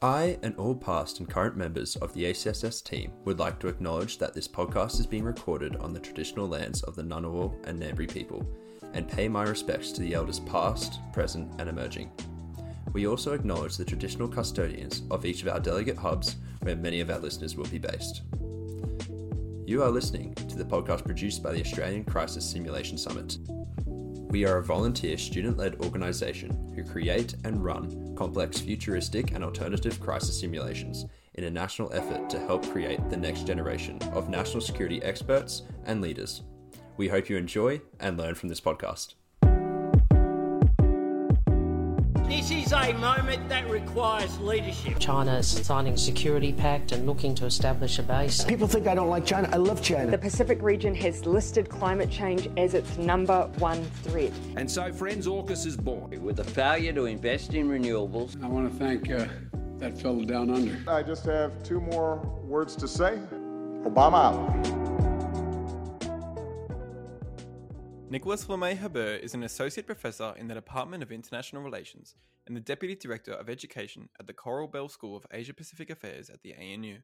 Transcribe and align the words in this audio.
I 0.00 0.38
and 0.44 0.54
all 0.56 0.76
past 0.76 1.18
and 1.18 1.28
current 1.28 1.56
members 1.56 1.96
of 1.96 2.14
the 2.14 2.24
ACSS 2.26 2.84
team 2.84 3.10
would 3.24 3.40
like 3.40 3.58
to 3.58 3.66
acknowledge 3.66 4.18
that 4.18 4.32
this 4.32 4.46
podcast 4.46 5.00
is 5.00 5.06
being 5.08 5.24
recorded 5.24 5.74
on 5.76 5.92
the 5.92 5.98
traditional 5.98 6.46
lands 6.46 6.84
of 6.84 6.94
the 6.94 7.02
Ngunnawal 7.02 7.66
and 7.66 7.82
Ngambri 7.82 8.08
people 8.08 8.46
and 8.92 9.08
pay 9.08 9.28
my 9.28 9.42
respects 9.42 9.90
to 9.92 10.00
the 10.00 10.14
elders 10.14 10.38
past, 10.38 11.00
present, 11.12 11.52
and 11.58 11.68
emerging. 11.68 12.12
We 12.92 13.08
also 13.08 13.32
acknowledge 13.32 13.76
the 13.76 13.84
traditional 13.84 14.28
custodians 14.28 15.02
of 15.10 15.24
each 15.24 15.42
of 15.42 15.48
our 15.48 15.58
delegate 15.58 15.98
hubs 15.98 16.36
where 16.60 16.76
many 16.76 17.00
of 17.00 17.10
our 17.10 17.18
listeners 17.18 17.56
will 17.56 17.66
be 17.66 17.78
based. 17.78 18.22
You 19.66 19.82
are 19.82 19.90
listening 19.90 20.32
to 20.34 20.56
the 20.56 20.64
podcast 20.64 21.06
produced 21.06 21.42
by 21.42 21.52
the 21.52 21.60
Australian 21.60 22.04
Crisis 22.04 22.48
Simulation 22.48 22.98
Summit. 22.98 23.38
We 24.30 24.44
are 24.44 24.58
a 24.58 24.62
volunteer 24.62 25.16
student 25.16 25.56
led 25.56 25.80
organisation 25.80 26.50
who 26.76 26.84
create 26.84 27.34
and 27.44 27.64
run 27.64 28.14
complex 28.14 28.60
futuristic 28.60 29.32
and 29.32 29.42
alternative 29.42 29.98
crisis 30.00 30.38
simulations 30.38 31.06
in 31.34 31.44
a 31.44 31.50
national 31.50 31.92
effort 31.94 32.28
to 32.30 32.38
help 32.40 32.70
create 32.70 33.08
the 33.08 33.16
next 33.16 33.46
generation 33.46 33.98
of 34.12 34.28
national 34.28 34.60
security 34.60 35.02
experts 35.02 35.62
and 35.86 36.02
leaders. 36.02 36.42
We 36.98 37.08
hope 37.08 37.30
you 37.30 37.38
enjoy 37.38 37.80
and 38.00 38.18
learn 38.18 38.34
from 38.34 38.50
this 38.50 38.60
podcast. 38.60 39.14
This 42.28 42.50
is 42.50 42.72
a 42.74 42.92
moment 42.92 43.48
that 43.48 43.70
requires 43.70 44.38
leadership. 44.40 44.98
China 44.98 45.36
is 45.38 45.48
signing 45.48 45.94
a 45.94 45.96
security 45.96 46.52
pact 46.52 46.92
and 46.92 47.06
looking 47.06 47.34
to 47.36 47.46
establish 47.46 47.98
a 47.98 48.02
base. 48.02 48.44
People 48.44 48.68
think 48.68 48.86
I 48.86 48.94
don't 48.94 49.08
like 49.08 49.24
China. 49.24 49.48
I 49.50 49.56
love 49.56 49.82
China. 49.82 50.10
The 50.10 50.18
Pacific 50.18 50.60
region 50.60 50.94
has 50.96 51.24
listed 51.24 51.70
climate 51.70 52.10
change 52.10 52.50
as 52.58 52.74
its 52.74 52.98
number 52.98 53.50
one 53.56 53.82
threat. 54.02 54.30
And 54.56 54.70
so 54.70 54.92
Friends 54.92 55.26
AUKUS 55.26 55.64
is 55.64 55.78
born. 55.78 56.22
With 56.22 56.36
the 56.36 56.44
failure 56.44 56.92
to 56.92 57.06
invest 57.06 57.54
in 57.54 57.66
renewables. 57.66 58.42
I 58.44 58.46
want 58.46 58.70
to 58.70 58.78
thank 58.78 59.10
uh, 59.10 59.24
that 59.78 59.98
fellow 59.98 60.22
down 60.22 60.50
under. 60.50 60.76
I 60.86 61.02
just 61.02 61.24
have 61.24 61.62
two 61.62 61.80
more 61.80 62.16
words 62.44 62.76
to 62.76 62.86
say. 62.86 63.18
Obama 63.84 64.66
out. 64.66 64.77
Nicolas 68.10 68.46
Lemay-Hébert 68.46 69.20
is 69.20 69.34
an 69.34 69.42
associate 69.42 69.84
professor 69.84 70.32
in 70.38 70.48
the 70.48 70.54
Department 70.54 71.02
of 71.02 71.12
International 71.12 71.60
Relations 71.60 72.14
and 72.46 72.56
the 72.56 72.60
deputy 72.60 72.94
director 72.94 73.32
of 73.32 73.50
education 73.50 74.08
at 74.18 74.26
the 74.26 74.32
Coral 74.32 74.66
Bell 74.66 74.88
School 74.88 75.14
of 75.14 75.26
Asia 75.30 75.52
Pacific 75.52 75.90
Affairs 75.90 76.30
at 76.30 76.40
the 76.40 76.54
ANU. 76.54 77.00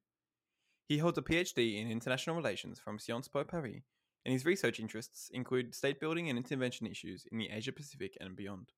He 0.88 0.96
holds 0.96 1.19
a 1.19 1.22
PhD 1.22 1.78
in 1.78 1.91
international 1.91 2.36
relations 2.36 2.78
from 2.78 2.98
Sciences 2.98 3.28
Po 3.28 3.44
Paris, 3.44 3.83
and 4.24 4.33
his 4.33 4.46
research 4.46 4.80
interests 4.80 5.28
include 5.34 5.74
state 5.74 6.00
building 6.00 6.30
and 6.30 6.38
intervention 6.38 6.86
issues 6.86 7.27
in 7.30 7.36
the 7.36 7.50
Asia 7.52 7.72
Pacific 7.72 8.16
and 8.18 8.34
beyond. 8.34 8.72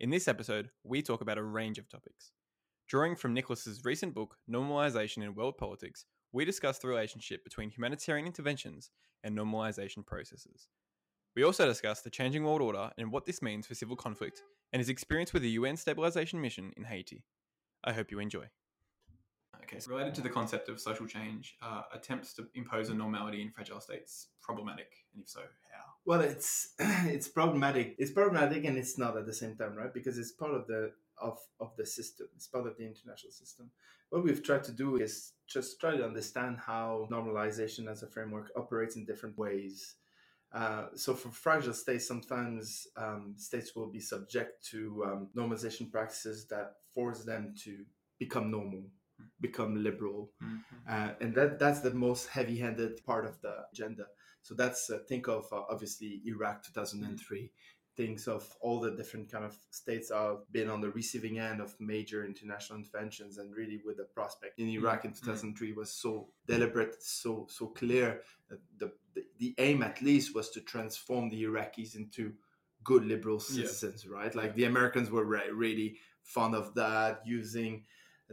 In 0.00 0.10
this 0.10 0.26
episode, 0.26 0.70
we 0.82 1.00
talk 1.00 1.20
about 1.20 1.38
a 1.38 1.44
range 1.44 1.78
of 1.78 1.88
topics. 1.88 2.32
Drawing 2.88 3.14
from 3.14 3.34
Nicolas's 3.34 3.84
recent 3.84 4.14
book, 4.14 4.34
Normalization 4.50 5.22
in 5.22 5.36
World 5.36 5.58
Politics, 5.58 6.06
we 6.32 6.44
discuss 6.44 6.80
the 6.80 6.88
relationship 6.88 7.44
between 7.44 7.70
humanitarian 7.70 8.26
interventions 8.26 8.90
and 9.22 9.38
normalization 9.38 10.04
processes. 10.04 10.66
We 11.36 11.44
also 11.44 11.66
discuss 11.66 12.00
the 12.00 12.08
changing 12.08 12.44
world 12.44 12.62
order 12.62 12.90
and 12.96 13.12
what 13.12 13.26
this 13.26 13.42
means 13.42 13.66
for 13.66 13.74
civil 13.74 13.94
conflict 13.94 14.42
and 14.72 14.80
his 14.80 14.88
experience 14.88 15.34
with 15.34 15.42
the 15.42 15.50
UN 15.50 15.76
stabilization 15.76 16.40
mission 16.40 16.72
in 16.78 16.84
Haiti. 16.84 17.24
I 17.84 17.92
hope 17.92 18.10
you 18.10 18.20
enjoy. 18.20 18.46
Okay, 19.62 19.78
so 19.78 19.90
related 19.90 20.14
to 20.14 20.22
the 20.22 20.30
concept 20.30 20.70
of 20.70 20.80
social 20.80 21.06
change, 21.06 21.56
uh, 21.60 21.82
attempts 21.92 22.32
to 22.34 22.46
impose 22.54 22.88
a 22.88 22.94
normality 22.94 23.42
in 23.42 23.50
fragile 23.50 23.80
states 23.80 24.28
problematic, 24.40 24.92
and 25.12 25.22
if 25.22 25.28
so, 25.28 25.40
how? 25.40 25.84
Well, 26.06 26.20
it's 26.20 26.70
it's 26.78 27.28
problematic. 27.28 27.96
It's 27.98 28.12
problematic, 28.12 28.64
and 28.64 28.78
it's 28.78 28.96
not 28.96 29.16
at 29.16 29.26
the 29.26 29.32
same 29.32 29.56
time, 29.56 29.74
right? 29.74 29.92
Because 29.92 30.18
it's 30.18 30.32
part 30.32 30.54
of 30.54 30.66
the 30.66 30.92
of 31.20 31.38
of 31.58 31.76
the 31.76 31.84
system. 31.84 32.28
It's 32.36 32.46
part 32.46 32.66
of 32.66 32.76
the 32.76 32.86
international 32.86 33.32
system. 33.32 33.70
What 34.10 34.22
we've 34.22 34.42
tried 34.42 34.62
to 34.64 34.72
do 34.72 34.96
is 34.96 35.32
just 35.48 35.80
try 35.80 35.96
to 35.96 36.04
understand 36.04 36.58
how 36.58 37.08
normalization 37.10 37.90
as 37.90 38.02
a 38.02 38.06
framework 38.06 38.52
operates 38.56 38.96
in 38.96 39.04
different 39.04 39.36
ways 39.36 39.96
uh, 40.56 40.86
so 40.94 41.12
for 41.12 41.28
fragile 41.28 41.74
states, 41.74 42.08
sometimes 42.08 42.86
um, 42.96 43.34
states 43.36 43.76
will 43.76 43.90
be 43.90 44.00
subject 44.00 44.66
to 44.70 45.04
um, 45.04 45.28
normalization 45.36 45.90
practices 45.92 46.46
that 46.48 46.76
force 46.94 47.24
them 47.24 47.52
to 47.64 47.84
become 48.18 48.50
normal, 48.50 48.84
become 49.42 49.84
liberal, 49.84 50.30
mm-hmm. 50.42 50.56
uh, 50.88 51.10
and 51.20 51.34
that 51.34 51.58
that's 51.58 51.80
the 51.80 51.92
most 51.92 52.28
heavy-handed 52.28 53.04
part 53.04 53.26
of 53.26 53.38
the 53.42 53.54
agenda. 53.70 54.04
So 54.40 54.54
that's 54.54 54.88
uh, 54.88 55.00
think 55.06 55.28
of 55.28 55.44
uh, 55.52 55.60
obviously 55.68 56.22
Iraq 56.24 56.64
2003. 56.64 57.50
Mm-hmm. 57.96 58.02
Thinks 58.02 58.28
of 58.28 58.48
all 58.60 58.80
the 58.80 58.90
different 58.90 59.30
kind 59.30 59.44
of 59.44 59.56
states 59.70 60.10
have 60.10 60.50
been 60.52 60.68
on 60.68 60.80
the 60.80 60.90
receiving 60.90 61.38
end 61.38 61.60
of 61.60 61.74
major 61.80 62.24
international 62.24 62.78
interventions, 62.78 63.38
and 63.38 63.54
really 63.54 63.80
with 63.84 63.96
the 63.96 64.04
prospect 64.04 64.58
in 64.58 64.68
Iraq 64.68 65.04
in 65.04 65.12
2003 65.12 65.72
was 65.72 65.92
so 65.92 66.28
deliberate, 66.46 67.02
so 67.02 67.46
so 67.48 67.68
clear 67.68 68.20
that 68.48 68.58
the 68.78 68.92
the, 69.14 69.24
the 69.38 69.54
aim 69.58 69.82
at 69.82 70.02
least 70.02 70.34
was 70.34 70.50
to 70.50 70.60
transform 70.60 71.28
the 71.30 71.44
Iraqis 71.44 71.96
into 71.96 72.32
good 72.84 73.04
liberal 73.04 73.40
citizens, 73.40 74.04
yeah. 74.06 74.16
right? 74.16 74.34
Like 74.34 74.54
the 74.54 74.64
Americans 74.64 75.10
were 75.10 75.24
re- 75.24 75.50
really 75.52 75.96
fond 76.22 76.54
of 76.54 76.74
that, 76.74 77.22
using 77.24 77.84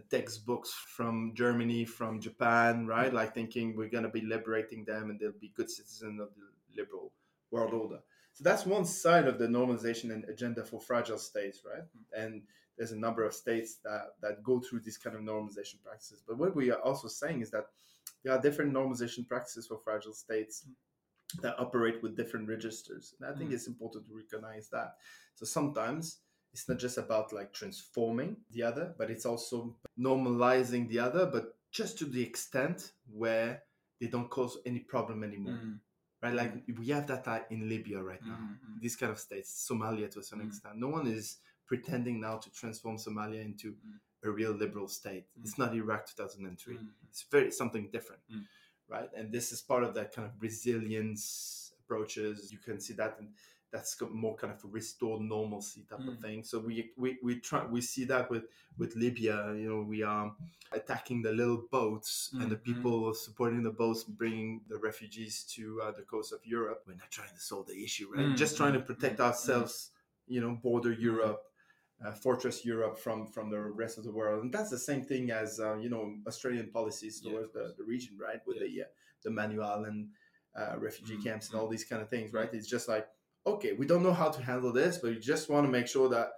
textbooks 0.09 0.74
from 0.95 1.34
Germany, 1.35 1.85
from 1.85 2.19
Japan, 2.19 2.85
right? 2.88 3.07
Mm-hmm. 3.07 3.16
Like 3.16 3.34
thinking 3.34 3.75
we're 3.75 3.90
going 3.90 4.03
to 4.03 4.09
be 4.09 4.22
liberating 4.22 4.85
them 4.85 5.09
and 5.09 5.19
they'll 5.19 5.31
be 5.40 5.53
good 5.56 5.69
citizens 5.69 6.19
of 6.19 6.30
the 6.35 6.81
liberal 6.81 7.12
world 7.51 7.74
order. 7.74 8.00
So 8.33 8.44
that's 8.44 8.66
one 8.66 8.85
side 8.85 9.27
of 9.27 9.38
the 9.38 9.47
normalization 9.47 10.11
and 10.11 10.25
agenda 10.25 10.63
for 10.66 10.81
fragile 10.81 11.17
states, 11.17 11.61
right? 11.66 11.83
Mm-hmm. 11.83 12.21
And 12.21 12.41
there's 12.77 12.91
a 12.91 12.97
number 12.97 13.23
of 13.23 13.33
states 13.33 13.77
that, 13.83 14.16
that 14.21 14.44
go 14.44 14.59
through 14.59 14.79
these 14.79 14.97
kind 14.97 15.16
of 15.16 15.21
normalization 15.21 15.81
practices. 15.83 16.23
But 16.27 16.38
what 16.38 16.55
we 16.55 16.71
are 16.71 16.81
also 16.81 17.07
saying 17.07 17.41
is 17.41 17.51
that 17.51 17.67
there 18.23 18.33
are 18.33 18.41
different 18.41 18.73
normalization 18.73 19.27
practices 19.27 19.67
for 19.67 19.77
fragile 19.77 20.13
states 20.13 20.66
that 21.41 21.59
operate 21.59 22.01
with 22.01 22.16
different 22.16 22.47
registers. 22.47 23.13
And 23.19 23.29
I 23.29 23.38
think 23.38 23.51
mm. 23.51 23.53
it's 23.53 23.67
important 23.67 24.07
to 24.07 24.16
recognize 24.16 24.69
that. 24.69 24.95
So 25.35 25.45
sometimes 25.45 26.17
it's 26.53 26.69
not 26.69 26.79
just 26.79 26.97
about 26.97 27.33
like 27.33 27.53
transforming 27.53 28.38
the 28.51 28.63
other, 28.63 28.94
but 28.97 29.09
it's 29.09 29.25
also 29.25 29.75
normalizing 30.00 30.88
the 30.89 31.00
other, 31.00 31.25
but 31.25 31.55
just 31.71 31.97
to 32.00 32.05
the 32.05 32.21
extent 32.21 32.91
where 33.11 33.63
they 34.00 34.07
don't 34.07 34.29
cause 34.29 34.57
any 34.65 34.79
problem 34.79 35.23
anymore. 35.23 35.59
Mm. 35.63 35.79
Right, 36.23 36.34
like 36.34 36.53
we 36.79 36.88
have 36.88 37.07
that 37.07 37.47
in 37.50 37.67
Libya 37.67 38.01
right 38.01 38.22
now. 38.25 38.35
Mm-hmm. 38.35 38.79
These 38.79 38.95
kind 38.95 39.11
of 39.11 39.19
states, 39.19 39.67
Somalia 39.69 40.09
to 40.11 40.19
a 40.19 40.23
certain 40.23 40.45
mm. 40.45 40.47
extent. 40.47 40.78
No 40.78 40.88
one 40.88 41.06
is 41.06 41.38
pretending 41.67 42.22
now 42.22 42.38
to 42.38 42.50
transform 42.51 42.95
Somalia 42.97 43.44
into 43.44 43.72
mm 43.72 44.00
a 44.23 44.31
real 44.31 44.51
liberal 44.51 44.88
state. 44.88 45.25
Mm. 45.38 45.44
It's 45.44 45.57
not 45.57 45.73
Iraq 45.73 46.07
2003. 46.07 46.75
Mm. 46.75 46.79
It's 47.09 47.25
very 47.29 47.51
something 47.51 47.89
different, 47.91 48.22
mm. 48.33 48.44
right? 48.89 49.09
And 49.16 49.31
this 49.31 49.51
is 49.51 49.62
part 49.62 49.83
of 49.83 49.94
that 49.95 50.16
kind 50.16 50.28
of 50.28 50.33
resilience 50.39 51.73
approaches. 51.79 52.51
You 52.51 52.59
can 52.59 52.79
see 52.79 52.94
that, 52.94 53.19
that's 53.73 54.00
more 54.11 54.35
kind 54.35 54.53
of 54.53 54.63
a 54.63 54.67
restored 54.67 55.22
normalcy 55.22 55.85
type 55.89 56.00
of 56.00 56.06
mm. 56.06 56.22
thing. 56.22 56.44
So 56.44 56.59
we 56.59 56.91
we 56.95 57.17
we 57.23 57.39
try 57.39 57.66
we 57.66 57.81
see 57.81 58.06
that 58.06 58.29
with 58.29 58.44
with 58.78 58.95
Libya. 58.95 59.53
You 59.56 59.69
know, 59.69 59.81
we 59.81 60.03
are 60.03 60.31
attacking 60.72 61.23
the 61.23 61.31
little 61.31 61.63
boats 61.72 62.29
and 62.33 62.51
the 62.51 62.56
mm-hmm. 62.56 62.73
people 62.73 63.13
supporting 63.16 63.63
the 63.63 63.72
boats, 63.72 64.03
bringing 64.03 64.62
the 64.69 64.78
refugees 64.78 65.44
to 65.56 65.81
uh, 65.83 65.91
the 65.91 66.03
coast 66.03 66.31
of 66.31 66.39
Europe. 66.45 66.83
We're 66.88 66.94
not 66.94 67.09
trying 67.09 67.33
to 67.33 67.41
solve 67.41 67.67
the 67.67 67.83
issue, 67.83 68.07
right? 68.16 68.28
Mm. 68.28 68.38
Just 68.38 68.56
trying 68.56 68.73
to 68.73 68.79
protect 68.79 69.19
ourselves. 69.19 69.89
You 70.25 70.39
know, 70.39 70.57
border 70.62 70.94
Europe 70.94 71.44
uh, 72.06 72.12
fortress 72.12 72.66
Europe 72.66 72.97
from 72.97 73.28
from 73.28 73.50
the 73.50 73.59
rest 73.59 73.97
of 73.97 74.03
the 74.03 74.12
world, 74.12 74.44
and 74.44 74.53
that's 74.53 74.69
the 74.69 74.78
same 74.78 75.03
thing 75.03 75.31
as 75.31 75.59
uh, 75.59 75.75
you 75.78 75.89
know 75.89 76.16
Australian 76.28 76.69
policies 76.72 77.19
towards 77.22 77.50
yeah, 77.56 77.63
the, 77.63 77.73
the 77.78 77.83
region, 77.83 78.17
right? 78.17 78.39
With 78.45 78.57
yeah. 78.57 78.67
the 78.67 78.81
uh, 78.81 78.85
the 79.23 79.31
Manus 79.31 79.59
Island 79.62 80.09
uh, 80.56 80.78
refugee 80.78 81.16
mm-hmm. 81.16 81.23
camps 81.23 81.50
and 81.50 81.59
all 81.59 81.67
these 81.67 81.85
kind 81.85 82.01
of 82.01 82.09
things, 82.09 82.33
right? 82.33 82.50
It's 82.53 82.67
just 82.67 82.88
like 82.88 83.07
okay, 83.45 83.73
we 83.73 83.85
don't 83.85 84.03
know 84.03 84.13
how 84.13 84.29
to 84.29 84.41
handle 84.41 84.71
this, 84.71 84.97
but 84.97 85.11
we 85.11 85.19
just 85.19 85.49
want 85.49 85.65
to 85.65 85.71
make 85.71 85.87
sure 85.87 86.09
that 86.09 86.29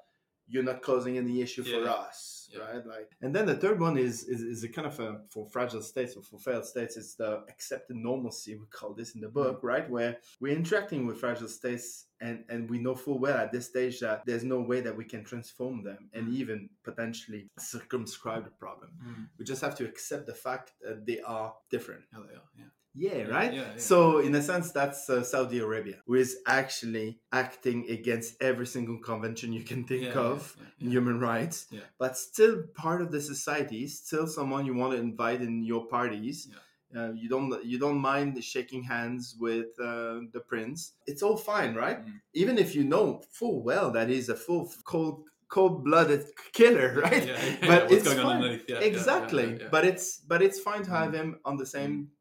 you're 0.47 0.63
not 0.63 0.81
causing 0.81 1.17
any 1.17 1.41
issue 1.41 1.63
yeah. 1.63 1.79
for 1.79 1.89
us 1.89 2.35
yeah. 2.55 2.63
right? 2.63 2.85
Like, 2.85 3.11
and 3.21 3.35
then 3.35 3.45
the 3.45 3.55
third 3.55 3.79
one 3.79 3.97
is 3.97 4.23
is, 4.23 4.41
is 4.41 4.63
a 4.63 4.69
kind 4.69 4.87
of 4.87 4.99
a 4.99 5.21
for 5.29 5.47
fragile 5.47 5.81
states 5.81 6.15
or 6.15 6.21
for 6.21 6.37
failed 6.37 6.65
states. 6.65 6.97
It's 6.97 7.15
the 7.15 7.43
accepted 7.49 7.95
normalcy 7.95 8.55
we 8.55 8.65
call 8.67 8.93
this 8.93 9.15
in 9.15 9.21
the 9.21 9.29
book, 9.29 9.57
mm-hmm. 9.57 9.67
right? 9.67 9.89
Where 9.89 10.17
we're 10.39 10.55
interacting 10.55 11.05
with 11.05 11.19
fragile 11.19 11.47
states, 11.47 12.05
and 12.21 12.43
and 12.49 12.69
we 12.69 12.79
know 12.79 12.95
full 12.95 13.19
well 13.19 13.37
at 13.37 13.51
this 13.51 13.67
stage 13.67 13.99
that 13.99 14.23
there's 14.25 14.43
no 14.43 14.59
way 14.59 14.81
that 14.81 14.95
we 14.95 15.05
can 15.05 15.23
transform 15.23 15.83
them 15.83 16.09
and 16.13 16.27
mm. 16.27 16.35
even 16.35 16.69
potentially 16.83 17.49
circumscribe 17.59 18.45
the 18.45 18.51
problem. 18.51 18.91
Mm. 19.03 19.27
We 19.37 19.45
just 19.45 19.61
have 19.61 19.75
to 19.75 19.85
accept 19.85 20.25
the 20.25 20.33
fact 20.33 20.73
that 20.81 21.05
they 21.05 21.19
are 21.21 21.53
different. 21.69 22.03
They 22.11 22.35
are, 22.35 22.49
yeah. 22.57 22.65
Yeah, 22.95 23.23
right? 23.23 23.53
Yeah, 23.53 23.61
yeah. 23.61 23.77
So, 23.77 24.19
in 24.19 24.33
a 24.35 24.41
sense, 24.41 24.71
that's 24.71 25.09
uh, 25.09 25.23
Saudi 25.23 25.59
Arabia, 25.59 25.97
who 26.07 26.15
is 26.15 26.37
actually 26.47 27.19
acting 27.31 27.89
against 27.89 28.41
every 28.41 28.65
single 28.65 28.99
convention 28.99 29.51
you 29.51 29.63
can 29.63 29.83
think 29.83 30.15
of 30.15 30.55
in 30.79 30.91
human 30.91 31.19
rights, 31.19 31.67
but 31.99 32.17
still 32.17 32.63
part 32.73 33.01
of 33.01 33.11
the 33.11 33.21
society, 33.21 33.87
still 33.87 34.27
someone 34.27 34.65
you 34.65 34.73
want 34.73 34.93
to 34.93 34.99
invite 34.99 35.41
in 35.41 35.63
your 35.63 35.85
parties. 35.87 36.47
Uh, 36.95 37.11
you 37.11 37.27
don't 37.27 37.65
you 37.65 37.77
don't 37.77 37.97
mind 37.97 38.41
shaking 38.41 38.81
hands 38.83 39.35
with 39.37 39.67
uh, 39.81 40.19
the 40.31 40.41
prince. 40.47 40.93
It's 41.05 41.21
all 41.21 41.35
fine, 41.35 41.75
right? 41.75 42.05
Mm. 42.05 42.21
Even 42.33 42.57
if 42.57 42.73
you 42.73 42.85
know 42.85 43.21
full 43.31 43.63
well 43.63 43.91
that 43.91 44.07
he's 44.07 44.29
a 44.29 44.35
full 44.35 44.71
cold 44.85 45.25
cold-blooded 45.49 46.25
killer, 46.53 47.01
right? 47.01 47.25
Yeah, 47.25 47.33
yeah, 47.33 47.55
yeah. 47.61 47.67
But 47.67 47.81
What's 47.83 47.93
it's 47.93 48.13
going 48.13 48.41
fine. 48.41 48.61
Yeah, 48.67 48.79
exactly. 48.79 49.59
But 49.69 49.85
it's 49.85 50.19
but 50.19 50.41
it's 50.41 50.59
fine 50.59 50.83
to 50.83 50.91
have 50.91 51.13
him 51.13 51.39
on 51.43 51.57
the 51.57 51.65
same 51.65 52.11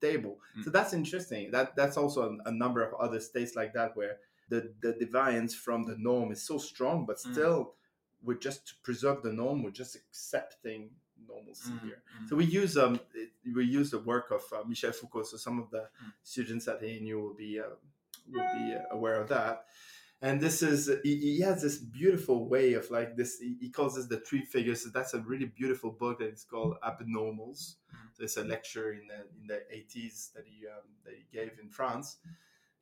table. 0.00 0.38
Mm. 0.58 0.64
So 0.64 0.70
that's 0.70 0.92
interesting. 0.92 1.50
That 1.50 1.76
that's 1.76 1.96
also 1.96 2.20
a, 2.44 2.48
a 2.48 2.52
number 2.52 2.82
of 2.82 2.94
other 3.00 3.20
states 3.20 3.54
like 3.56 3.72
that 3.74 3.96
where 3.96 4.18
the 4.48 4.72
the 4.80 4.92
deviance 4.92 5.54
from 5.54 5.84
the 5.84 5.96
norm 5.98 6.32
is 6.32 6.42
so 6.42 6.58
strong, 6.58 7.06
but 7.06 7.16
Mm. 7.18 7.32
still 7.32 7.74
we're 8.22 8.38
just 8.38 8.66
to 8.68 8.74
preserve 8.82 9.22
the 9.22 9.32
norm. 9.32 9.62
We're 9.62 9.70
just 9.70 9.96
accepting 9.96 10.90
normalcy 11.28 11.70
Mm, 11.72 11.80
here. 11.82 12.02
mm. 12.22 12.28
So 12.28 12.36
we 12.36 12.44
use 12.44 12.76
um 12.76 12.98
it- 13.14 13.32
we 13.54 13.64
use 13.64 13.90
the 13.90 13.98
work 13.98 14.30
of 14.30 14.42
uh, 14.52 14.64
Michel 14.66 14.92
Foucault. 14.92 15.24
So 15.24 15.36
some 15.36 15.58
of 15.62 15.70
the 15.70 15.82
Mm. 16.02 16.12
students 16.22 16.68
at 16.68 16.82
ANU 16.82 17.20
will 17.22 17.34
be 17.34 17.60
uh, 17.60 17.74
will 18.32 18.48
be 18.58 18.74
uh, 18.74 18.82
aware 18.96 19.20
of 19.20 19.28
that. 19.28 19.66
And 20.22 20.40
this 20.40 20.62
is 20.62 20.90
he, 21.02 21.16
he 21.16 21.40
has 21.40 21.62
this 21.62 21.76
beautiful 21.78 22.48
way 22.48 22.72
of 22.74 22.90
like 22.90 23.16
this. 23.16 23.38
He, 23.40 23.68
calls 23.70 23.96
this 23.96 24.06
the 24.06 24.20
three 24.20 24.42
figures. 24.44 24.82
So 24.82 24.90
that's 24.90 25.12
a 25.14 25.20
really 25.20 25.46
beautiful 25.46 25.90
book 25.90 26.20
that 26.20 26.32
is 26.32 26.44
called 26.44 26.76
Abnormals. 26.82 27.74
So 28.14 28.22
it's 28.24 28.36
a 28.36 28.44
lecture 28.44 28.92
in 28.92 29.06
the 29.08 29.26
in 29.40 29.46
the 29.48 29.62
eighties 29.70 30.30
that 30.34 30.44
he 30.46 30.66
um, 30.66 30.84
that 31.04 31.14
he 31.14 31.24
gave 31.36 31.58
in 31.62 31.68
France, 31.68 32.18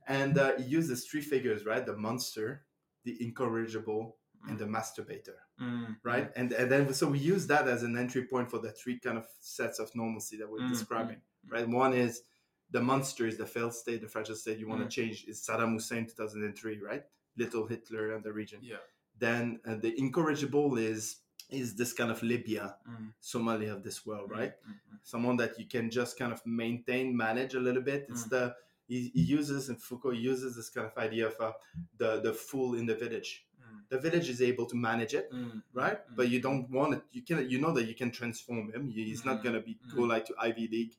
and 0.07 0.39
uh, 0.39 0.53
he 0.59 0.65
uses 0.65 1.07
three 1.07 1.23
figures, 1.23 1.65
right? 1.65 1.85
The 1.85 1.97
monster, 1.97 2.65
the 3.05 3.17
incorrigible, 3.23 4.19
and 4.49 4.59
the 4.59 4.67
masturbator 4.67 5.37
Mm, 5.61 5.97
right? 6.03 6.31
And 6.37 6.53
and 6.53 6.71
then 6.71 6.93
so 6.95 7.09
we 7.09 7.19
use 7.19 7.47
that 7.49 7.69
as 7.69 7.83
an 7.83 7.97
entry 7.97 8.25
point 8.25 8.51
for 8.51 8.59
the 8.59 8.73
three 8.73 8.99
kind 8.99 9.19
of 9.19 9.27
sets 9.41 9.79
of 9.79 9.95
normalcy 9.95 10.37
that 10.39 10.51
we're 10.51 10.61
Mm, 10.61 10.69
describing, 10.69 11.17
mm, 11.17 11.53
right? 11.53 11.69
One 11.69 11.95
is 11.95 12.23
the 12.71 12.81
monster 12.81 13.27
is 13.27 13.37
the 13.37 13.47
failed 13.47 13.75
state, 13.75 14.01
the 14.01 14.09
fragile 14.09 14.35
state 14.35 14.59
you 14.59 14.69
want 14.69 14.83
to 14.83 14.89
change 14.89 15.25
is 15.29 15.41
Saddam 15.47 15.75
Hussein 15.75 16.07
2003, 16.07 16.81
right? 16.81 17.05
Little 17.37 17.67
Hitler 17.67 18.13
and 18.15 18.23
the 18.25 18.33
region. 18.33 18.61
Yeah. 18.63 18.77
Then 19.19 19.61
uh, 19.67 19.77
the 19.77 19.93
incorrigible 19.99 20.77
is 20.79 21.17
is 21.51 21.75
this 21.77 21.93
kind 21.93 22.11
of 22.11 22.23
Libya, 22.23 22.77
Mm. 22.89 23.13
Somalia 23.23 23.73
of 23.77 23.83
this 23.83 24.07
world, 24.07 24.31
right? 24.31 24.53
Mm, 24.67 24.73
mm, 24.73 24.99
Someone 25.03 25.37
that 25.37 25.59
you 25.59 25.67
can 25.67 25.91
just 25.91 26.19
kind 26.19 26.33
of 26.33 26.41
maintain, 26.47 27.15
manage 27.17 27.55
a 27.55 27.61
little 27.61 27.83
bit. 27.83 28.07
It's 28.09 28.25
Mm. 28.27 28.31
the 28.31 28.55
he, 28.89 29.11
he 29.15 29.21
uses 29.23 29.69
and 29.69 29.81
Foucault 29.81 30.13
uses 30.33 30.57
this 30.57 30.69
kind 30.71 30.87
of 30.87 30.97
idea 30.99 31.27
of 31.29 31.37
uh, 31.41 31.53
the 31.99 32.21
the 32.21 32.33
fool 32.33 32.75
in 32.75 32.87
the 32.87 32.95
village. 32.95 33.47
Mm. 33.61 33.89
The 33.91 33.99
village 33.99 34.29
is 34.29 34.41
able 34.43 34.67
to 34.67 34.77
manage 34.77 35.15
it, 35.15 35.31
mm, 35.33 35.63
right? 35.73 35.99
mm, 35.99 36.17
But 36.17 36.29
you 36.31 36.41
don't 36.41 36.69
want 36.71 36.95
it. 36.95 37.03
You 37.13 37.23
can, 37.23 37.49
you 37.51 37.59
know 37.61 37.73
that 37.73 37.85
you 37.87 37.95
can 37.95 38.11
transform 38.11 38.73
him. 38.73 38.89
He- 38.89 39.05
He's 39.11 39.25
not 39.25 39.39
Mhm, 39.39 39.45
gonna 39.45 39.61
be 39.61 39.79
go 39.95 40.03
like 40.15 40.25
to 40.27 40.35
Ivy 40.49 40.67
League, 40.69 40.95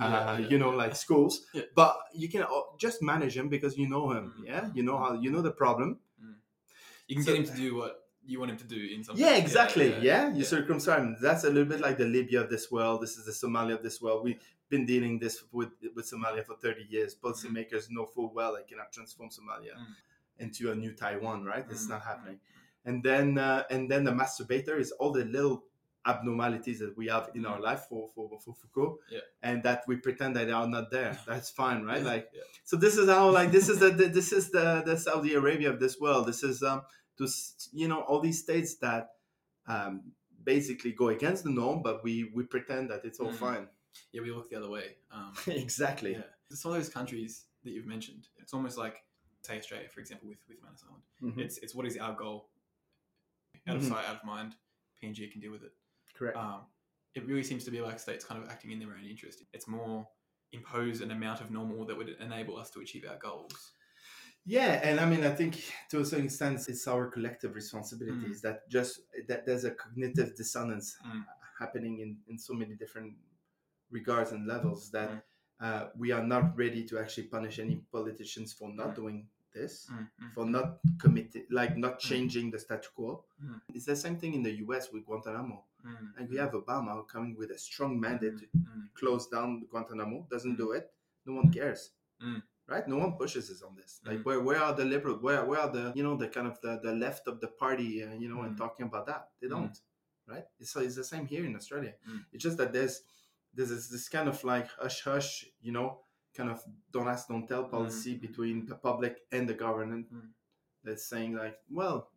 uh, 0.00 0.36
yeah, 0.40 0.48
you 0.48 0.58
know, 0.58 0.70
like 0.70 0.94
schools. 0.96 1.46
But 1.74 1.96
you 2.14 2.28
can 2.28 2.44
just 2.78 3.02
manage 3.02 3.36
him 3.36 3.48
because 3.48 3.76
you 3.78 3.88
know 3.88 4.10
him. 4.12 4.32
Mhm, 4.38 4.46
Yeah, 4.46 4.70
you 4.74 4.82
know 4.82 4.98
how 4.98 5.14
you 5.14 5.30
know 5.30 5.42
the 5.42 5.52
problem. 5.52 5.98
You 7.08 7.16
can 7.16 7.24
So- 7.24 7.32
get 7.32 7.40
him 7.40 7.54
to 7.54 7.56
do 7.56 7.76
what 7.76 8.02
you 8.24 8.40
want 8.40 8.50
him 8.50 8.58
to 8.58 8.64
do 8.64 8.80
in 8.94 9.04
some. 9.04 9.16
Yeah, 9.16 9.36
exactly. 9.36 9.88
Yeah, 10.02 10.30
you 10.32 10.38
yeah. 10.38 10.44
circumcise 10.44 10.98
him. 11.00 11.16
That's 11.20 11.44
a 11.44 11.48
little 11.48 11.68
bit 11.68 11.80
like 11.80 11.96
the 11.98 12.04
Libya 12.06 12.40
of 12.42 12.50
this 12.50 12.70
world. 12.70 13.00
This 13.00 13.16
is 13.16 13.24
the 13.24 13.32
Somalia 13.46 13.74
of 13.74 13.82
this 13.84 14.00
world. 14.02 14.24
We've 14.24 14.40
been 14.68 14.84
dealing 14.86 15.20
this 15.20 15.44
with 15.52 15.70
with 15.94 16.10
Somalia 16.10 16.44
for 16.44 16.56
thirty 16.56 16.84
years. 16.90 17.14
Policymakers 17.14 17.88
know 17.90 18.04
full 18.06 18.32
well 18.34 18.56
they 18.56 18.64
cannot 18.64 18.90
transform 18.92 19.30
Somalia 19.30 19.74
Mm. 19.78 19.94
into 20.38 20.72
a 20.72 20.74
new 20.74 20.92
Taiwan. 20.92 21.44
Right? 21.44 21.64
It's 21.70 21.86
Mm, 21.86 21.90
not 21.90 22.02
mm, 22.02 22.06
happening. 22.10 22.40
And 22.84 23.02
then 23.04 23.38
uh, 23.38 23.62
and 23.70 23.88
then 23.90 24.02
the 24.02 24.10
masturbator 24.12 24.76
is 24.80 24.90
all 24.98 25.12
the 25.12 25.24
little 25.24 25.64
abnormalities 26.06 26.78
that 26.78 26.96
we 26.96 27.06
have 27.08 27.30
in 27.34 27.44
our 27.46 27.60
life 27.60 27.86
for 27.88 28.08
for, 28.14 28.38
for 28.44 28.54
Foucault, 28.54 28.98
Yeah. 29.10 29.20
and 29.42 29.62
that 29.64 29.82
we 29.88 29.96
pretend 29.96 30.36
that 30.36 30.46
they 30.46 30.52
are 30.52 30.68
not 30.68 30.90
there. 30.90 31.18
That's 31.26 31.50
fine, 31.50 31.82
right? 31.84 32.02
Yeah, 32.02 32.08
Like 32.14 32.28
yeah. 32.34 32.42
so 32.64 32.76
this 32.76 32.96
is 32.96 33.08
how 33.08 33.30
like 33.30 33.50
this 33.50 33.68
is 33.68 33.78
the, 33.80 33.90
the 33.90 34.06
this 34.08 34.32
is 34.32 34.50
the 34.50 34.82
the 34.86 34.96
Saudi 34.96 35.34
Arabia 35.34 35.70
of 35.70 35.78
this 35.80 35.98
world. 36.00 36.26
This 36.26 36.42
is 36.42 36.62
um 36.62 36.82
to 37.18 37.26
you 37.72 37.88
know 37.88 38.00
all 38.00 38.20
these 38.20 38.40
states 38.42 38.76
that 38.76 39.04
um 39.66 40.12
basically 40.44 40.92
go 40.92 41.08
against 41.08 41.42
the 41.44 41.50
norm, 41.50 41.82
but 41.82 42.04
we 42.04 42.30
we 42.34 42.42
pretend 42.44 42.90
that 42.90 43.04
it's 43.04 43.18
all 43.20 43.32
Mm. 43.32 43.44
fine. 43.46 43.68
yeah, 44.12 44.22
we 44.22 44.30
look 44.30 44.48
the 44.50 44.56
other 44.56 44.68
way. 44.70 44.96
Um, 45.10 45.32
exactly. 45.46 46.12
yeah, 46.12 46.22
some 46.50 46.70
of 46.72 46.76
those 46.78 46.88
countries 46.98 47.46
that 47.64 47.70
you've 47.72 47.86
mentioned, 47.86 48.28
it's 48.42 48.52
almost 48.54 48.76
like 48.78 48.96
say 49.42 49.56
Australia, 49.58 49.88
for 49.94 50.00
example, 50.00 50.28
with 50.28 50.38
with 50.48 50.58
Manus 50.62 50.84
Island. 50.88 51.04
Mhm. 51.22 51.38
It's 51.44 51.56
it's 51.64 51.74
what 51.74 51.86
is 51.86 51.96
our 51.96 52.14
goal? 52.14 52.38
Out 53.66 53.76
of 53.76 53.82
Mhm. 53.82 53.88
sight, 53.88 54.04
out 54.08 54.16
of 54.20 54.24
mind. 54.24 54.54
PNG 55.02 55.30
can 55.32 55.40
deal 55.40 55.52
with 55.52 55.62
it. 55.68 55.72
Correct. 56.16 56.36
Um, 56.36 56.60
it 57.14 57.26
really 57.26 57.42
seems 57.44 57.64
to 57.64 57.70
be 57.70 57.80
like 57.80 57.98
states 57.98 58.24
kind 58.24 58.42
of 58.42 58.48
acting 58.48 58.70
in 58.72 58.78
their 58.78 58.90
own 58.90 59.04
interest. 59.08 59.42
It's 59.52 59.68
more 59.68 60.06
impose 60.52 61.00
an 61.00 61.10
amount 61.10 61.40
of 61.40 61.50
normal 61.50 61.84
that 61.86 61.96
would 61.96 62.08
enable 62.20 62.56
us 62.56 62.70
to 62.70 62.80
achieve 62.80 63.04
our 63.08 63.18
goals. 63.18 63.72
Yeah, 64.44 64.80
and 64.84 65.00
I 65.00 65.06
mean, 65.06 65.24
I 65.24 65.34
think 65.34 65.60
to 65.90 66.00
a 66.00 66.04
certain 66.04 66.26
extent, 66.26 66.60
it's 66.68 66.86
our 66.86 67.08
collective 67.08 67.54
responsibility. 67.54 68.28
Mm. 68.28 68.40
That 68.42 68.68
just 68.70 69.00
that 69.28 69.44
there's 69.44 69.64
a 69.64 69.72
cognitive 69.72 70.36
dissonance 70.36 70.96
Mm. 71.04 71.24
happening 71.58 72.00
in 72.00 72.18
in 72.28 72.38
so 72.38 72.54
many 72.54 72.74
different 72.76 73.14
regards 73.90 74.32
and 74.32 74.46
levels 74.46 74.90
that 74.92 75.10
Mm. 75.10 75.22
uh, 75.60 75.88
we 75.96 76.12
are 76.12 76.22
not 76.22 76.56
ready 76.56 76.84
to 76.84 76.98
actually 76.98 77.28
punish 77.28 77.58
any 77.58 77.76
politicians 77.90 78.52
for 78.52 78.68
not 78.72 78.90
Mm. 78.90 78.94
doing 78.94 79.28
this, 79.60 79.74
Mm, 79.90 80.08
mm, 80.22 80.32
for 80.34 80.44
not 80.56 80.68
committing, 81.02 81.46
like 81.60 81.72
not 81.86 81.94
Mm. 81.98 82.08
changing 82.10 82.46
the 82.54 82.58
status 82.66 82.88
quo. 82.96 83.24
Mm. 83.42 83.60
It's 83.74 83.86
the 83.92 83.96
same 84.04 84.16
thing 84.20 84.32
in 84.38 84.42
the 84.48 84.54
U.S. 84.64 84.84
with 84.92 85.02
Guantanamo. 85.08 85.58
mm, 85.84 86.06
Like 86.18 86.28
we 86.32 86.36
have 86.42 86.52
Obama 86.62 86.92
coming 87.14 87.34
with 87.40 87.50
a 87.50 87.58
strong 87.68 87.92
mandate 88.06 88.36
to 88.40 88.46
mm, 88.58 88.84
close 89.00 89.24
down 89.36 89.48
Guantanamo, 89.70 90.26
doesn't 90.34 90.54
Mm. 90.54 90.62
do 90.64 90.72
it, 90.78 90.84
no 91.26 91.32
one 91.40 91.48
cares. 91.58 91.82
Mm. 92.20 92.42
Right? 92.72 92.86
No 92.88 92.98
one 93.04 93.12
pushes 93.20 93.44
us 93.54 93.60
on 93.62 93.72
this. 93.80 93.92
Like 94.08 94.18
Mm. 94.20 94.24
where 94.26 94.40
where 94.48 94.60
are 94.66 94.74
the 94.80 94.84
liberal 94.94 95.16
where 95.26 95.42
where 95.48 95.60
are 95.64 95.72
the 95.78 95.84
you 95.98 96.02
know 96.06 96.16
the 96.22 96.28
kind 96.36 96.48
of 96.52 96.56
the, 96.64 96.72
the 96.86 96.94
left 97.04 97.24
of 97.28 97.36
the 97.44 97.50
party 97.64 97.90
uh, 98.04 98.14
you 98.22 98.28
know 98.32 98.40
and 98.46 98.52
Mm. 98.54 98.58
talking 98.64 98.84
about 98.90 99.04
that? 99.10 99.22
They 99.40 99.46
Mm. 99.48 99.54
don't. 99.56 99.76
Right? 100.32 100.46
It's 100.58 100.74
it's 100.86 100.96
the 101.02 101.04
same 101.12 101.26
here 101.32 101.44
in 101.48 101.54
Australia. 101.60 101.94
Mm. 102.08 102.20
It's 102.32 102.42
just 102.48 102.56
that 102.60 102.72
there's 102.76 102.96
there's 103.54 103.70
this, 103.70 103.88
this 103.88 104.08
kind 104.16 104.28
of 104.28 104.42
like 104.52 104.68
hush 104.82 105.00
hush, 105.04 105.30
you 105.66 105.72
know, 105.76 105.88
kind 106.36 106.50
of 106.50 106.62
don't 106.92 107.08
ask, 107.08 107.28
don't 107.28 107.46
tell 107.48 107.64
policy 107.64 108.14
Mm. 108.14 108.20
between 108.20 108.66
the 108.66 108.74
public 108.76 109.14
and 109.32 109.48
the 109.48 109.54
government 109.54 110.06
Mm. 110.12 110.28
that's 110.84 111.06
saying 111.12 111.34
like, 111.34 111.56
well, 111.70 112.10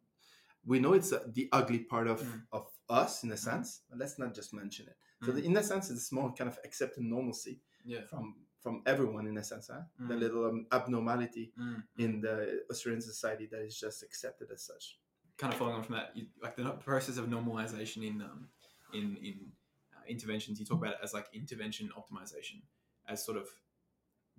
we 0.65 0.79
know 0.79 0.93
it's 0.93 1.11
uh, 1.13 1.23
the 1.33 1.47
ugly 1.51 1.79
part 1.79 2.07
of 2.07 2.21
Mm. 2.21 2.41
of 2.51 2.65
us 2.89 3.23
in 3.23 3.31
a 3.31 3.37
sense, 3.37 3.81
but 3.89 3.97
let's 3.99 4.17
not 4.19 4.33
just 4.35 4.53
mention 4.53 4.87
it. 4.87 4.97
So 5.23 5.31
Mm. 5.31 5.35
the, 5.35 5.41
in 5.45 5.57
a 5.57 5.63
sense, 5.63 5.89
it's 5.89 6.11
more 6.11 6.33
kind 6.33 6.49
of 6.49 6.57
accepting 6.63 7.09
normalcy 7.09 7.61
Yeah. 7.85 8.05
from 8.05 8.45
from 8.63 8.83
everyone 8.85 9.25
in 9.25 9.37
a 9.37 9.43
sense, 9.43 9.67
huh? 9.73 9.83
The 10.09 10.13
Mm. 10.15 10.19
little 10.19 10.45
um, 10.49 10.67
abnormality 10.71 11.53
Mm. 11.57 11.83
in 11.97 12.21
the 12.21 12.35
Australian 12.69 13.01
society 13.01 13.45
that 13.47 13.61
is 13.61 13.79
just 13.79 14.03
accepted 14.03 14.51
as 14.51 14.63
such. 14.63 14.99
kind 15.37 15.53
of 15.53 15.57
following 15.59 15.77
on 15.77 15.83
from 15.83 15.95
that, 15.95 16.09
you, 16.17 16.27
like 16.43 16.55
the 16.57 16.69
process 16.89 17.15
of 17.17 17.25
normalization 17.27 18.01
in 18.05 18.21
um, 18.21 18.49
in 18.91 19.15
in 19.27 19.35
uh, 19.95 20.03
interventions, 20.13 20.59
you 20.59 20.65
talk 20.65 20.79
about 20.81 20.95
it 20.95 20.99
as 21.01 21.13
like 21.13 21.27
intervention 21.33 21.89
optimization, 21.99 22.61
as 23.07 23.23
sort 23.23 23.37
of 23.37 23.47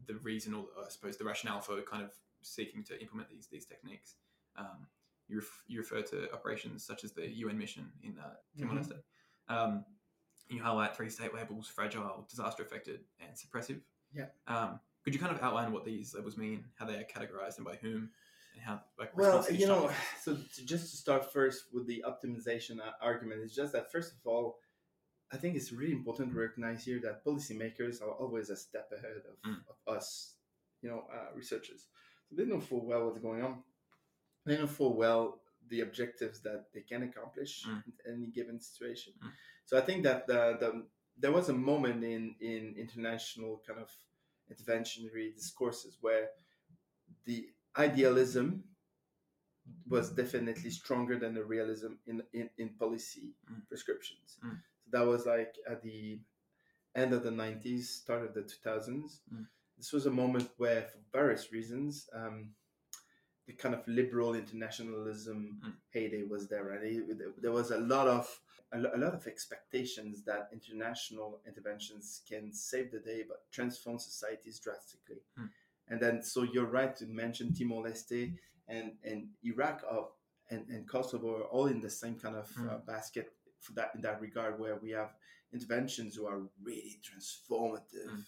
the 0.07 0.14
reason, 0.16 0.54
or 0.54 0.66
I 0.85 0.88
suppose 0.88 1.16
the 1.16 1.25
rationale 1.25 1.61
for 1.61 1.80
kind 1.83 2.02
of 2.02 2.11
seeking 2.42 2.83
to 2.85 3.00
implement 3.00 3.30
these 3.30 3.47
these 3.50 3.66
techniques. 3.66 4.14
Um, 4.57 4.87
you, 5.28 5.37
ref- 5.37 5.62
you 5.69 5.78
refer 5.78 6.02
to 6.02 6.33
operations 6.33 6.85
such 6.85 7.04
as 7.04 7.12
the 7.12 7.28
UN 7.28 7.57
mission 7.57 7.87
in 8.02 8.16
uh, 8.19 8.35
Timor. 8.59 8.80
Leste. 8.80 8.99
Um, 9.49 9.85
you 10.49 10.62
highlight 10.62 10.97
three 10.97 11.09
state 11.09 11.35
labels: 11.35 11.69
fragile, 11.69 12.26
disaster 12.28 12.62
affected, 12.62 13.00
and 13.21 13.30
suppressive. 13.37 13.80
Yeah. 14.12 14.26
Um, 14.49 14.80
could 15.04 15.14
you 15.14 15.21
kind 15.21 15.35
of 15.35 15.42
outline 15.42 15.73
what 15.73 15.85
these 15.85 16.14
labels 16.14 16.37
mean, 16.37 16.64
how 16.76 16.87
they 16.87 16.95
are 16.95 17.04
categorized, 17.04 17.57
and 17.57 17.64
by 17.64 17.76
whom, 17.76 18.11
and 18.54 18.62
how 18.62 18.80
like 18.99 19.16
Well, 19.16 19.38
response 19.38 19.47
to 19.47 19.54
each 19.54 19.61
you 19.61 19.66
know, 19.66 19.90
so 20.21 20.35
to, 20.35 20.66
just 20.66 20.90
to 20.90 20.97
start 20.97 21.33
first 21.33 21.64
with 21.73 21.87
the 21.87 22.04
optimization 22.07 22.80
uh, 22.80 22.92
argument, 23.00 23.40
it's 23.42 23.54
just 23.54 23.73
that 23.73 23.90
first 23.92 24.12
of 24.12 24.19
all, 24.25 24.59
I 25.32 25.37
think 25.37 25.54
it's 25.56 25.72
really 25.72 25.92
important 25.92 26.32
to 26.32 26.38
recognize 26.38 26.84
here 26.84 27.00
that 27.02 27.25
policymakers 27.25 28.02
are 28.02 28.10
always 28.10 28.50
a 28.50 28.56
step 28.56 28.90
ahead 28.96 29.22
of, 29.30 29.37
Mm. 29.50 29.60
of 29.68 29.76
us, 29.96 30.34
you 30.82 30.88
know, 30.90 31.06
uh, 31.12 31.32
researchers. 31.34 31.87
So 32.28 32.37
they 32.37 32.44
know 32.44 32.60
full 32.60 32.84
well 32.84 33.06
what's 33.06 33.20
going 33.20 33.42
on. 33.42 33.62
They 34.44 34.56
know 34.58 34.66
full 34.66 34.96
well 34.96 35.40
the 35.68 35.82
objectives 35.82 36.40
that 36.42 36.72
they 36.72 36.80
can 36.82 37.02
accomplish 37.04 37.64
Mm. 37.66 37.84
in 37.87 38.12
any 38.12 38.26
given 38.26 38.60
situation. 38.60 39.12
Mm. 39.22 39.32
So 39.66 39.78
I 39.78 39.82
think 39.82 40.02
that 40.04 40.26
the, 40.26 40.56
the 40.58 40.87
there 41.16 41.32
was 41.32 41.49
a 41.49 41.52
moment 41.52 42.02
in 42.02 42.34
in 42.40 42.75
international 42.76 43.62
kind 43.66 43.78
of 43.80 43.90
interventionary 44.50 45.32
discourses 45.34 45.99
where 46.00 46.30
the 47.25 47.49
idealism 47.76 48.64
was 49.87 50.10
definitely 50.10 50.70
stronger 50.70 51.16
than 51.18 51.34
the 51.34 51.44
realism 51.44 51.92
in 52.06 52.22
in, 52.32 52.50
in 52.58 52.68
policy 52.70 53.34
Mm. 53.50 53.68
prescriptions. 53.68 54.38
Mm. 54.42 54.62
That 54.92 55.06
was 55.06 55.26
like 55.26 55.54
at 55.68 55.82
the 55.82 56.20
end 56.94 57.12
of 57.12 57.23
the 57.23 57.30
90s, 57.30 57.85
start 57.85 58.25
of 58.25 58.35
the 58.35 58.42
2000s. 58.42 59.20
Mm. 59.32 59.47
This 59.78 59.92
was 59.92 60.06
a 60.06 60.11
moment 60.11 60.50
where, 60.56 60.82
for 60.82 60.99
various 61.12 61.52
reasons, 61.52 62.09
um, 62.12 62.50
the 63.47 63.52
kind 63.54 63.75
of 63.75 63.87
liberal 63.88 64.35
internationalism 64.35 65.61
Mm. 65.64 65.73
heyday 65.90 66.23
was 66.25 66.49
there. 66.49 66.64
Right, 66.64 66.82
It- 66.82 67.40
there 67.42 67.52
was 67.52 67.70
a 67.70 67.78
lot 67.78 68.06
of 68.09 68.40
a 68.73 68.78
lo- 68.78 68.92
a 68.94 68.99
lot 68.99 69.14
of 69.14 69.26
expectations 69.26 70.23
that 70.23 70.49
international 70.52 71.40
interventions 71.44 72.23
can 72.28 72.52
save 72.52 72.92
the 72.92 73.00
day, 73.00 73.25
but 73.25 73.50
transform 73.50 73.99
societies 73.99 74.61
drastically. 74.61 75.23
Mm. 75.37 75.50
And 75.88 76.00
then, 76.00 76.23
so 76.23 76.44
you're 76.44 76.70
right 76.70 76.94
to 76.99 77.06
mention 77.06 77.52
Timor 77.52 77.82
Leste 77.82 78.38
and 78.68 78.97
and 79.02 79.30
Iraq 79.42 79.82
are 79.90 80.09
and, 80.50 80.68
and 80.68 80.88
Kosovo 80.88 81.37
are 81.38 81.49
all 81.49 81.66
in 81.66 81.80
the 81.80 81.90
same 81.90 82.16
kind 82.18 82.37
of 82.37 82.49
Mm. 82.50 82.68
uh, 82.70 82.78
basket 82.78 83.32
for 83.60 83.72
that 83.74 83.92
in 83.94 84.00
that 84.02 84.20
regard, 84.20 84.58
where 84.58 84.76
we 84.76 84.90
have 84.90 85.14
interventions 85.52 86.16
who 86.16 86.26
are 86.26 86.40
really 86.62 86.98
transformative, 87.02 88.08
Mm. 88.10 88.24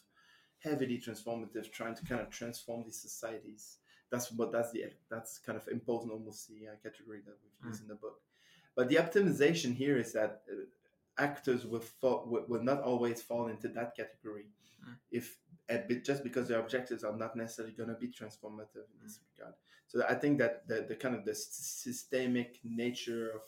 heavily 0.59 0.99
transformative, 0.99 1.71
trying 1.73 1.95
to 1.95 2.05
kind 2.05 2.21
of 2.21 2.31
transform 2.31 2.85
these 2.85 3.01
societies. 3.01 3.79
That's 4.11 4.31
what 4.33 4.53
that's 4.53 4.71
the 4.73 4.85
that's 5.09 5.39
kind 5.39 5.57
of 5.57 5.67
imposed 5.69 6.07
normalcy 6.07 6.69
uh, 6.69 6.77
category 6.83 7.21
that 7.27 7.37
we've 7.43 7.69
used 7.71 7.83
in 7.83 7.89
the 7.89 7.95
book. 7.95 8.21
But 8.75 8.89
the 8.89 8.97
optimization 8.97 9.75
here 9.75 9.97
is 9.99 10.13
that 10.13 10.43
uh, 10.51 10.65
actors 11.19 11.67
will, 11.67 11.81
fall, 11.81 12.25
will 12.27 12.45
will 12.49 12.63
not 12.63 12.83
always 12.83 13.23
fall 13.23 13.49
into 13.49 13.69
that 13.69 13.97
category 13.97 14.47
Mm. 14.85 14.97
if 15.11 15.39
be- 15.89 16.01
just 16.01 16.23
because 16.25 16.49
their 16.49 16.61
objectives 16.61 17.03
are 17.05 17.17
not 17.17 17.37
necessarily 17.37 17.73
going 17.75 17.89
to 17.89 17.95
be 17.95 18.09
transformative 18.09 18.85
in 18.93 18.99
this 19.03 19.21
regard. 19.31 19.55
So 19.87 20.05
I 20.09 20.15
think 20.15 20.39
that 20.39 20.67
the, 20.67 20.85
the 20.89 20.97
kind 20.97 21.15
of 21.15 21.25
the 21.25 21.31
s- 21.31 21.47
systemic 21.85 22.59
nature 22.65 23.31
of 23.31 23.43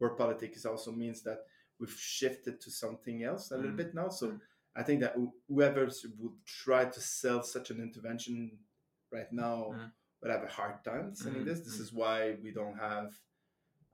world 0.00 0.18
politics 0.18 0.64
also 0.64 0.90
means 0.92 1.22
that 1.22 1.38
we've 1.78 1.92
shifted 1.92 2.60
to 2.60 2.70
something 2.70 3.22
else 3.22 3.50
a 3.52 3.56
little 3.56 3.72
Mm. 3.72 3.76
bit 3.76 3.94
now. 3.94 4.08
So 4.08 4.28
Mm. 4.32 4.40
I 4.76 4.82
think 4.82 5.00
that 5.00 5.14
whoever 5.48 5.88
would 6.18 6.44
try 6.44 6.84
to 6.86 7.00
sell 7.00 7.42
such 7.42 7.70
an 7.70 7.80
intervention 7.80 8.58
right 9.12 9.30
now 9.32 9.70
Mm. 9.72 9.92
would 10.20 10.30
have 10.30 10.44
a 10.44 10.48
hard 10.48 10.84
time 10.84 11.14
selling 11.14 11.42
Mm, 11.42 11.46
this. 11.46 11.60
This 11.60 11.78
mm. 11.78 11.80
is 11.82 11.92
why 11.92 12.38
we 12.42 12.50
don't 12.52 12.76
have 12.78 13.12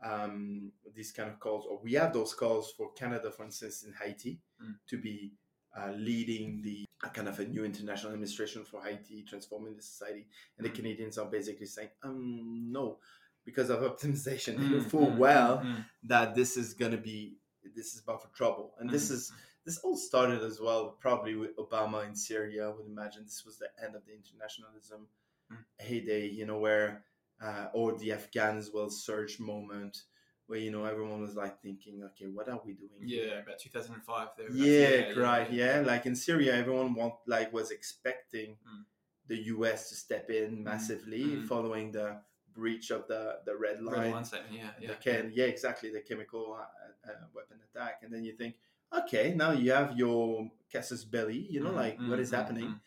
um, 0.02 0.72
these 0.94 1.10
kind 1.10 1.30
of 1.30 1.40
calls, 1.40 1.64
or 1.64 1.80
we 1.82 1.94
have 1.94 2.12
those 2.12 2.34
calls 2.34 2.70
for 2.72 2.92
Canada, 2.92 3.30
for 3.30 3.44
instance, 3.44 3.82
in 3.82 3.94
Haiti, 3.94 4.42
to 4.86 4.98
be 4.98 5.32
uh, 5.74 5.92
leading 5.92 6.60
the 6.62 6.84
a 7.02 7.08
kind 7.08 7.28
of 7.28 7.38
a 7.40 7.44
new 7.46 7.64
international 7.64 8.12
administration 8.12 8.62
for 8.64 8.82
Haiti, 8.84 9.22
transforming 9.24 9.74
the 9.74 9.82
society. 9.82 10.26
And 10.58 10.66
the. 10.66 10.70
Canadians 10.70 11.16
are 11.18 11.30
basically 11.30 11.66
saying, 11.66 11.90
um, 12.02 12.70
no, 12.70 12.98
because 13.46 13.70
of 13.70 13.80
optimization. 13.80 14.56
Mm, 14.58 14.70
know 14.72 14.80
full 14.80 15.06
mm, 15.12 15.16
well 15.16 15.58
mm, 15.58 15.76
mm. 15.76 15.84
that 16.02 16.34
this 16.34 16.56
is 16.58 16.74
going 16.74 16.92
to 16.92 16.98
be, 16.98 17.38
this 17.74 17.94
is 17.94 18.00
about 18.00 18.20
for 18.22 18.28
trouble. 18.36 18.74
And 18.78 18.90
this 18.90 19.08
Mm. 19.08 19.14
is, 19.14 19.32
this 19.64 19.78
all 19.78 19.96
started 19.96 20.42
as 20.42 20.60
well, 20.60 20.90
probably 21.00 21.34
with 21.36 21.56
Obama 21.56 22.06
in 22.06 22.14
Syria. 22.14 22.66
I 22.68 22.72
would 22.74 22.86
imagine 22.86 23.24
this 23.24 23.44
was 23.46 23.56
the 23.58 23.70
end 23.82 23.94
of 23.96 24.04
the 24.04 24.12
internationalism 24.12 25.08
Mm. 25.50 25.64
heyday, 25.78 26.26
you 26.28 26.44
know, 26.44 26.58
where, 26.58 27.04
uh, 27.40 27.68
or 27.72 27.96
the 27.96 28.12
Afghan 28.12 28.56
as 28.58 28.72
well 28.72 28.90
surge 28.90 29.38
moment, 29.38 30.02
where, 30.48 30.58
you 30.58 30.72
know, 30.72 30.84
everyone 30.84 31.20
was 31.20 31.36
like 31.36 31.62
thinking, 31.62 32.02
okay, 32.02 32.26
what 32.26 32.48
are 32.48 32.60
we 32.64 32.72
doing? 32.74 33.02
Yeah, 33.02 33.40
about 33.44 33.58
2005. 33.60 34.28
There, 34.36 34.50
Yeah, 34.50 35.12
right. 35.20 35.48
Yeah, 35.52 35.82
like 35.86 36.04
in 36.06 36.16
Syria, 36.16 36.54
everyone 36.56 36.94
want 36.94 37.14
like 37.26 37.52
was 37.52 37.70
expecting 37.70 38.58
Mm. 38.68 38.84
the 39.28 39.38
U.S. 39.54 39.88
to 39.90 39.94
step 39.94 40.30
in 40.30 40.62
massively 40.64 41.24
Mm. 41.36 41.46
following 41.46 41.92
the 41.92 42.20
breach 42.56 42.90
of 42.90 43.06
the 43.08 43.38
the 43.44 43.56
red 43.56 43.82
line. 43.82 44.00
Red 44.00 44.12
line 44.12 44.24
statement. 44.24 44.54
Yeah, 44.54 44.70
the 44.80 44.86
yeah. 44.86 44.94
can, 44.94 45.32
yeah, 45.34 45.44
exactly, 45.44 45.90
the 45.90 46.00
chemical 46.00 46.56
uh, 46.58 47.10
uh, 47.10 47.26
weapon 47.34 47.58
attack, 47.70 48.00
and 48.02 48.12
then 48.12 48.24
you 48.24 48.32
think, 48.32 48.56
okay, 48.96 49.34
now 49.34 49.52
you 49.52 49.72
have 49.72 49.96
your 49.96 50.50
casus 50.72 51.04
belli, 51.04 51.46
you 51.50 51.60
know, 51.62 51.70
Mm, 51.70 51.76
like 51.76 51.98
what 51.98 52.18
mm, 52.18 52.20
is 52.20 52.32
mm, 52.32 52.36
happening, 52.36 52.68
mm. 52.68 52.80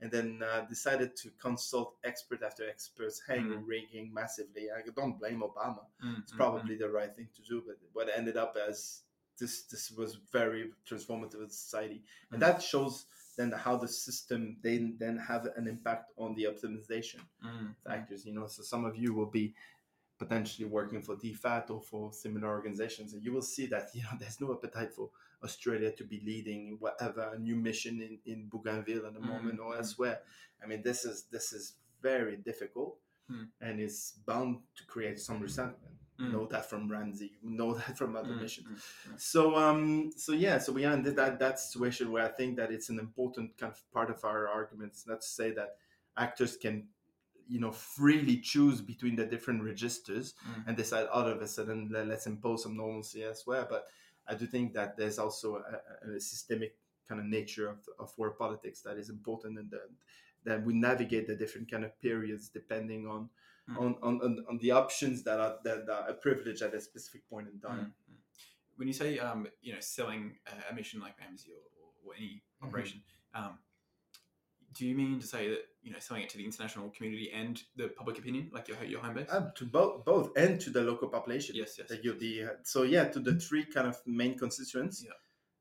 and 0.00 0.10
then 0.10 0.40
uh, 0.42 0.62
decided 0.68 1.16
to 1.16 1.30
consult 1.38 1.96
expert 2.04 2.42
after 2.42 2.68
experts, 2.68 3.20
hand 3.28 3.50
Mm. 3.50 3.62
rigging 3.66 4.12
massively. 4.12 4.70
I 4.70 4.80
don't 4.94 5.18
blame 5.18 5.42
Obama 5.42 5.84
it's 6.26 6.32
probably 6.32 6.76
the 6.76 6.88
right 6.88 7.14
thing 7.14 7.28
to 7.34 7.42
do 7.42 7.62
but 7.66 7.76
what 7.92 8.08
ended 8.14 8.36
up 8.36 8.56
as 8.68 9.02
this 9.38 9.62
this 9.62 9.90
was 9.90 10.18
very 10.32 10.72
transformative 10.88 11.42
in 11.42 11.50
society 11.50 12.02
and 12.32 12.40
that 12.42 12.62
shows 12.62 13.06
then 13.36 13.52
how 13.52 13.76
the 13.76 13.88
system 13.88 14.56
then 14.62 14.96
then 14.98 15.16
have 15.16 15.46
an 15.56 15.66
impact 15.68 16.12
on 16.16 16.34
the 16.34 16.44
optimization 16.44 17.20
mm, 17.44 17.50
mm, 17.62 17.74
factors 17.86 18.24
you 18.24 18.32
know 18.32 18.46
so 18.46 18.62
some 18.62 18.84
of 18.84 18.96
you 18.96 19.14
will 19.14 19.30
be 19.30 19.54
potentially 20.18 20.66
working 20.66 21.02
for 21.02 21.14
DFAT 21.16 21.70
or 21.70 21.80
for 21.82 22.10
similar 22.12 22.48
organizations 22.48 23.12
and 23.12 23.22
you 23.22 23.32
will 23.32 23.42
see 23.42 23.66
that 23.66 23.88
you 23.94 24.02
know 24.02 24.16
there's 24.18 24.40
no 24.40 24.52
appetite 24.52 24.92
for 24.92 25.10
Australia 25.44 25.92
to 25.92 26.04
be 26.04 26.22
leading 26.24 26.76
whatever 26.80 27.32
a 27.34 27.38
new 27.38 27.54
mission 27.56 28.00
in, 28.00 28.18
in 28.32 28.48
Bougainville 28.48 29.06
at 29.06 29.12
the 29.14 29.20
Mm, 29.20 29.28
moment 29.28 29.60
or 29.60 29.74
mm. 29.74 29.76
elsewhere 29.78 30.20
I 30.62 30.66
mean 30.66 30.82
this 30.82 31.04
is 31.04 31.24
this 31.30 31.52
is 31.52 31.74
very 32.02 32.36
difficult 32.36 32.96
Mm. 33.28 33.48
and 33.60 33.80
it's 33.80 34.12
bound 34.24 34.58
to 34.76 34.86
create 34.86 35.18
some 35.18 35.40
resentment 35.40 35.96
Mm. 36.20 36.32
know 36.32 36.46
that 36.46 36.68
from 36.70 36.88
RAMSI 36.88 37.30
you 37.42 37.50
know 37.50 37.74
that 37.80 37.96
from 37.98 38.16
other 38.16 38.34
Mm, 38.34 38.40
missions 38.40 38.66
mm, 38.68 39.12
mm. 39.12 39.20
so 39.20 39.54
um 39.56 40.10
so 40.16 40.32
yeah 40.32 40.58
so 40.58 40.72
we 40.72 40.84
are 40.84 40.94
in 40.94 41.02
that 41.02 41.38
that 41.38 41.58
situation 41.60 42.10
where 42.10 42.24
I 42.24 42.28
think 42.28 42.56
that 42.56 42.70
it's 42.72 42.88
an 42.88 42.98
important 42.98 43.56
kind 43.58 43.72
of 43.72 43.80
part 43.92 44.10
of 44.10 44.24
our 44.24 44.48
arguments 44.48 45.06
not 45.06 45.20
to 45.20 45.26
say 45.26 45.50
that 45.52 45.76
actors 46.16 46.56
can 46.56 46.88
you 47.48 47.60
know 47.60 47.70
freely 47.72 48.38
choose 48.38 48.80
between 48.80 49.16
the 49.16 49.26
different 49.26 49.62
registers 49.62 50.34
Mm. 50.48 50.68
and 50.68 50.76
decide 50.76 51.06
all 51.06 51.26
of 51.28 51.40
a 51.42 51.46
sudden 51.46 51.88
let, 51.92 52.06
let's 52.06 52.26
impose 52.26 52.62
some 52.62 52.76
normalcy 52.76 53.22
elsewhere 53.24 53.66
but 53.68 53.86
I 54.28 54.34
do 54.34 54.46
think 54.46 54.72
that 54.74 54.96
there's 54.96 55.18
also 55.18 55.62
a, 56.04 56.16
a 56.16 56.20
systemic 56.20 56.76
kind 57.08 57.20
of 57.20 57.26
nature 57.26 57.68
of, 57.68 57.78
of 58.00 58.16
world 58.18 58.36
politics 58.38 58.80
that 58.82 58.96
is 58.98 59.08
important 59.10 59.58
and 59.58 59.70
that 59.70 59.88
that 60.44 60.64
we 60.64 60.72
navigate 60.74 61.26
the 61.26 61.34
different 61.36 61.70
kind 61.70 61.84
of 61.84 62.00
periods 62.00 62.48
depending 62.48 63.06
on 63.06 63.28
Mm. 63.70 63.78
on, 63.78 63.96
on, 64.02 64.44
on, 64.48 64.58
the 64.58 64.70
options 64.70 65.24
that 65.24 65.40
are 65.40 65.56
that 65.64 65.88
are 65.90 66.08
a 66.08 66.14
privilege 66.14 66.62
at 66.62 66.72
a 66.72 66.80
specific 66.80 67.28
point 67.28 67.48
in 67.48 67.58
time. 67.58 67.94
Mm. 68.10 68.14
When 68.76 68.86
you 68.86 68.94
say, 68.94 69.18
um, 69.18 69.48
you 69.60 69.72
know, 69.72 69.80
selling 69.80 70.38
a- 70.70 70.74
mission 70.74 71.00
like 71.00 71.14
RAMSI 71.18 71.48
or, 71.50 72.10
or, 72.10 72.14
any 72.16 72.44
Mhm. 72.62 72.68
operation, 72.68 73.02
um, 73.34 73.58
do 74.72 74.86
you 74.86 74.94
mean 74.94 75.18
to 75.18 75.26
say 75.26 75.48
that 75.48 75.64
you 75.82 75.90
know 75.90 75.98
selling 75.98 76.22
it 76.22 76.28
to 76.30 76.38
the 76.38 76.44
international 76.44 76.90
community 76.90 77.32
and 77.32 77.60
the 77.74 77.88
public 77.88 78.18
opinion, 78.18 78.50
like 78.52 78.68
your 78.68 78.82
your 78.84 79.00
home 79.00 79.14
base? 79.14 79.26
Um, 79.30 79.50
to 79.56 79.64
both, 79.64 80.04
both, 80.04 80.36
and 80.36 80.60
to 80.60 80.70
the 80.70 80.82
local 80.82 81.08
population. 81.08 81.56
yes, 81.56 81.76
yes. 81.76 81.88
That 81.88 82.04
you 82.04 82.12
the 82.14 82.44
uh, 82.44 82.48
so 82.62 82.84
yeah 82.84 83.08
to 83.08 83.18
the 83.18 83.34
three 83.34 83.64
kind 83.64 83.88
of 83.88 84.00
main 84.06 84.38
constituents. 84.38 85.04
Yeah. 85.04 85.12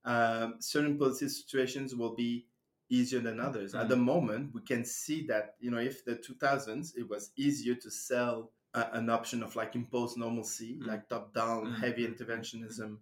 Um, 0.06 0.58
certain 0.60 1.00
policy 1.00 1.28
situations 1.30 1.96
will 1.96 2.14
be 2.14 2.46
easier 2.90 3.20
than 3.20 3.40
others. 3.40 3.74
At 3.74 3.86
Mhm. 3.86 3.90
the 3.90 3.96
moment, 3.98 4.54
we 4.54 4.62
can 4.62 4.86
see 4.86 5.26
that 5.28 5.56
you 5.60 5.72
know 5.72 5.80
if 5.80 6.04
the 6.06 6.16
2000s 6.16 6.94
it 6.96 7.08
was 7.10 7.32
easier 7.36 7.76
to 7.76 7.90
sell 7.92 8.52
a, 8.74 8.88
an 8.94 9.10
option 9.10 9.44
of 9.44 9.56
like 9.56 9.76
imposed 9.76 10.18
normalcy, 10.18 10.80
Mhm. 10.80 10.88
like 10.88 11.10
top 11.10 11.34
down 11.34 11.72
Mhm. 11.72 11.76
heavy 11.80 12.08
interventionism, 12.08 13.00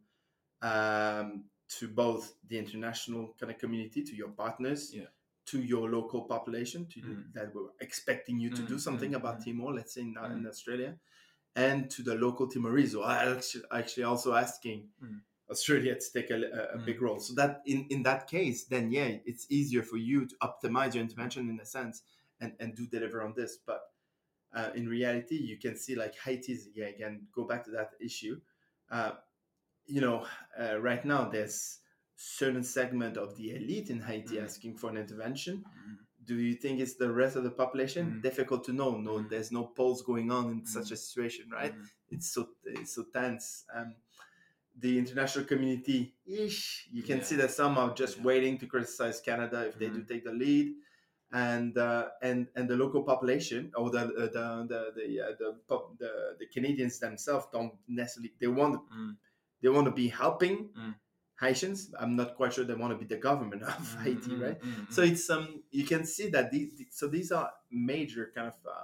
um, 0.61 1.45
to 1.79 1.87
both 1.87 2.35
the 2.47 2.57
international 2.57 3.35
kind 3.39 3.51
of 3.51 3.57
community, 3.57 4.03
to 4.03 4.15
your 4.15 4.29
partners. 4.29 4.93
Yeah. 4.93 5.07
To 5.47 5.61
your 5.61 5.89
local 5.89 6.21
population, 6.21 6.85
to 6.87 7.01
Mhm. 7.01 7.33
that 7.33 7.53
were 7.53 7.73
expecting 7.81 8.39
you 8.39 8.49
to 8.51 8.63
do 8.63 8.75
Mhm, 8.75 8.79
something 8.79 9.13
about. 9.15 9.41
Timor, 9.43 9.73
let's 9.73 9.93
say 9.93 10.01
in, 10.01 10.15
in. 10.17 10.47
Australia, 10.47 10.97
and 11.55 11.89
to 11.91 12.01
the 12.01 12.15
local 12.15 12.47
Timorese, 12.47 12.93
who 12.93 13.01
are 13.01 13.35
actually, 13.35 13.65
actually 13.69 14.03
also 14.03 14.33
asking 14.35 14.87
Mhm. 15.03 15.19
Australia 15.53 15.93
to 16.03 16.07
take 16.17 16.29
a, 16.37 16.39
a, 16.73 16.77
Mhm. 16.77 16.85
big 16.89 16.99
role. 17.05 17.19
So 17.27 17.31
that 17.39 17.61
in, 17.65 17.79
in 17.95 18.03
that 18.09 18.21
case, 18.27 18.59
then 18.73 18.85
yeah, 18.91 19.09
it's 19.29 19.45
easier 19.49 19.83
for 19.91 19.97
you 20.09 20.17
to 20.29 20.35
optimize 20.47 20.91
your 20.95 21.03
intervention 21.07 21.49
in 21.49 21.59
a 21.59 21.65
sense 21.77 21.95
and, 22.41 22.51
and 22.59 22.75
do 22.75 22.83
deliver 22.87 23.21
on 23.27 23.33
this. 23.39 23.53
But 23.69 23.81
uh, 24.57 24.69
in 24.75 24.85
reality, 24.97 25.35
you 25.49 25.57
can 25.65 25.75
see 25.83 25.95
like 26.03 26.15
Haiti's, 26.25 26.69
yeah, 26.75 26.87
again, 26.95 27.27
go 27.37 27.43
back 27.51 27.61
to 27.65 27.71
that 27.71 27.91
issue. 27.99 28.35
Uh, 28.95 29.11
you 29.85 30.01
know, 30.01 30.25
uh, 30.61 30.75
right 30.89 31.03
now 31.05 31.23
there's 31.29 31.79
certain 32.15 32.63
segment 32.63 33.17
of 33.17 33.35
the 33.37 33.47
elite 33.55 33.89
in 33.89 33.99
Haiti 34.01 34.35
Mhm. 34.37 34.43
asking 34.45 34.77
for 34.77 34.89
an 34.89 34.97
intervention. 34.97 35.55
Mm, 35.65 35.97
Do 36.25 36.35
you 36.39 36.55
think 36.63 36.79
it's 36.79 36.95
the 36.95 37.11
rest 37.11 37.35
of 37.35 37.43
the 37.43 37.51
population? 37.63 38.03
Mhm. 38.05 38.21
Difficult 38.21 38.63
to 38.65 38.73
know. 38.79 38.91
No, 38.97 39.13
Mhm. 39.19 39.29
there's 39.29 39.51
no 39.51 39.63
polls 39.77 40.01
going 40.11 40.31
on 40.31 40.45
in 40.51 40.65
such 40.65 40.89
Mhm. 40.89 40.93
a 40.93 40.97
situation, 41.07 41.45
right? 41.59 41.75
mm, 41.75 41.89
It's 42.13 42.27
so 42.33 42.41
it's 42.63 42.93
so 42.95 43.03
tense. 43.19 43.65
Um, 43.75 43.95
the 44.79 44.97
international 44.97 45.45
community, 45.45 46.15
ish, 46.25 46.87
you 46.91 47.03
can 47.03 47.17
Yeah. 47.19 47.23
see 47.23 47.35
that 47.37 47.51
some 47.51 47.77
are 47.77 47.93
just 47.93 48.17
Yeah. 48.17 48.23
waiting 48.23 48.57
to 48.59 48.67
criticize 48.67 49.21
Canada 49.21 49.65
if 49.67 49.77
they 49.77 49.87
do 49.89 50.01
Mhm. 50.01 50.07
take 50.07 50.23
the 50.23 50.33
lead, 50.33 50.75
and 51.31 51.77
uh, 51.77 52.09
and 52.21 52.47
and 52.55 52.69
the 52.69 52.75
local 52.77 53.03
population 53.03 53.71
or 53.75 53.89
the 53.89 53.99
uh, 53.99 54.27
the 54.37 54.45
the 54.71 54.91
the, 54.95 55.21
uh, 55.21 55.31
the, 55.39 55.59
pop, 55.67 55.97
the 55.97 56.35
the 56.39 56.45
Canadians 56.47 56.99
themselves 56.99 57.47
don't 57.51 57.73
necessarily 57.87 58.33
they 58.39 58.47
want 58.47 58.81
mm, 58.91 59.15
they 59.61 59.69
want 59.69 59.85
to 59.85 59.91
be 59.91 60.07
helping 60.09 60.69
Mm. 60.77 60.95
Haitians. 61.39 61.93
I'm 61.99 62.15
not 62.15 62.35
quite 62.35 62.53
sure 62.53 62.63
they 62.63 62.75
want 62.75 62.93
to 62.93 62.97
be 62.97 63.05
the 63.05 63.19
government 63.21 63.63
of 63.63 63.69
mm, 63.77 64.03
Haiti, 64.03 64.35
right? 64.35 64.59
mm, 64.61 64.91
So 64.93 65.01
it's 65.01 65.29
um 65.29 65.63
you 65.71 65.85
can 65.85 66.05
see 66.05 66.29
that 66.29 66.51
these 66.51 66.71
so 66.91 67.07
these 67.07 67.31
are 67.31 67.51
major 67.71 68.31
kind 68.35 68.47
of 68.47 68.55
uh, 68.65 68.83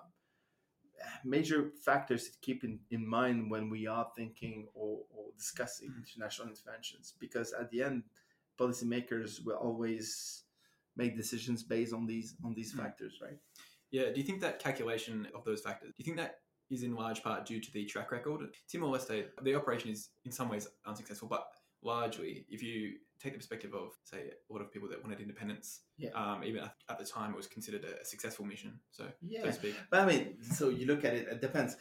major 1.24 1.72
factors 1.84 2.26
to 2.26 2.32
keep 2.42 2.64
in, 2.64 2.80
in 2.92 3.08
mind 3.08 3.50
when 3.50 3.70
we 3.70 3.88
are 3.88 4.08
thinking 4.16 4.68
or, 4.74 5.00
or 5.16 5.26
discussing 5.38 5.94
international 5.98 6.48
interventions 6.48 7.14
because 7.20 7.54
at 7.54 7.70
the 7.72 7.82
end 7.84 8.04
policymakers 8.60 9.44
will 9.46 9.56
always 9.56 10.44
make 10.96 11.16
decisions 11.16 11.64
based 11.64 11.94
on 11.94 12.06
these 12.06 12.36
on 12.44 12.54
these 12.54 12.74
Mm. 12.74 12.80
factors 12.84 13.20
right 13.22 13.38
Yeah, 13.92 14.12
do 14.12 14.20
you 14.20 14.26
think 14.26 14.42
that 14.42 14.60
calculation 14.60 15.28
of 15.34 15.44
those 15.46 15.62
factors, 15.62 15.90
do 15.90 15.96
you 15.98 16.06
think 16.06 16.18
that 16.18 16.42
is 16.70 16.84
in 16.84 16.94
large 16.94 17.24
part 17.24 17.48
due 17.48 17.60
to 17.60 17.72
the 17.72 17.86
track 17.86 18.12
record? 18.12 18.42
Timor 18.72 18.90
Leste, 18.96 19.30
the 19.42 19.56
operation 19.56 19.90
is 19.90 20.10
in 20.26 20.32
some 20.32 20.50
ways 20.50 20.68
unsuccessful, 20.86 21.28
but 21.28 21.48
largely, 21.82 22.46
if 22.50 22.62
you 22.64 22.94
take 23.20 23.34
the 23.34 23.38
perspective 23.40 23.74
of, 23.74 23.92
say, 24.04 24.32
a 24.50 24.54
lot 24.54 24.62
of 24.62 24.72
people 24.72 24.88
that 24.90 25.02
wanted 25.04 25.20
independence, 25.20 25.82
Yeah. 25.98 26.12
um, 26.16 26.44
even 26.44 26.62
at, 26.90 26.98
the 27.00 27.06
time, 27.06 27.32
it 27.32 27.38
was 27.38 27.48
considered 27.48 27.84
a 27.86 28.06
successful 28.06 28.46
mission. 28.46 28.80
So, 28.92 29.04
so 29.06 29.10
yeah 29.22 29.44
to 29.44 29.52
speak. 29.54 29.76
but 29.90 30.00
i 30.02 30.06
mean 30.06 30.42
so 30.42 30.70
you 30.70 30.86
look 30.86 31.04
at 31.06 31.14
it 31.14 31.28
it 31.28 31.42
depends 31.42 31.76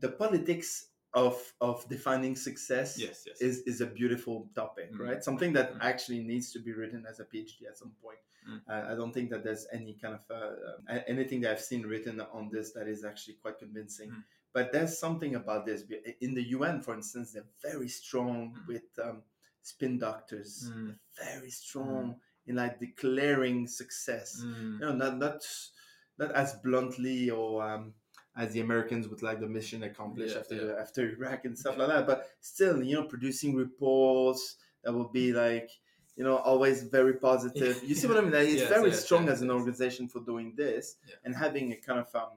the 0.00 0.08
politics 0.08 0.88
of 1.14 1.36
of 1.60 1.88
defining 1.88 2.34
success 2.34 2.98
Yes, 2.98 3.22
yes. 3.28 3.40
is 3.40 3.54
is 3.70 3.80
a 3.80 3.86
beautiful 3.86 4.36
topic, 4.54 4.88
Mm. 4.92 4.98
right? 5.06 5.20
Something 5.22 5.52
that 5.58 5.68
Mm. 5.74 5.78
actually 5.90 6.20
needs 6.32 6.46
to 6.54 6.58
be 6.66 6.72
written 6.72 7.06
as 7.10 7.20
a 7.20 7.24
PhD 7.24 7.66
at 7.70 7.76
some 7.78 7.92
point. 8.02 8.18
Mm. 8.48 8.60
Uh, 8.70 8.92
I 8.92 8.94
don't 8.98 9.12
think 9.16 9.30
that 9.30 9.42
there's 9.44 9.66
any 9.78 9.94
kind 10.02 10.14
of 10.18 10.24
uh, 10.28 10.54
uh, 10.92 11.00
anything 11.14 11.38
that 11.42 11.50
I've 11.52 11.66
seen 11.72 11.82
written 11.92 12.20
on 12.38 12.50
this 12.54 12.72
that 12.76 12.86
is 12.88 13.04
actually 13.04 13.34
quite 13.44 13.58
convincing. 13.64 14.10
But 14.54 14.72
there's 14.72 14.98
something 14.98 15.34
about 15.34 15.66
this. 15.66 15.84
In 16.20 16.32
the 16.34 16.44
UN, 16.56 16.80
for 16.80 16.94
instance, 16.94 17.32
they're 17.32 17.50
very 17.70 17.88
strong 17.88 18.54
Mm. 18.56 18.66
with 18.68 18.84
um, 19.02 19.22
spin 19.62 19.98
doctors. 19.98 20.70
Mm. 20.72 20.96
They're 21.18 21.34
very 21.36 21.50
strong 21.50 22.16
in 22.46 22.54
like 22.56 22.78
declaring 22.78 23.66
success. 23.66 24.40
Mm. 24.42 24.72
You 24.74 24.86
know, 24.86 24.92
not 24.94 25.18
not 25.18 25.42
not 26.18 26.30
as 26.32 26.54
bluntly 26.62 27.30
or 27.30 27.62
um, 27.68 27.94
as 28.36 28.52
the 28.52 28.60
Americans 28.60 29.08
would 29.08 29.22
like 29.22 29.40
the 29.40 29.48
mission 29.48 29.82
accomplished 29.82 30.34
Yeah, 30.34 30.40
after 30.40 30.54
yeah. 30.66 30.80
after 30.80 31.00
Iraq 31.10 31.44
and 31.46 31.58
stuff 31.58 31.76
like 31.80 31.88
that. 31.88 32.06
But 32.06 32.28
still, 32.40 32.82
you 32.82 32.94
know, 32.96 33.04
producing 33.04 33.56
reports 33.56 34.56
that 34.84 34.92
will 34.92 35.08
be 35.08 35.32
like, 35.32 35.70
you 36.16 36.22
know, 36.22 36.36
always 36.36 36.84
very 36.84 37.14
positive. 37.14 37.82
You 37.84 37.94
see 37.96 38.06
what 38.06 38.18
I 38.18 38.20
mean? 38.20 38.32
Like, 38.32 38.48
it's 38.54 38.62
Yes, 38.62 38.68
very 38.68 38.90
yes, 38.90 39.04
strong 39.04 39.24
yes, 39.24 39.32
as 39.34 39.42
an 39.42 39.50
organization 39.50 40.06
for 40.08 40.20
doing 40.20 40.54
this 40.56 40.96
and 41.24 41.34
having 41.34 41.72
a 41.72 41.76
kind 41.76 41.98
of 42.00 42.14
um, 42.14 42.30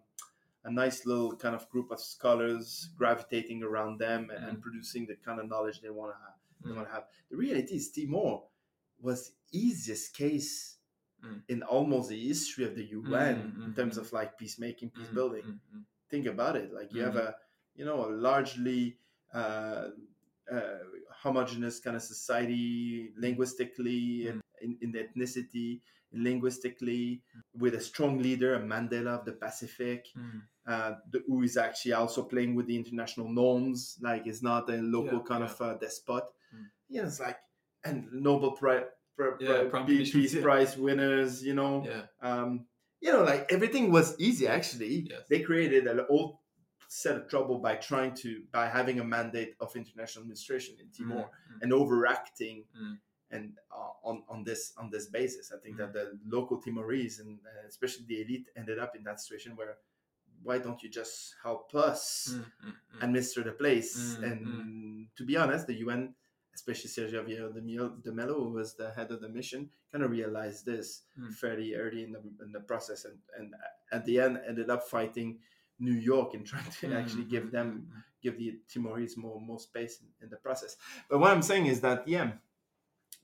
a 0.68 0.72
nice 0.72 1.06
little 1.06 1.36
kind 1.44 1.56
of 1.56 1.70
group 1.70 1.90
of 1.92 2.00
scholars 2.00 2.90
gravitating 2.98 3.64
around 3.64 4.00
them 4.00 4.30
and, 4.34 4.44
and 4.48 4.62
producing 4.62 5.06
the 5.08 5.16
kind 5.26 5.40
of 5.40 5.48
knowledge 5.52 5.80
they 5.82 5.90
want 5.90 6.12
to 6.14 6.20
have. 6.26 6.36
They 6.64 6.72
Mm. 6.72 6.76
want 6.78 6.88
to 6.90 6.94
have. 6.94 7.06
The 7.32 7.38
reality 7.38 7.76
is, 7.82 7.92
Timor 7.92 8.44
was 9.08 9.20
the 9.30 9.60
easiest 9.66 10.08
case 10.24 10.74
Mm. 11.24 11.42
in 11.54 11.64
almost 11.64 12.10
the 12.10 12.22
history 12.32 12.64
of 12.70 12.74
the 12.76 12.86
UN 13.00 13.36
Mm, 13.38 13.66
in 13.66 13.72
mm, 13.72 13.76
terms 13.76 13.96
mm. 13.98 14.02
of 14.02 14.08
like 14.14 14.38
peacemaking, 14.38 14.90
peace 14.92 15.08
Mm, 15.10 15.16
building. 15.20 15.46
mm. 15.76 15.84
Think 16.12 16.26
about 16.28 16.56
it. 16.62 16.72
Like 16.78 16.90
you 16.94 17.02
have 17.08 17.16
Mhm. 17.16 17.28
a, 17.28 17.36
you 17.76 17.86
know, 17.86 18.00
a 18.08 18.10
largely 18.30 18.82
uh, 19.34 19.90
uh, 20.52 20.80
homogenous 21.24 21.80
kind 21.82 21.96
of 21.96 22.02
society 22.02 23.12
linguistically, 23.18 24.28
in, 24.62 24.78
in 24.84 24.92
the 24.94 25.00
ethnicity, 25.06 25.82
linguistically, 26.14 27.22
with 27.54 27.74
a 27.76 27.82
strong 27.82 28.20
leader, 28.20 28.56
a 28.56 28.62
Mandela 28.62 29.12
of 29.20 29.26
the 29.26 29.34
Pacific. 29.34 30.08
Uh, 30.68 30.94
the, 31.12 31.24
who 31.28 31.44
is 31.44 31.58
actually 31.58 31.94
also 31.94 32.24
playing 32.24 32.56
with 32.56 32.68
the 32.68 32.76
international 32.76 33.30
norms. 33.30 33.98
Like, 34.02 34.28
it's 34.28 34.44
not 34.44 34.70
a 34.70 34.78
local 34.78 35.20
Yeah, 35.20 35.24
kind 35.28 35.44
yeah. 35.44 35.50
of 35.52 35.62
uh, 35.62 35.74
despot. 35.76 36.26
Mm. 36.54 36.66
Know, 37.02 37.04
it's 37.08 37.20
like 37.20 37.38
and 37.84 38.08
Nobel 38.12 38.52
Prize. 38.52 38.84
Yeah, 39.40 39.64
Peace 39.86 40.34
yeah. 40.36 40.42
Prize 40.42 40.78
winners, 40.78 41.44
you 41.44 41.56
know, 41.56 41.86
Yeah. 41.88 42.04
um, 42.22 42.68
you 43.02 43.12
know, 43.12 43.24
like 43.24 43.52
everything 43.52 43.92
was 43.92 44.16
easy. 44.20 44.48
Actually, 44.48 45.08
Yes. 45.10 45.22
they 45.30 45.40
created 45.40 45.88
an 45.88 46.02
old 46.10 46.38
set 46.88 47.16
of 47.18 47.28
trouble 47.28 47.60
by 47.60 47.76
trying 47.76 48.14
to 48.16 48.44
by 48.52 48.68
having 48.68 49.00
a 49.00 49.04
mandate 49.04 49.56
of 49.60 49.76
international 49.76 50.22
administration 50.24 50.76
in 50.80 50.90
Timor 50.92 51.26
Mm, 51.50 51.62
and 51.62 51.74
overacting 51.74 52.66
Mm. 52.80 53.00
and 53.32 53.58
uh, 53.72 53.92
on 54.04 54.24
on 54.30 54.44
this 54.44 54.74
on 54.78 54.90
this 54.92 55.08
basis. 55.08 55.52
I 55.52 55.58
think 55.64 55.78
that 55.78 55.94
the 55.94 56.18
local 56.26 56.62
Timorese 56.62 57.20
and 57.20 57.40
uh, 57.46 57.68
especially 57.68 58.06
the 58.06 58.22
elite 58.22 58.50
ended 58.56 58.78
up 58.80 58.96
in 58.96 59.04
that 59.04 59.20
situation 59.20 59.56
where 59.56 59.78
why 60.44 60.58
don't 60.58 60.82
you 60.84 60.90
just 60.90 61.36
help 61.44 61.74
us 61.76 62.34
mm, 62.34 62.40
mm, 62.40 62.70
mm. 62.70 63.04
administer 63.04 63.44
the 63.44 63.52
place? 63.52 64.18
Mm, 64.20 64.24
and 64.24 65.08
to 65.18 65.26
be 65.26 65.38
honest, 65.38 65.68
the 65.68 65.76
UN, 65.76 66.14
especially 66.54 66.90
Sergio 66.90 67.26
Vieira 67.26 68.04
de 68.04 68.12
Mello, 68.12 68.44
who 68.44 68.54
was 68.54 68.76
the 68.76 68.92
head 68.92 69.12
of 69.12 69.22
the 69.22 69.30
mission, 69.30 69.70
kind 69.92 70.04
of 70.04 70.12
realized 70.12 70.66
this 70.66 71.04
Mm. 71.20 71.34
fairly 71.34 71.76
early 71.76 72.04
in 72.04 72.12
the, 72.12 72.22
in 72.44 72.52
the 72.52 72.60
process, 72.60 73.06
and, 73.06 73.18
and 73.38 73.54
at 73.92 74.06
the 74.06 74.20
end 74.20 74.40
ended 74.48 74.70
up 74.70 74.84
fighting 74.84 75.40
New 75.80 75.94
York 75.94 76.34
and 76.34 76.46
trying 76.52 76.70
to 76.82 76.94
actually 76.94 77.26
give 77.26 77.52
them 77.52 77.88
give 78.22 78.38
the 78.38 78.60
Timorese 78.72 79.18
more 79.18 79.40
more 79.40 79.60
space 79.60 80.00
in, 80.02 80.08
in 80.24 80.30
the 80.30 80.38
process. 80.38 80.76
But 81.10 81.20
what 81.20 81.32
I'm 81.32 81.42
saying 81.42 81.68
is 81.68 81.82
that 81.82 82.08
yeah, 82.08 82.32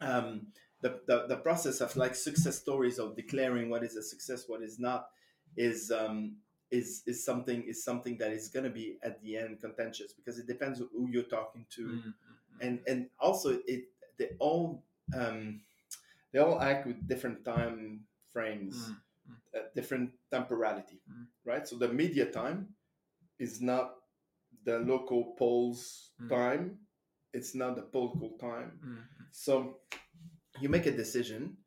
um, 0.02 0.48
the, 0.82 1.00
the 1.08 1.26
the 1.28 1.38
process 1.38 1.82
of 1.82 1.96
like 1.96 2.16
success 2.16 2.60
stories 2.60 3.00
of 3.00 3.16
declaring 3.16 3.70
what 3.70 3.84
is 3.84 3.96
a 3.96 4.04
success, 4.04 4.46
what 4.48 4.62
is 4.62 4.80
not, 4.80 5.08
is 5.58 5.92
um, 5.92 6.38
is 6.74 7.04
is 7.06 7.24
something 7.24 7.64
is 7.64 7.84
something 7.86 8.18
that 8.18 8.32
is 8.34 8.50
going 8.50 8.66
to 8.66 8.72
be 8.82 8.98
at 9.04 9.22
the 9.22 9.38
end 9.38 9.62
contentious 9.62 10.14
because 10.14 10.40
it 10.40 10.48
depends 10.48 10.82
on 10.82 10.90
who 10.94 11.08
you're 11.10 11.32
talking 11.40 11.66
to, 11.78 11.84
Mm, 11.84 12.04
mm, 12.04 12.14
and 12.62 12.80
and 12.88 13.10
also 13.20 13.50
it 13.68 13.86
they 14.18 14.30
all 14.40 14.84
um, 15.14 15.62
they 16.32 16.40
all 16.40 16.60
act 16.62 16.88
with 16.88 17.08
different 17.08 17.46
time 17.46 18.06
frames, 18.34 18.76
Mm, 18.76 18.98
uh, 19.56 19.64
different 19.76 20.12
temporality, 20.32 21.00
Mm. 21.10 21.28
right? 21.46 21.68
So 21.68 21.78
the 21.78 21.90
media 21.90 22.26
time 22.26 22.76
is 23.40 23.62
not 23.62 23.96
the 24.66 24.80
local 24.80 25.36
polls 25.38 26.12
Mm. 26.22 26.30
time; 26.30 26.64
it's 27.34 27.54
not 27.56 27.76
the 27.76 27.84
political 27.84 28.32
time. 28.40 28.80
mm, 28.84 29.04
So 29.32 29.80
you 30.62 30.70
make 30.70 30.86
a 30.88 30.92
decision. 30.96 31.58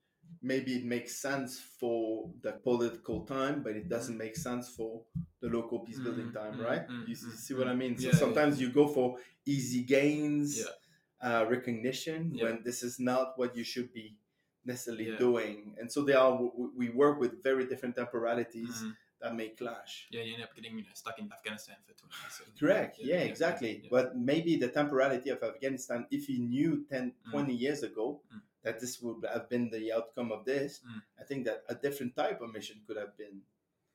Maybe 0.43 0.77
it 0.77 0.85
makes 0.85 1.17
sense 1.17 1.61
for 1.61 2.31
the 2.43 2.53
political 2.53 3.25
time, 3.25 3.63
but 3.63 3.73
it 3.77 3.89
doesn't 3.89 4.17
make 4.17 4.37
sense 4.37 4.69
for 4.69 5.03
the 5.41 5.49
local 5.49 5.81
peace 5.81 5.99
building 5.99 6.31
Mm, 6.31 6.35
time, 6.35 6.55
mm, 6.59 6.65
right? 6.65 6.89
mm, 6.89 7.09
you 7.09 7.15
mm, 7.17 7.33
see 7.33 7.55
what 7.55 7.69
I 7.69 7.73
mm. 7.75 7.79
mean? 7.79 7.99
So 7.99 8.05
Yeah, 8.07 8.11
yeah. 8.13 8.19
sometimes 8.19 8.61
you 8.61 8.71
go 8.71 8.87
for 8.89 9.19
easy 9.45 9.83
gains, 9.83 10.59
Yeah. 10.59 10.67
uh, 11.29 11.47
recognition, 11.49 12.35
Yeah. 12.35 12.45
when 12.45 12.63
this 12.63 12.83
is 12.83 12.99
not 13.01 13.39
what 13.39 13.57
you 13.57 13.65
should 13.65 13.93
be 13.93 14.17
necessarily 14.65 15.09
Yeah. 15.11 15.19
doing. 15.19 15.77
And 15.79 15.91
so 15.93 16.03
they 16.05 16.15
are. 16.15 16.33
w- 16.33 16.73
We 16.77 16.89
work 16.91 17.21
with 17.21 17.43
very 17.43 17.65
different 17.67 17.95
temporalities 17.97 18.75
Mm. 18.83 18.97
that 19.21 19.35
may 19.35 19.49
clash. 19.51 20.09
Yeah, 20.11 20.23
you 20.23 20.35
end 20.35 20.43
up 20.43 20.55
getting 20.55 20.77
you 20.79 20.85
know 20.85 20.95
stuck 20.95 21.19
in 21.19 21.31
Afghanistan 21.33 21.77
for 21.87 21.95
20 21.95 22.15
years. 22.23 22.35
so- 22.39 22.45
Correct. 22.59 22.99
Yeah, 22.99 23.23
exactly. 23.33 23.73
yeah. 23.83 23.89
But 23.91 24.17
maybe 24.17 24.57
the 24.57 24.69
temporality 24.69 25.31
of 25.31 25.43
Afghanistan, 25.43 26.07
if 26.11 26.27
he 26.27 26.39
knew 26.39 26.85
10, 26.91 27.13
Mm. 27.27 27.31
20 27.31 27.55
years 27.55 27.83
ago 27.83 28.21
Mm. 28.33 28.43
That 28.67 28.81
this 28.83 29.01
would 29.03 29.25
have 29.33 29.49
been 29.49 29.71
the 29.71 29.93
outcome 29.99 30.31
of 30.37 30.45
this, 30.45 30.81
Mm. 30.85 31.03
I 31.21 31.25
think 31.29 31.41
that 31.47 31.59
a 31.69 31.75
different 31.87 32.13
type 32.23 32.39
of 32.43 32.53
mission 32.53 32.77
could 32.87 32.99
have 33.05 33.15
been 33.17 33.37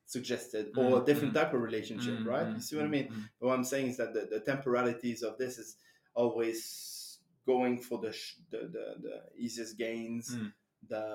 suggested 0.05 0.65
Mm, 0.73 0.77
or 0.81 1.01
a 1.01 1.05
different 1.05 1.34
mm. 1.34 1.39
type 1.39 1.53
of 1.53 1.62
relationship, 1.62 2.17
Mm, 2.19 2.25
right? 2.34 2.47
mm, 2.47 2.55
You 2.55 2.62
see 2.62 2.75
what 2.77 2.86
I 2.86 2.88
mm, 2.88 2.97
mean? 2.97 3.07
mm. 3.10 3.29
But 3.39 3.45
what 3.47 3.57
I'm 3.57 3.63
saying 3.73 3.88
is 3.91 3.97
that 3.97 4.13
the, 4.13 4.23
the 4.36 4.39
temporalities 4.53 5.21
of 5.23 5.38
this 5.38 5.57
is 5.63 5.69
always 6.13 7.19
going 7.45 7.79
for 7.88 7.97
the 7.99 8.12
sh- 8.12 8.38
the, 8.49 8.60
the, 8.75 8.86
the 9.07 9.17
easiest 9.45 9.77
gains, 9.77 10.36
Mm. 10.36 10.53
the 10.93 11.05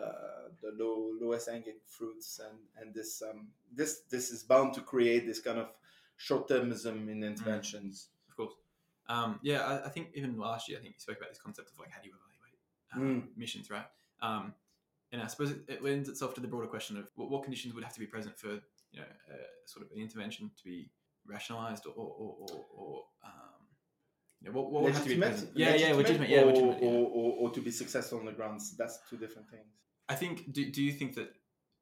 the 0.62 0.70
low 0.82 0.96
lowest 1.20 1.48
hanging 1.50 1.80
fruits, 1.96 2.40
and 2.46 2.58
and 2.78 2.94
this 2.94 3.22
um 3.28 3.40
this 3.78 3.92
this 4.12 4.30
is 4.30 4.40
bound 4.52 4.74
to 4.74 4.80
create 4.92 5.24
this 5.26 5.40
kind 5.40 5.58
of 5.58 5.68
short 6.16 6.48
termism 6.48 7.08
in 7.12 7.22
interventions. 7.32 8.08
Of 8.30 8.36
course. 8.36 8.54
Um, 9.08 9.38
yeah, 9.42 9.60
I, 9.70 9.86
I 9.86 9.90
think 9.94 10.06
even 10.14 10.36
last 10.38 10.68
year, 10.68 10.78
I 10.78 10.82
think 10.82 10.94
you 10.94 11.00
spoke 11.00 11.18
about 11.18 11.30
this 11.30 11.40
concept 11.46 11.70
of 11.72 11.78
like 11.78 11.90
how 11.94 12.00
do 12.02 12.08
you 12.08 12.14
um, 12.94 13.28
missions, 13.36 13.70
right? 13.70 13.86
Um, 14.22 14.54
and 15.12 15.22
I 15.22 15.26
suppose 15.26 15.50
it, 15.50 15.60
it 15.68 15.82
lends 15.84 16.08
itself 16.08 16.34
to 16.34 16.40
the 16.40 16.48
broader 16.48 16.66
question 16.66 16.96
of 16.96 17.10
what, 17.16 17.30
what 17.30 17.42
conditions 17.42 17.74
would 17.74 17.84
have 17.84 17.92
to 17.94 18.00
be 18.00 18.06
present 18.06 18.38
for 18.38 18.48
you 18.48 19.00
know 19.00 19.06
uh, 19.30 19.36
sort 19.66 19.84
of 19.86 19.92
an 19.92 20.02
intervention 20.02 20.50
to 20.56 20.64
be 20.64 20.90
rationalized 21.26 21.86
or 21.86 21.92
or, 21.96 22.34
or, 22.40 22.64
or 22.76 23.04
um, 23.24 23.66
you 24.40 24.50
know, 24.50 24.58
what, 24.60 24.70
what 24.70 24.82
would 24.82 24.94
have 24.94 25.02
to 25.02 25.08
be 25.08 25.16
present? 25.16 25.50
Yeah, 25.54 25.74
yeah, 25.74 25.94
legitimate. 25.94 26.28
Yeah, 26.28 26.42
or, 26.42 26.46
legitimate. 26.46 26.82
yeah. 26.82 26.88
Or, 26.88 27.06
or, 27.06 27.32
or 27.40 27.50
to 27.50 27.60
be 27.60 27.70
successful 27.70 28.18
on 28.18 28.26
the 28.26 28.32
grounds. 28.32 28.76
That's 28.76 28.98
two 29.08 29.16
different 29.16 29.48
things. 29.50 29.66
I 30.08 30.14
think. 30.14 30.52
Do, 30.52 30.70
do 30.70 30.82
you 30.82 30.92
think 30.92 31.14
that 31.14 31.30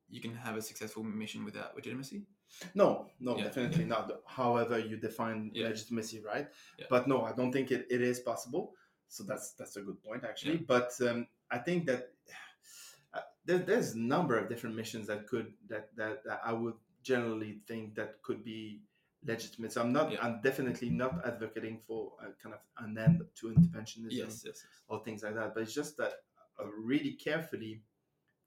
you 0.09 0.21
can 0.21 0.35
have 0.35 0.57
a 0.57 0.63
successful 0.63 1.03
mission 1.03 1.45
without 1.45 1.75
legitimacy? 1.75 2.27
No, 2.75 3.07
no, 3.21 3.37
Yeah, 3.37 3.45
definitely 3.45 3.83
yeah. 3.83 3.89
not. 3.89 4.13
However, 4.27 4.79
you 4.79 4.97
define 4.97 5.51
Yeah. 5.55 5.69
legitimacy, 5.69 6.23
right? 6.25 6.49
But 6.89 7.09
no, 7.09 7.23
I 7.23 7.33
don't 7.33 7.53
think 7.53 7.71
it, 7.71 7.87
it 7.91 8.01
is 8.01 8.21
possible. 8.21 8.75
So 9.09 9.25
that's 9.25 9.53
that's 9.53 9.77
a 9.77 9.83
good 9.83 10.03
point 10.03 10.25
actually. 10.25 10.55
Yeah. 10.57 10.67
But 10.67 10.93
um, 11.09 11.27
I 11.51 11.59
think 11.59 11.87
that 11.87 12.11
uh, 13.13 13.21
there, 13.45 13.59
there's 13.59 13.95
a 13.95 13.99
number 13.99 14.37
of 14.39 14.49
different 14.49 14.77
missions 14.77 15.07
that 15.07 15.27
could 15.27 15.53
that, 15.69 15.89
that 15.97 16.25
that 16.25 16.41
I 16.45 16.53
would 16.53 16.75
generally 17.03 17.61
think 17.69 17.95
that 17.97 18.23
could 18.23 18.45
be 18.45 18.81
legitimate. 19.25 19.73
So 19.73 19.83
I'm 19.83 19.93
not. 19.93 20.13
Yeah. 20.13 20.19
I'm 20.23 20.41
definitely 20.43 20.91
not 20.91 21.25
advocating 21.27 21.81
for 21.87 22.13
a 22.21 22.33
kind 22.43 22.55
of 22.55 22.61
an 22.85 22.99
end 22.99 23.23
to 23.41 23.47
interventionism 23.49 24.11
Yes, 24.11 24.43
yes, 24.45 24.47
yes. 24.47 24.65
or 24.89 25.03
things 25.05 25.23
like 25.23 25.35
that. 25.35 25.55
But 25.55 25.63
it's 25.65 25.75
just 25.75 25.97
that 25.99 26.13
uh, 26.61 26.67
really 26.67 27.13
carefully 27.13 27.83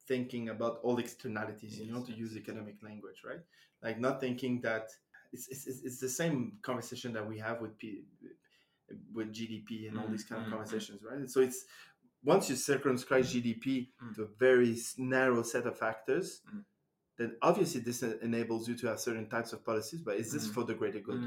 thinking 0.08 0.50
about 0.50 0.80
all 0.84 0.98
externalities, 1.00 1.80
you 1.80 1.92
know, 1.92 2.02
to 2.04 2.14
use 2.14 2.36
economic 2.38 2.76
language, 2.82 3.24
right? 3.26 3.42
Like 3.84 4.00
not 4.00 4.22
thinking 4.22 4.62
that 4.62 4.90
it's, 5.34 5.48
it's, 5.50 5.68
it's- 5.68 5.84
it's 5.84 6.00
the 6.00 6.10
same 6.10 6.54
conversation 6.62 7.12
that 7.14 7.28
we 7.28 7.38
have 7.40 7.60
with 7.62 7.78
P, 7.78 8.04
with 9.14 9.34
GDP 9.34 9.88
and 9.88 9.98
all 9.98 10.06
Mm, 10.06 10.12
these 10.12 10.24
kind 10.24 10.42
of 10.42 10.48
mm, 10.48 10.52
mm. 10.52 10.58
conversations, 10.58 11.02
right? 11.04 11.30
So 11.30 11.42
it's 11.42 11.66
once 12.24 12.50
you 12.50 12.56
circumscribe 12.56 13.24
mm. 13.24 13.60
GDP 13.60 13.88
mm. 14.04 14.16
to 14.16 14.24
a 14.24 14.28
very 14.40 14.78
narrow 14.98 15.44
set 15.44 15.66
of 15.66 15.78
factors, 15.78 16.42
mm. 16.54 16.64
then 17.18 17.36
obviously 17.42 17.82
this 17.82 18.04
enables 18.04 18.68
you 18.68 18.76
to 18.76 18.88
have 18.88 19.00
certain 19.00 19.28
types 19.28 19.54
of 19.54 19.66
policies. 19.66 20.02
But 20.02 20.18
is 20.18 20.32
this 20.32 20.48
for 20.48 20.64
the 20.64 20.74
greater 20.74 21.00
good? 21.00 21.22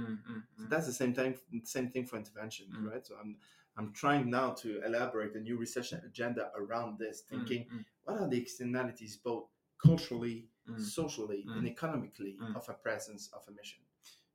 So 0.58 0.64
that's 0.68 0.86
the 0.86 0.92
same 0.92 1.12
time, 1.12 1.34
same 1.64 1.90
thing 1.90 2.06
for 2.06 2.16
intervention, 2.16 2.66
right? 2.90 3.06
So 3.06 3.14
I'm 3.20 3.36
I'm 3.76 3.92
trying 3.92 4.28
now 4.28 4.50
to 4.62 4.82
elaborate 4.84 5.34
a 5.36 5.40
new 5.40 5.56
research 5.56 5.92
agenda 5.92 6.50
around 6.56 6.98
this, 6.98 7.22
thinking 7.30 7.66
what 8.04 8.20
are 8.20 8.28
the 8.28 8.38
externalities 8.38 9.16
both 9.16 9.44
culturally, 9.82 10.48
socially, 10.78 11.44
and 11.48 11.66
economically 11.66 12.36
of 12.54 12.68
a 12.68 12.74
presence 12.74 13.30
of 13.32 13.42
a 13.48 13.52
mission. 13.52 13.80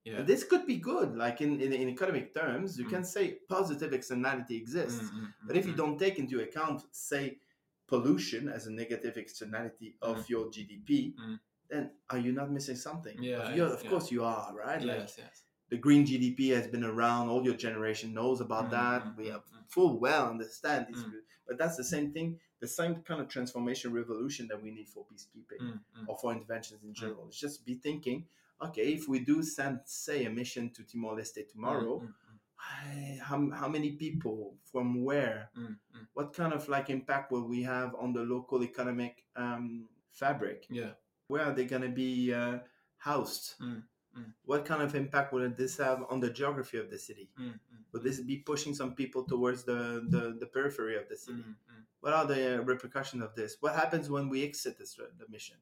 Yeah. 0.05 0.21
This 0.21 0.43
could 0.43 0.65
be 0.67 0.77
good. 0.77 1.15
Like 1.17 1.41
in, 1.41 1.59
in, 1.59 1.73
in 1.73 1.89
economic 1.89 2.33
terms, 2.33 2.77
you 2.79 2.85
Mm. 2.85 2.89
can 2.95 3.03
say 3.03 3.39
positive 3.49 3.91
externality 3.91 4.55
exists. 4.55 5.01
Mm, 5.09 5.19
mm, 5.19 5.33
But 5.47 5.57
if 5.57 5.65
you 5.65 5.73
mm, 5.73 5.77
don't 5.77 5.97
take 5.99 6.19
into 6.19 6.39
account, 6.41 6.83
say, 6.91 7.39
pollution 7.87 8.47
as 8.49 8.67
a 8.67 8.71
negative 8.71 9.17
externality 9.17 9.95
of 10.01 10.17
Mm. 10.17 10.29
your 10.29 10.45
GDP, 10.51 11.15
Mm. 11.19 11.39
then 11.69 11.91
are 12.11 12.19
you 12.19 12.31
not 12.31 12.51
missing 12.51 12.75
something? 12.75 13.17
Yeah, 13.21 13.49
of, 13.49 13.57
yes, 13.57 13.71
of 13.73 13.83
yeah. 13.83 13.89
course 13.89 14.11
you 14.11 14.23
are, 14.23 14.53
right? 14.55 14.81
mm. 14.81 14.87
Like 14.87 14.99
yes, 14.99 15.15
yes. 15.17 15.43
the 15.69 15.77
green 15.77 16.05
GDP 16.05 16.49
has 16.49 16.67
been 16.67 16.83
around, 16.83 17.29
all 17.29 17.43
your 17.43 17.55
generation 17.67 18.13
knows 18.13 18.41
about 18.41 18.65
Mm, 18.67 18.71
that. 18.71 19.01
mm, 19.05 19.17
we 19.17 19.25
mm, 19.25 19.31
have 19.31 19.45
mm. 19.45 19.67
full 19.67 19.99
well 19.99 20.29
understand 20.29 20.87
this. 20.89 21.01
Mm. 21.03 21.13
But 21.47 21.57
that's 21.57 21.77
the 21.77 21.83
same 21.83 22.11
thing, 22.11 22.39
the 22.59 22.67
same 22.67 22.93
kind 23.03 23.19
of 23.21 23.27
transformation 23.27 23.91
revolution 23.93 24.47
that 24.49 24.61
we 24.61 24.69
need 24.71 24.87
for 24.89 25.05
peacekeeping 25.11 25.61
Mm, 25.61 25.79
mm. 25.97 26.05
or 26.07 26.17
for 26.17 26.31
interventions 26.31 26.83
in 26.83 26.93
general. 26.93 27.27
It's 27.27 27.39
just 27.39 27.65
be 27.65 27.75
thinking, 27.75 28.25
okay, 28.61 28.93
if 28.93 29.07
we 29.07 29.19
do 29.19 29.43
send, 29.43 29.79
say, 29.85 30.25
a 30.25 30.29
mission 30.29 30.71
to 30.71 30.83
Timor 30.83 31.15
Leste 31.17 31.47
tomorrow, 31.51 31.99
Mm, 31.99 32.07
mm, 32.07 32.39
I- 32.57 33.19
how, 33.21 33.49
how 33.51 33.67
many 33.67 33.91
people 33.91 34.55
from 34.71 35.03
where? 35.03 35.49
Mm, 35.57 35.67
mm, 35.67 35.77
mm. 35.95 36.07
what 36.13 36.33
kind 36.33 36.53
of 36.53 36.67
like 36.69 36.89
impact 36.89 37.31
will 37.31 37.47
we 37.47 37.61
have 37.63 37.93
on 37.95 38.13
the 38.13 38.21
local 38.21 38.63
economic 38.63 39.23
um, 39.35 39.87
fabric? 40.11 40.65
Yeah. 40.69 40.91
where 41.27 41.43
are 41.43 41.53
they 41.53 41.65
going 41.65 41.81
to 41.81 41.89
be 41.89 42.33
uh, 42.33 42.59
housed? 42.97 43.55
Mm, 43.59 43.83
mm. 44.17 44.31
what 44.45 44.63
kind 44.65 44.81
of 44.81 44.93
impact 44.95 45.33
will 45.33 45.49
this 45.49 45.77
have 45.77 46.03
on 46.09 46.19
the 46.19 46.29
geography 46.29 46.77
of 46.77 46.89
the 46.89 46.97
city? 46.99 47.29
Mm, 47.39 47.45
mm, 47.53 47.59
will 47.91 48.01
this 48.01 48.19
be 48.21 48.37
pushing 48.37 48.73
some 48.75 48.93
people 48.95 49.23
towards 49.23 49.63
the, 49.63 50.05
the, 50.09 50.37
the 50.39 50.45
periphery 50.45 50.95
of 50.97 51.07
the 51.09 51.17
city? 51.17 51.39
mm, 51.39 51.55
mm. 51.71 51.83
what 52.01 52.13
are 52.13 52.25
the 52.25 52.59
uh, 52.59 52.61
repercussions 52.63 53.21
of 53.23 53.35
this? 53.35 53.57
What 53.59 53.73
happens 53.75 54.09
when 54.09 54.29
we 54.29 54.43
exit 54.43 54.77
this, 54.77 54.95
the 54.95 55.25
mission 55.29 55.57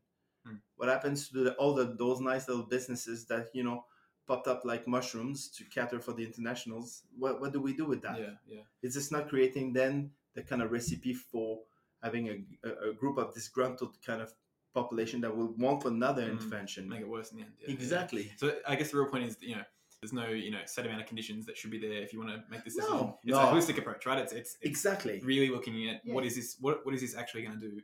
Mm. 0.48 0.60
what 0.76 0.90
happens 0.90 1.30
to 1.30 1.44
the, 1.46 1.54
all 1.54 1.74
the, 1.74 1.96
those 1.98 2.20
nice 2.20 2.48
little 2.50 2.64
businesses 2.64 3.26
that 3.28 3.48
you 3.54 3.64
know 3.64 3.86
popped 4.28 4.48
up 4.48 4.62
like 4.66 4.88
mushrooms 4.88 5.50
to 5.50 5.64
cater 5.66 6.00
for 6.00 6.14
the 6.14 6.24
internationals 6.26 7.04
what, 7.18 7.40
what 7.42 7.54
do 7.54 7.62
we 7.62 7.74
do 7.74 7.86
with 7.86 8.02
that 8.02 8.20
Yeah, 8.20 8.36
yeah. 8.48 8.62
is 8.82 8.94
this 8.94 9.12
not 9.12 9.30
creating 9.30 9.74
then 9.74 10.12
the 10.34 10.42
kind 10.44 10.62
of 10.62 10.72
recipe 10.72 11.14
for 11.14 11.60
having 12.02 12.28
a, 12.30 12.68
a, 12.68 12.90
a 12.90 12.94
group 12.94 13.18
of 13.18 13.34
disgruntled 13.34 13.96
kind 14.06 14.22
of 14.22 14.34
population 14.74 15.22
that 15.22 15.36
will 15.36 15.54
want 15.58 15.86
another 15.86 16.24
Mm, 16.24 16.32
intervention 16.32 16.90
Make 16.90 17.02
it 17.02 17.08
worse 17.08 17.32
in 17.32 17.38
the 17.38 17.44
end. 17.44 17.54
Yeah, 17.60 17.68
yeah. 17.70 17.74
exactly 17.76 18.32
So 18.38 18.54
I 18.68 18.76
guess 18.76 18.92
the 18.92 18.98
real 18.98 19.10
point 19.10 19.26
is, 19.26 19.38
you 19.40 19.56
know, 19.56 19.64
there's 20.02 20.12
no, 20.12 20.28
you 20.28 20.52
know, 20.52 20.60
set 20.66 20.86
amount 20.86 21.02
of 21.02 21.08
conditions 21.08 21.46
that 21.46 21.56
should 21.56 21.72
be 21.72 21.78
there 21.80 22.02
if 22.02 22.12
you 22.12 22.20
want 22.20 22.32
to 22.32 22.44
make 22.50 22.66
this 22.66 22.76
No, 22.76 22.84
decision. 22.84 23.14
It's 23.24 23.38
no. 23.38 23.40
a 23.40 23.52
holistic 23.54 23.78
approach, 23.78 24.06
right? 24.06 24.18
It's 24.20 24.34
it's, 24.34 24.58
it's 24.60 24.70
exactly 24.72 25.22
really 25.24 25.50
looking 25.50 25.88
at 25.90 26.02
what 26.06 26.24
Yeah. 26.24 26.28
is 26.30 26.36
this 26.36 26.58
what 26.60 26.86
what 26.86 26.94
is 26.96 27.02
this 27.02 27.16
actually 27.16 27.44
going 27.44 27.58
to 27.60 27.70
do 27.70 27.82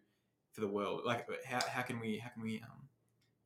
for 0.60 0.66
the 0.66 0.72
world? 0.72 1.02
Like 1.06 1.28
how, 1.46 1.60
how 1.68 1.82
can 1.82 2.00
we 2.00 2.18
how 2.18 2.30
can 2.30 2.44
we 2.44 2.62
um 2.62 2.82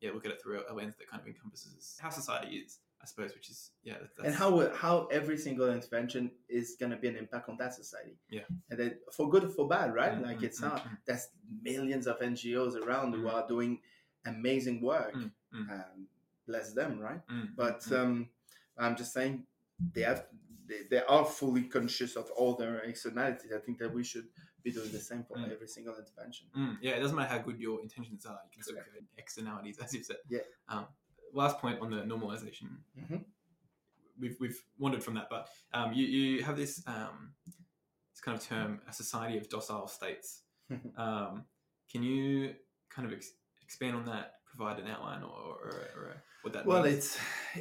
yeah 0.00 0.10
look 0.12 0.26
at 0.26 0.32
it 0.32 0.42
through 0.42 0.62
a, 0.68 0.74
lens 0.74 0.94
that 0.98 1.08
kind 1.08 1.20
of 1.22 1.26
encompasses 1.26 1.98
how 2.02 2.10
society 2.10 2.56
is, 2.56 2.78
I 3.02 3.06
suppose, 3.06 3.34
which 3.34 3.48
is 3.48 3.70
yeah. 3.82 3.94
That's, 4.16 4.26
and 4.28 4.34
how 4.34 4.70
how 4.74 5.06
every 5.10 5.38
single 5.38 5.70
intervention 5.72 6.30
is 6.48 6.76
going 6.78 6.90
to 6.90 6.96
be 6.98 7.08
an 7.08 7.16
impact 7.16 7.48
on 7.48 7.56
that 7.58 7.74
society 7.74 8.16
Yeah. 8.28 8.42
and 8.70 8.78
then 8.78 8.96
for 9.12 9.28
good 9.30 9.44
or 9.44 9.48
for 9.48 9.68
bad 9.68 9.94
right 9.94 10.12
Mm, 10.18 10.22
like 10.26 10.38
mm, 10.40 10.42
it's 10.44 10.60
mm, 10.60 10.68
not 10.68 10.84
mm. 10.84 10.96
there's 11.06 11.28
millions 11.62 12.06
of 12.06 12.18
ngos 12.20 12.74
around 12.84 13.12
who 13.14 13.22
Mm. 13.24 13.32
are 13.32 13.46
doing 13.48 13.78
amazing 14.26 14.80
work 14.80 15.14
um, 15.70 16.06
bless 16.48 16.72
them 16.72 16.98
right 16.98 17.20
but 17.56 17.80
um, 17.92 18.28
i'm 18.78 18.96
just 18.96 19.12
saying 19.12 19.44
they 19.94 20.02
have 20.02 20.26
they, 20.66 20.80
they 20.90 21.02
are 21.14 21.24
fully 21.24 21.64
conscious 21.64 22.16
of 22.16 22.30
all 22.38 22.54
their 22.56 22.78
externalities 22.80 23.52
i 23.54 23.60
think 23.64 23.78
that 23.78 23.92
we 23.94 24.02
should 24.02 24.26
be 24.64 24.72
doing 24.72 24.90
the 24.90 24.98
same 25.10 25.22
for 25.24 25.36
Mm. 25.36 25.52
every 25.52 25.68
single 25.68 25.94
intervention 26.02 26.46
Mm, 26.56 26.78
yeah, 26.80 26.92
it 26.92 27.00
doesn't 27.00 27.16
matter 27.16 27.32
how 27.36 27.38
good 27.48 27.58
your 27.60 27.80
intentions 27.82 28.24
are. 28.26 28.40
You 28.44 28.50
can 28.54 28.62
still 28.62 28.76
create 28.76 29.04
externalities, 29.18 29.78
as 29.82 29.92
you've 29.94 30.06
said. 30.06 30.16
Yeah. 30.28 30.40
Um, 30.68 30.86
last 31.32 31.58
point 31.58 31.80
on 31.80 31.90
the 31.90 32.02
normalization. 32.12 32.68
Mhm. 32.98 33.24
We've 34.20 34.36
we've 34.40 34.60
wandered 34.78 35.02
from 35.02 35.14
that, 35.14 35.28
but 35.28 35.48
um, 35.72 35.92
you 35.92 36.04
you 36.06 36.42
have 36.44 36.56
this 36.56 36.82
um, 36.86 37.34
this 38.12 38.20
kind 38.24 38.36
of 38.38 38.42
term, 38.46 38.80
a 38.88 38.92
society 38.92 39.36
of 39.38 39.48
docile 39.48 39.88
states. 39.88 40.42
um, 40.96 41.44
can 41.90 42.02
you 42.02 42.54
kind 42.88 43.06
of 43.06 43.12
ex- 43.12 43.32
expand 43.62 43.96
on 43.96 44.04
that? 44.06 44.26
Provide 44.56 44.78
an 44.78 44.86
outline 44.86 45.24
or, 45.24 45.58
or, 45.64 45.70
or 45.98 46.22
what 46.42 46.52
that 46.52 46.64
well 46.64 46.84
means? 46.84 46.96
it's 46.96 47.18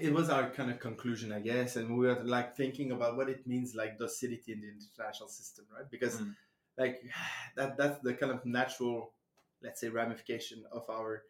it 0.08 0.14
was 0.14 0.30
our 0.30 0.48
kind 0.52 0.70
of 0.70 0.80
conclusion 0.80 1.32
i 1.32 1.40
guess 1.40 1.76
and 1.76 1.98
we 1.98 2.06
were 2.06 2.22
like 2.24 2.56
thinking 2.56 2.92
about 2.92 3.18
what 3.18 3.28
it 3.30 3.48
means 3.48 3.74
like 3.74 3.98
docility 3.98 4.52
in 4.54 4.62
the 4.62 4.68
international 4.70 5.28
system 5.28 5.66
right 5.76 5.90
because 5.90 6.22
Mm. 6.22 6.36
Like 6.78 7.02
that 7.56 7.78
that's 7.78 8.00
the 8.02 8.14
kind 8.14 8.32
of 8.32 8.46
natural 8.46 9.14
let's 9.62 9.82
say 9.82 9.90
ramification 9.90 10.64
of 10.72 10.90
our 10.90 11.24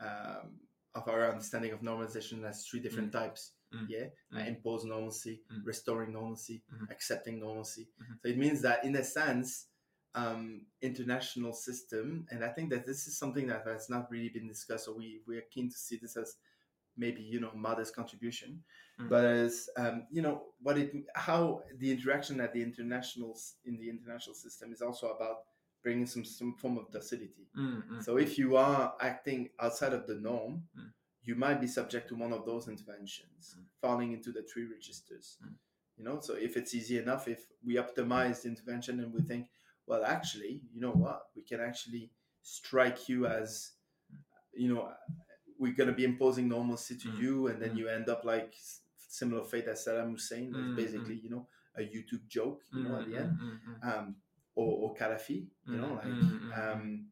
um, 0.00 0.60
of 0.94 1.08
our 1.08 1.30
understanding 1.30 1.72
of 1.72 1.80
normalization 1.80 2.44
as 2.44 2.66
three 2.66 2.80
different 2.80 3.12
types 3.12 3.52
Mm. 3.74 3.86
yeah 3.86 4.06
Uh, 4.32 4.38
Mm. 4.38 4.48
impose 4.48 4.84
normalcy 4.86 5.42
Mm. 5.52 5.62
restoring 5.66 6.12
normalcy 6.12 6.62
Mhm. 6.72 6.90
accepting 6.90 7.38
normalcy 7.38 7.86
Mhm. 8.00 8.18
so 8.22 8.28
it 8.28 8.38
means 8.38 8.62
that 8.62 8.82
in 8.82 8.96
a 8.96 9.04
sense 9.04 9.66
um, 10.14 10.64
international 10.80 11.52
system 11.52 12.26
and 12.30 12.42
i 12.42 12.48
think 12.48 12.70
that 12.70 12.86
this 12.86 13.06
is 13.06 13.18
something 13.18 13.46
that 13.48 13.66
has 13.66 13.90
not 13.90 14.10
really 14.10 14.30
been 14.30 14.48
discussed 14.48 14.86
so 14.86 14.94
we, 14.96 15.20
we 15.26 15.36
are 15.36 15.46
keen 15.50 15.68
to 15.68 15.76
see 15.76 15.96
this 15.98 16.16
as 16.16 16.36
maybe 16.98 17.22
you 17.22 17.40
know 17.40 17.52
modest 17.54 17.94
contribution 17.94 18.62
Mm. 19.00 19.08
but 19.08 19.24
as 19.24 19.70
um, 19.76 20.06
you 20.10 20.22
know 20.22 20.42
what 20.60 20.76
it 20.76 20.92
how 21.14 21.62
the 21.78 21.90
interaction 21.92 22.40
at 22.40 22.52
the 22.52 22.60
international 22.62 23.30
s- 23.30 23.54
in 23.64 23.78
the 23.78 23.88
international 23.88 24.34
system 24.34 24.72
is 24.72 24.82
also 24.82 25.10
about 25.10 25.44
bringing 25.84 26.06
some 26.06 26.24
some 26.24 26.54
form 26.54 26.76
of 26.78 26.90
docility 26.90 27.46
Mm, 27.56 27.82
mm, 27.90 28.04
so 28.04 28.18
if 28.18 28.36
you 28.38 28.56
are 28.56 28.94
acting 29.00 29.50
outside 29.60 29.92
of 29.92 30.06
the 30.08 30.16
norm 30.16 30.64
Mm. 30.76 30.92
you 31.22 31.34
might 31.36 31.60
be 31.60 31.66
subject 31.68 32.08
to 32.08 32.16
one 32.16 32.32
of 32.32 32.44
those 32.44 32.68
interventions 32.68 33.54
Mm. 33.56 33.64
falling 33.80 34.12
into 34.12 34.32
the 34.32 34.42
three 34.42 34.64
registers 34.64 35.38
Mm. 35.42 35.54
you 35.96 36.04
know 36.04 36.20
so 36.20 36.34
if 36.34 36.56
it's 36.56 36.74
easy 36.74 36.98
enough 36.98 37.28
if 37.28 37.46
we 37.64 37.74
optimize 37.76 38.42
the 38.42 38.48
intervention 38.48 38.98
and 39.00 39.12
we 39.14 39.22
think 39.22 39.48
well 39.86 40.04
actually 40.04 40.62
you 40.72 40.80
know 40.80 40.92
what 40.92 41.26
we 41.36 41.42
can 41.42 41.60
actually 41.60 42.10
strike 42.42 43.08
you 43.08 43.26
as 43.26 43.72
you 44.52 44.74
know 44.74 44.92
we're 45.58 45.72
going 45.74 45.88
to 45.88 45.94
be 45.94 46.04
imposing 46.04 46.48
normalcy 46.48 46.96
to 46.96 47.08
Mm. 47.08 47.18
you 47.20 47.46
and 47.48 47.60
then 47.62 47.72
Mm. 47.72 47.78
you 47.78 47.88
end 47.88 48.08
up 48.08 48.24
like 48.24 48.54
similar 49.08 49.44
fate 49.44 49.66
as 49.68 49.84
saddam 49.84 50.10
hussein 50.12 50.52
that's 50.52 50.66
Mm, 50.68 50.76
basically 50.76 51.14
you 51.16 51.30
know 51.30 51.46
a 51.76 51.80
youtube 51.82 52.26
joke 52.28 52.62
you 52.72 52.82
know 52.82 52.96
at 52.96 53.04
the 53.06 53.14
mm, 53.14 53.20
end 53.20 53.32
mm, 53.40 53.58
mm, 53.68 53.88
um 53.92 54.16
or, 54.54 54.90
or 54.90 54.94
Gaddafi, 54.96 55.46
you 55.66 55.78
know, 55.78 55.86
Mm, 55.86 55.96
like 56.02 56.06
mm, 56.08 56.40
mm, 56.42 56.74
um, 56.74 57.06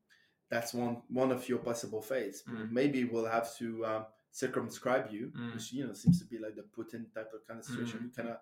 that's 0.51 0.75
one 0.75 1.03
one 1.09 1.31
of 1.31 1.49
your 1.49 1.59
possible 1.59 2.03
fates. 2.03 2.43
Mm. 2.49 2.71
Maybe 2.73 3.05
we'll 3.05 3.27
have 3.27 3.55
to 3.59 3.87
um, 3.87 4.07
circumscribe 4.33 5.11
you, 5.13 5.33
Mm. 5.37 5.55
which 5.55 5.73
you 5.73 5.87
know 5.87 5.93
seems 5.93 6.19
to 6.19 6.25
be 6.25 6.39
like 6.39 6.57
the 6.57 6.63
Putin 6.77 7.13
type 7.15 7.31
of 7.35 7.47
kind 7.47 7.61
of 7.61 7.65
situation. 7.65 8.01
Mm. 8.01 8.05
We 8.05 8.11
cannot, 8.11 8.41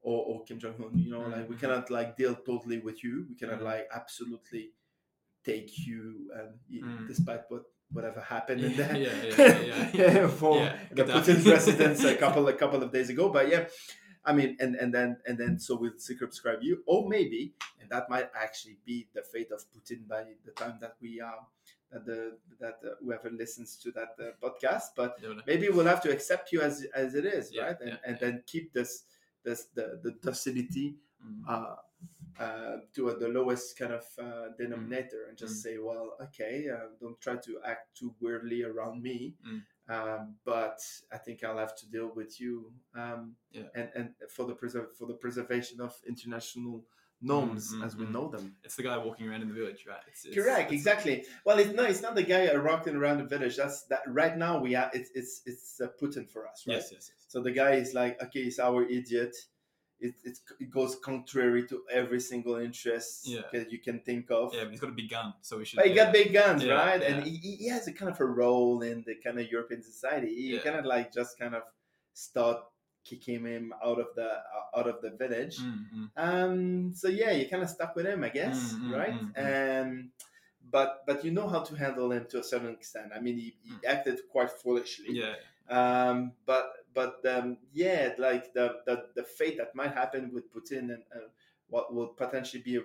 or, 0.00 0.24
or 0.26 0.44
Kim 0.44 0.58
Jong 0.60 0.74
Un, 0.84 0.96
you 0.98 1.10
know, 1.10 1.22
like 1.22 1.48
we 1.48 1.56
Mm. 1.56 1.60
cannot 1.60 1.90
like 1.90 2.16
deal 2.16 2.34
totally 2.36 2.78
with 2.78 3.02
you. 3.02 3.26
We 3.28 3.34
cannot 3.34 3.60
Mm. 3.60 3.64
like 3.64 3.88
absolutely 3.92 4.70
take 5.44 5.86
you, 5.86 6.30
um, 6.34 6.54
Mm. 6.70 7.06
despite 7.06 7.42
what 7.50 7.64
whatever 7.92 8.20
happened 8.20 8.60
in 8.62 8.76
there. 8.76 8.96
yeah, 8.96 9.12
yeah, 9.22 9.60
yeah, 9.62 9.90
yeah. 9.92 10.28
for 10.40 10.56
Yeah. 10.58 10.76
Putin's 10.94 11.46
residence 11.46 12.02
a 12.04 12.14
couple 12.24 12.46
a 12.48 12.52
couple 12.52 12.82
of 12.82 12.92
days 12.92 13.08
ago. 13.10 13.28
But 13.28 13.48
yeah, 13.48 13.66
I 14.24 14.32
mean, 14.32 14.56
and 14.60 14.74
and 14.76 14.92
then 14.92 15.18
and 15.26 15.38
then 15.38 15.58
so 15.58 15.76
we'll 15.76 15.98
circumscribe 15.98 16.62
you, 16.62 16.82
or 16.86 17.08
maybe, 17.08 17.54
and 17.80 17.88
that 17.90 18.08
might 18.10 18.28
actually 18.34 18.78
be 18.84 19.08
the 19.14 19.22
fate 19.22 19.50
of 19.52 19.60
Putin 19.72 20.06
by 20.08 20.24
the 20.44 20.52
time 20.52 20.78
that 20.80 20.94
we 21.00 21.20
um 21.20 21.46
that 21.92 22.04
the 22.04 22.36
that 22.60 22.78
uh, 22.84 22.94
whoever 23.02 23.30
listens 23.30 23.76
to 23.76 23.92
that 23.92 24.16
uh, 24.20 24.32
podcast. 24.42 24.94
But 24.96 25.16
maybe 25.46 25.68
we'll 25.68 25.86
have 25.86 26.02
to 26.02 26.10
accept 26.10 26.52
you 26.52 26.60
as 26.62 26.84
as 26.94 27.14
it 27.14 27.24
is, 27.24 27.52
right? 27.56 27.76
And 27.80 27.98
and 28.04 28.18
then 28.20 28.42
keep 28.46 28.72
this 28.72 29.04
this 29.44 29.66
the 29.74 30.00
the 30.02 30.12
docility 30.22 30.96
Mm. 31.26 31.42
uh, 31.48 31.74
uh, 32.38 32.76
to 32.94 33.08
uh, 33.10 33.18
the 33.18 33.28
lowest 33.28 33.78
kind 33.78 33.92
of 33.92 34.04
uh, 34.18 34.48
denominator 34.58 35.26
and 35.28 35.38
just 35.38 35.54
Mm. 35.54 35.62
say, 35.62 35.78
well, 35.78 36.16
okay, 36.20 36.68
uh, 36.68 36.88
don't 37.00 37.18
try 37.20 37.36
to 37.36 37.60
act 37.64 37.96
too 37.96 38.14
weirdly 38.20 38.62
around 38.62 39.02
me, 39.02 39.34
Mm. 39.46 39.62
um, 39.88 40.36
but 40.44 40.78
I 41.10 41.16
think 41.18 41.42
I'll 41.42 41.58
have 41.58 41.74
to 41.76 41.88
deal 41.90 42.08
with 42.14 42.38
you, 42.40 42.72
um, 42.94 43.36
Yeah. 43.50 43.68
and 43.74 43.88
and 43.94 44.14
for 44.30 44.44
the 44.46 44.54
preserve 44.54 44.94
for 44.98 45.06
the 45.06 45.14
preservation 45.14 45.80
of 45.80 45.94
international 46.06 46.84
norms 47.22 47.72
Mm, 47.72 47.78
mm, 47.80 47.86
as 47.86 47.96
we 47.96 48.04
mm. 48.04 48.12
know 48.12 48.28
them. 48.28 48.56
It's 48.62 48.76
the 48.76 48.82
guy 48.82 48.98
walking 48.98 49.26
around 49.26 49.40
in 49.40 49.48
the 49.48 49.54
village, 49.54 49.86
right? 49.86 50.02
It's, 50.06 50.26
it's, 50.26 50.34
Correct, 50.36 50.66
it's- 50.70 50.72
exactly. 50.74 51.24
Well, 51.46 51.58
it's 51.58 51.72
no, 51.72 51.84
it's 51.84 52.02
not 52.02 52.14
the 52.14 52.22
guy 52.22 52.54
rocking 52.54 52.94
around 52.96 53.18
the 53.18 53.24
village. 53.24 53.56
That's 53.56 53.84
that. 53.84 54.02
Right 54.06 54.36
now, 54.36 54.60
we 54.60 54.74
are. 54.74 54.90
It's 54.92 55.10
it's 55.14 55.40
it's 55.46 55.80
uh, 55.80 55.88
Putin 55.98 56.28
for 56.28 56.46
us, 56.46 56.66
right? 56.66 56.74
Yes, 56.74 56.90
yes, 56.92 57.10
yes. 57.10 57.24
So 57.28 57.40
the 57.42 57.52
guy 57.52 57.72
is 57.76 57.94
like, 57.94 58.22
okay, 58.24 58.42
he's 58.44 58.58
our 58.58 58.84
idiot. 58.84 59.34
It, 59.98 60.14
it, 60.24 60.38
it 60.60 60.70
goes 60.70 60.96
contrary 60.96 61.66
to 61.68 61.82
every 61.90 62.20
single 62.20 62.56
interest 62.56 63.26
Yeah. 63.26 63.42
that 63.52 63.72
you 63.72 63.78
can 63.78 64.00
think 64.00 64.30
of. 64.30 64.54
Yeah, 64.54 64.64
but 64.64 64.70
he's 64.72 64.80
got 64.80 64.90
a 64.90 64.92
big 64.92 65.08
gun, 65.08 65.32
so 65.40 65.58
we 65.58 65.64
should. 65.64 65.76
But 65.78 65.86
he 65.86 65.94
yeah. 65.94 66.04
got 66.04 66.12
big 66.12 66.32
guns, 66.32 66.62
Yeah, 66.62 66.74
right? 66.74 67.02
And 67.02 67.24
he, 67.24 67.36
he 67.36 67.68
has 67.68 67.88
a 67.88 67.92
kind 67.92 68.10
of 68.10 68.20
a 68.20 68.24
role 68.26 68.82
in 68.82 69.04
the 69.06 69.14
kind 69.14 69.40
of 69.40 69.50
European 69.50 69.82
society. 69.82 70.28
You 70.30 70.60
of 70.60 70.84
like 70.84 71.12
just 71.12 71.38
kind 71.38 71.54
of 71.54 71.62
start 72.12 72.58
kicking 73.04 73.44
him 73.44 73.72
out 73.84 73.98
of 74.00 74.08
the 74.16 74.30
out 74.76 74.88
of 74.88 75.00
the 75.00 75.10
village. 75.10 75.58
Mm, 75.58 75.84
mm. 75.94 76.08
Um. 76.16 76.94
So 76.94 77.08
yeah, 77.08 77.30
you 77.32 77.48
kind 77.48 77.62
of 77.62 77.70
stuck 77.70 77.94
with 77.96 78.06
him, 78.06 78.24
I 78.24 78.28
guess, 78.30 78.74
Mm, 78.74 78.80
mm, 78.82 78.92
right? 78.98 79.14
mm, 79.14 79.32
mm. 79.34 79.38
And 79.38 80.10
but 80.70 81.04
but 81.06 81.24
you 81.24 81.30
know 81.30 81.48
how 81.48 81.60
to 81.60 81.74
handle 81.76 82.10
him 82.12 82.26
to 82.30 82.40
a 82.40 82.44
certain 82.44 82.70
extent. 82.70 83.12
I 83.14 83.20
mean, 83.20 83.36
he, 83.36 83.56
he 83.62 83.72
Mm. 83.72 83.84
acted 83.86 84.18
quite 84.30 84.50
foolishly 84.50 85.12
Yeah, 85.22 85.34
Um, 85.68 86.32
but 86.44 86.66
but 86.96 87.14
um, 87.34 87.58
yeah, 87.72 88.02
like 88.18 88.44
the, 88.58 88.66
the 88.86 88.96
the 89.18 89.22
fate 89.38 89.56
that 89.58 89.74
might 89.80 89.94
happen 90.02 90.22
with 90.34 90.52
Putin 90.54 90.84
and 90.96 91.02
what 91.68 91.94
will 91.94 92.08
potentially 92.22 92.62
be 92.70 92.80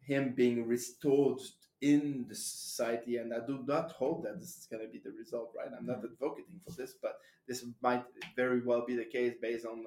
him 0.00 0.34
being 0.34 0.66
restored 0.66 1.40
in 1.80 2.24
the 2.28 2.34
society 2.34 3.16
and 3.18 3.34
i 3.34 3.40
do 3.46 3.56
not 3.66 3.90
hope 3.92 4.22
that 4.24 4.38
this 4.40 4.52
is 4.58 4.66
going 4.70 4.82
to 4.86 4.88
be 4.96 5.00
the 5.06 5.10
result 5.22 5.48
right 5.56 5.70
i'm 5.76 5.86
not 5.86 6.02
advocating 6.10 6.60
for 6.64 6.72
this 6.80 6.94
but 7.02 7.14
this 7.48 7.64
might 7.82 8.04
very 8.36 8.60
well 8.68 8.84
be 8.86 8.94
the 8.96 9.04
case 9.16 9.34
based 9.42 9.66
on 9.66 9.78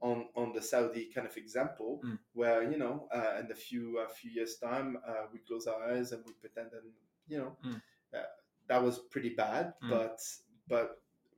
on 0.00 0.28
on 0.34 0.52
the 0.52 0.62
saudi 0.62 1.04
kind 1.14 1.26
of 1.26 1.36
example 1.36 2.00
Mm. 2.04 2.18
where 2.34 2.60
you 2.72 2.78
know 2.78 3.08
uh, 3.14 3.32
in 3.40 3.50
a 3.50 3.54
few 3.66 3.98
a 3.98 4.08
few 4.08 4.30
years 4.30 4.56
time 4.56 4.98
uh, 5.10 5.24
we 5.32 5.38
close 5.40 5.66
our 5.66 5.80
eyes 5.92 6.12
and 6.12 6.22
we 6.26 6.32
pretend 6.44 6.68
that 6.72 6.82
you 7.28 7.38
know 7.38 7.52
Mm. 7.64 7.80
uh, 8.16 8.30
that 8.68 8.82
was 8.82 8.98
pretty 9.12 9.30
bad 9.44 9.74
Mm. 9.82 9.90
but 9.90 10.18
but 10.68 10.88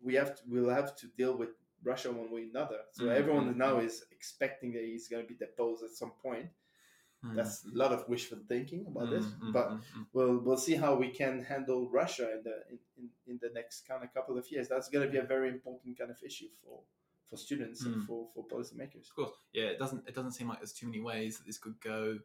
we 0.04 0.14
have 0.14 0.34
to 0.36 0.42
we'll 0.48 0.70
have 0.70 0.94
to 0.96 1.06
deal 1.16 1.36
with 1.36 1.50
russia 1.84 2.10
one 2.12 2.30
way 2.30 2.42
or 2.42 2.50
another 2.50 2.78
so 2.92 3.04
Mm, 3.04 3.16
everyone 3.20 3.54
mm, 3.54 3.56
now 3.56 3.78
is 3.78 4.04
expecting 4.12 4.72
that 4.72 4.84
he's 4.84 5.08
going 5.08 5.22
to 5.22 5.28
be 5.28 5.34
deposed 5.46 5.82
at 5.84 5.90
some 5.90 6.12
point 6.22 6.48
Mm. 7.24 7.36
that's 7.36 7.64
a 7.64 7.76
lot 7.82 7.92
of 7.92 8.08
wishful 8.08 8.38
thinking 8.48 8.84
about 8.88 9.08
this, 9.10 9.24
Mm, 9.24 9.40
mm, 9.42 9.52
but 9.52 9.70
mm, 9.70 9.80
mm. 9.96 10.06
we'll 10.12 10.38
we'll 10.44 10.56
see 10.56 10.74
how 10.74 10.96
we 10.96 11.08
can 11.20 11.34
handle 11.44 11.88
Russia 11.88 12.26
in 12.36 12.42
the 12.42 12.56
in, 12.70 12.78
in, 12.98 13.08
in 13.28 13.38
the 13.40 13.50
next 13.54 13.86
kind 13.86 14.02
of 14.02 14.12
couple 14.12 14.36
of 14.36 14.50
years. 14.50 14.66
That's 14.68 14.88
going 14.88 15.06
to 15.06 15.12
be 15.12 15.18
a 15.18 15.22
very 15.34 15.48
important 15.48 15.96
kind 15.96 16.10
of 16.10 16.16
issue 16.24 16.48
for 16.64 16.80
for 17.30 17.36
students 17.36 17.84
and 17.86 17.94
Mm. 17.94 18.06
for 18.08 18.28
for 18.34 18.42
policymakers. 18.54 19.06
Of 19.10 19.14
course, 19.14 19.36
yeah. 19.52 19.66
It 19.74 19.78
doesn't. 19.78 20.02
It 20.08 20.14
doesn't 20.16 20.32
seem 20.32 20.48
like 20.48 20.58
there's 20.58 20.72
too 20.72 20.86
many 20.86 20.98
ways 21.00 21.38
that 21.38 21.46
this 21.46 21.58
could 21.58 21.78
go 21.80 22.18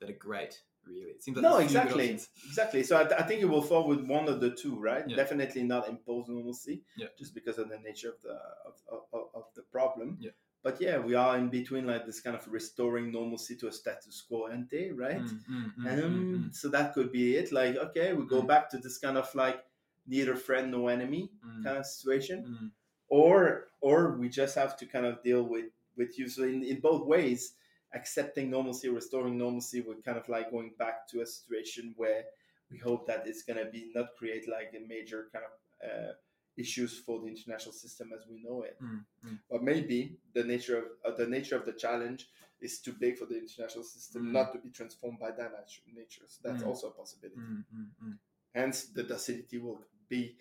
that 0.00 0.10
are 0.10 0.18
great. 0.28 0.60
Really, 0.86 1.10
it 1.10 1.22
seems 1.22 1.36
like 1.36 1.42
No, 1.42 1.58
there's 1.58 1.74
a 1.74 1.80
few 1.82 1.90
good 1.90 2.00
exactly, 2.00 2.26
exactly. 2.48 2.82
So 2.82 2.96
I, 2.98 3.04
th- 3.04 3.20
I 3.20 3.22
think 3.22 3.42
it 3.42 3.46
will 3.46 3.62
fall 3.62 3.86
with 3.86 4.00
one 4.06 4.28
of 4.28 4.40
the 4.40 4.50
two, 4.50 4.78
right? 4.78 5.04
Yeah. 5.06 5.16
Definitely 5.16 5.62
not 5.64 5.88
impose 5.88 6.28
normalcy, 6.28 6.82
Yeah. 6.96 7.08
just 7.18 7.34
because 7.34 7.58
of 7.58 7.68
the 7.68 7.78
nature 7.78 8.08
of 8.10 8.20
the 8.22 8.34
of, 8.66 8.74
of, 9.12 9.24
of- 9.34 9.44
the 9.54 9.62
problem. 9.62 10.18
Yeah. 10.20 10.30
But 10.62 10.80
yeah, 10.80 10.98
we 10.98 11.14
are 11.14 11.36
in 11.38 11.48
between 11.48 11.86
like 11.86 12.04
this 12.06 12.20
kind 12.20 12.36
of 12.36 12.46
restoring 12.48 13.10
normalcy 13.12 13.56
to 13.56 13.68
a 13.68 13.72
status 13.72 14.22
quo 14.28 14.46
ante, 14.48 14.90
right? 14.92 15.22
Mm, 15.22 15.40
mm, 15.50 15.74
mm, 15.78 16.04
Um, 16.04 16.14
mm, 16.14 16.44
mm, 16.48 16.54
So 16.54 16.68
that 16.68 16.92
could 16.94 17.10
be 17.12 17.36
it. 17.36 17.50
Like, 17.52 17.76
okay, 17.76 18.12
we 18.12 18.26
go 18.26 18.42
Mm. 18.42 18.46
back 18.48 18.68
to 18.70 18.78
this 18.78 18.98
kind 18.98 19.16
of 19.16 19.34
like 19.34 19.64
neither 20.06 20.36
friend 20.36 20.70
nor 20.70 20.90
enemy 20.90 21.30
kind 21.64 21.78
of 21.78 21.86
situation, 21.86 22.72
or 23.08 23.68
or 23.80 24.16
we 24.18 24.28
just 24.28 24.54
have 24.54 24.76
to 24.78 24.86
kind 24.86 25.06
of 25.06 25.22
deal 25.22 25.42
with 25.42 25.66
with 25.96 26.18
you. 26.18 26.28
So 26.28 26.44
in, 26.44 26.62
in 26.62 26.80
both 26.80 27.06
ways, 27.06 27.54
accepting 27.94 28.50
normalcy, 28.50 28.88
restoring 28.88 29.36
normalcy, 29.38 29.80
we're 29.80 29.96
kind 29.96 30.18
of 30.18 30.28
like 30.28 30.50
going 30.50 30.72
back 30.78 31.08
to 31.08 31.20
a 31.22 31.26
situation 31.26 31.94
where 31.96 32.24
we 32.70 32.78
hope 32.78 33.06
that 33.06 33.26
it's 33.26 33.42
gonna 33.42 33.64
be 33.70 33.90
not 33.94 34.08
create 34.18 34.48
like 34.48 34.72
a 34.76 34.86
major 34.86 35.28
kind 35.32 35.44
of 35.44 35.88
uh, 35.88 36.12
issues 36.56 36.98
for 36.98 37.20
the 37.20 37.26
international 37.26 37.72
system 37.72 38.10
as 38.14 38.26
we 38.28 38.42
know 38.42 38.62
it. 38.62 38.76
Mm, 38.82 39.04
mm. 39.26 39.38
But 39.50 39.62
maybe 39.62 40.18
the 40.34 40.44
nature 40.44 40.78
of 40.78 40.84
uh, 41.14 41.16
the 41.16 41.26
nature 41.26 41.56
of 41.56 41.64
the 41.64 41.72
challenge 41.72 42.28
is 42.60 42.80
too 42.80 42.92
big 42.92 43.16
for 43.18 43.26
the 43.26 43.38
international 43.38 43.84
system 43.84 44.26
Mm. 44.26 44.32
not 44.32 44.52
to 44.52 44.58
be 44.58 44.70
transformed 44.70 45.18
by 45.18 45.30
that 45.30 45.52
nat- 45.52 45.94
nature. 45.94 46.24
So 46.28 46.40
that's 46.44 46.62
Mm. 46.62 46.66
also 46.68 46.88
a 46.88 46.92
possibility. 46.92 47.40
Mm, 47.40 47.64
mm. 48.04 48.18
Hence, 48.54 48.86
the 48.86 49.04
docility 49.04 49.58
will 49.58 49.80
be 50.08 50.36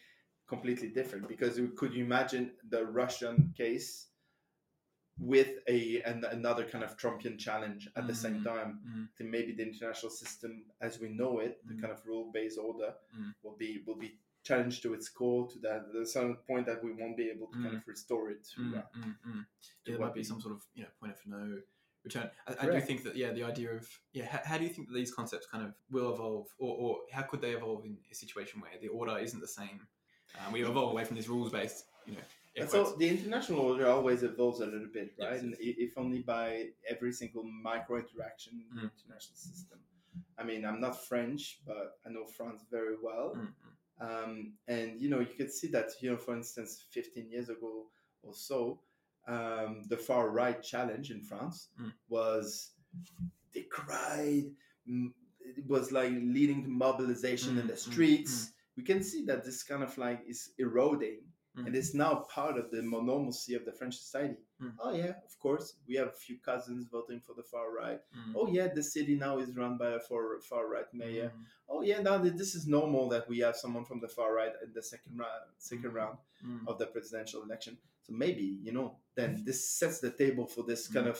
completely 0.47 0.89
different 0.89 1.27
because 1.27 1.59
could 1.75 1.93
you 1.93 2.03
imagine 2.03 2.57
the 2.67 2.85
Russian 2.85 3.53
case 3.55 4.07
with 5.19 5.59
a 5.67 6.01
an, 6.03 6.23
another 6.31 6.63
kind 6.63 6.83
of 6.83 6.97
Trumpian 6.97 7.37
challenge 7.37 7.89
at 7.95 8.07
the 8.07 8.15
same 8.15 8.39
Mm, 8.41 8.43
time? 8.43 8.79
mm. 8.87 9.07
Then 9.17 9.29
maybe 9.31 9.51
the 9.53 9.63
international 9.63 10.11
system, 10.11 10.63
as 10.81 10.99
we 10.99 11.09
know 11.09 11.39
it, 11.39 11.59
the 11.67 11.73
Mm. 11.73 11.81
kind 11.81 11.93
of 11.93 12.05
rule-based 12.05 12.57
order, 12.57 12.93
Mm. 13.17 13.33
will 13.43 13.55
be 13.57 13.83
will 13.85 13.97
be 13.97 14.17
challenged 14.43 14.81
to 14.83 14.93
its 14.93 15.09
core 15.09 15.47
to 15.49 15.59
that 15.59 15.91
the 15.91 16.05
certain 16.05 16.35
point 16.47 16.65
that 16.65 16.81
we 16.83 16.93
won't 16.93 17.17
be 17.17 17.29
able 17.29 17.47
to 17.47 17.53
kind 17.61 17.73
Mm. 17.75 17.77
of 17.77 17.87
restore 17.87 18.31
it 18.31 18.43
to. 18.45 18.61
Mm, 18.61 18.77
uh, 18.77 18.81
mm, 18.97 19.15
mm. 19.27 19.45
to 19.83 19.91
Yeah, 19.91 19.97
there 19.97 19.99
might 19.99 20.13
be 20.13 20.23
some 20.23 20.39
sort 20.41 20.55
of 20.55 20.65
you 20.73 20.83
know 20.83 20.89
point 20.99 21.13
of 21.13 21.25
no 21.27 21.61
return. 22.03 22.29
I, 22.47 22.67
I 22.67 22.71
do 22.71 22.79
think 22.79 23.03
that 23.03 23.15
yeah, 23.17 23.33
the 23.33 23.43
idea 23.43 23.71
of 23.75 23.85
yeah, 24.13 24.25
how, 24.25 24.39
how 24.45 24.57
do 24.57 24.63
you 24.63 24.69
think 24.69 24.87
that 24.87 24.93
these 24.93 25.13
concepts 25.13 25.47
kind 25.47 25.65
of 25.65 25.73
will 25.91 26.13
evolve, 26.13 26.47
or, 26.57 26.75
or 26.77 26.99
how 27.11 27.23
could 27.23 27.41
they 27.41 27.51
evolve 27.51 27.83
in 27.85 27.97
a 28.09 28.15
situation 28.15 28.61
where 28.61 28.71
the 28.81 28.87
order 28.87 29.17
isn't 29.17 29.41
the 29.41 29.47
same? 29.61 29.85
Um, 30.39 30.53
we 30.53 30.63
evolve 30.63 30.91
away 30.91 31.03
from 31.03 31.17
this 31.17 31.27
rules 31.27 31.51
based, 31.51 31.85
you 32.05 32.13
know. 32.13 32.21
And 32.61 32.69
so 32.69 32.95
the 32.97 33.07
international 33.09 33.59
order 33.59 33.87
always 33.87 34.23
evolves 34.23 34.59
a 34.61 34.65
little 34.65 34.87
bit, 34.93 35.13
right? 35.19 35.33
Yes, 35.33 35.41
And 35.41 35.55
if 35.59 35.97
only 35.97 36.19
by 36.19 36.69
every 36.89 37.11
single 37.13 37.43
micro 37.43 37.97
interaction 37.99 38.53
in 38.61 38.75
the 38.75 38.87
Mm. 38.87 38.91
international 38.97 39.37
system. 39.37 39.79
I 40.37 40.43
mean, 40.43 40.65
I'm 40.65 40.79
not 40.79 41.05
French, 41.05 41.61
but 41.65 41.99
I 42.05 42.09
know 42.09 42.25
France 42.25 42.63
very 42.71 42.95
well. 43.01 43.35
Mm, 43.35 43.53
mm. 44.01 44.05
Um, 44.07 44.53
and 44.67 44.99
you 45.01 45.09
know, 45.09 45.19
you 45.19 45.33
could 45.37 45.51
see 45.51 45.67
that, 45.69 45.89
you 46.01 46.09
know, 46.11 46.17
for 46.17 46.35
instance, 46.35 46.81
15 46.91 47.29
years 47.29 47.49
ago 47.49 47.87
or 48.23 48.33
so, 48.33 48.81
um, 49.27 49.83
the 49.89 49.97
far 49.97 50.29
right 50.29 50.61
challenge 50.63 51.11
in 51.11 51.21
France 51.21 51.69
Mm. 51.79 51.93
was 52.07 52.71
decried. 53.53 54.55
m- 54.87 55.13
It 55.41 55.65
was 55.67 55.91
like 55.91 56.11
leading 56.11 56.63
to 56.63 56.69
mobilization 56.69 57.57
in 57.57 57.63
Mm, 57.65 57.67
the 57.67 57.73
mm, 57.73 57.77
streets. 57.91 58.51
We 58.77 58.83
can 58.83 59.01
see 59.03 59.25
that 59.25 59.43
this 59.43 59.63
kind 59.63 59.83
of 59.83 59.97
like 59.97 60.21
is 60.27 60.51
eroding, 60.57 61.28
Mm. 61.59 61.65
and 61.67 61.75
it's 61.75 61.93
now 61.93 62.13
part 62.35 62.57
of 62.57 62.71
the 62.71 62.81
normalcy 62.81 63.53
of 63.55 63.65
the 63.65 63.71
French 63.71 63.95
society. 63.97 64.37
Mm. 64.61 64.73
Oh 64.79 64.93
yeah, 64.93 65.13
of 65.29 65.39
course, 65.39 65.75
we 65.87 65.95
have 65.95 66.07
a 66.07 66.11
few 66.25 66.37
cousins 66.37 66.87
voting 66.91 67.19
for 67.19 67.33
the 67.35 67.43
far 67.43 67.67
right. 67.83 68.01
Mm. 68.17 68.33
Oh 68.35 68.47
yeah, 68.47 68.67
the 68.73 68.83
city 68.83 69.15
now 69.15 69.39
is 69.39 69.55
run 69.55 69.77
by 69.77 69.89
a 69.91 69.99
far 69.99 70.39
far 70.49 70.67
right 70.67 70.89
mayor 70.93 71.31
Mm, 71.35 71.43
oh 71.69 71.81
yeah, 71.81 71.99
now 72.01 72.17
this 72.17 72.55
is 72.55 72.65
normal 72.67 73.09
that 73.09 73.27
we 73.29 73.39
have 73.45 73.55
someone 73.55 73.85
from 73.85 73.99
the 73.99 74.07
far 74.07 74.33
right 74.33 74.53
in 74.63 74.71
the 74.73 74.81
second 74.93 75.17
round, 75.17 75.45
second 75.57 75.91
Mhm. 75.91 75.99
round 75.99 76.17
mm. 76.45 76.67
of 76.67 76.77
the 76.79 76.87
presidential 76.87 77.41
election. 77.43 77.77
So 78.05 78.13
maybe 78.13 78.47
you 78.65 78.71
know, 78.71 78.87
then 79.15 79.43
this 79.45 79.59
sets 79.79 79.99
the 79.99 80.11
table 80.11 80.45
for 80.47 80.63
this 80.63 80.87
kind 80.87 81.07
of 81.07 81.19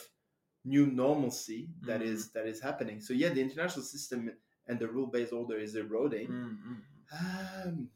new 0.66 0.86
normalcy 0.88 1.70
that 1.88 2.02
is 2.02 2.32
that 2.36 2.46
is 2.54 2.60
happening. 2.62 3.00
So 3.02 3.14
yeah, 3.14 3.30
the 3.30 3.42
international 3.42 3.86
system 3.86 4.32
and 4.68 4.78
the 4.80 4.88
rule-based 4.88 5.34
order 5.34 5.58
is 5.58 5.76
eroding, 5.76 6.28
Mm, 6.28 6.58
mm, 6.68 6.80
um, 7.20 7.90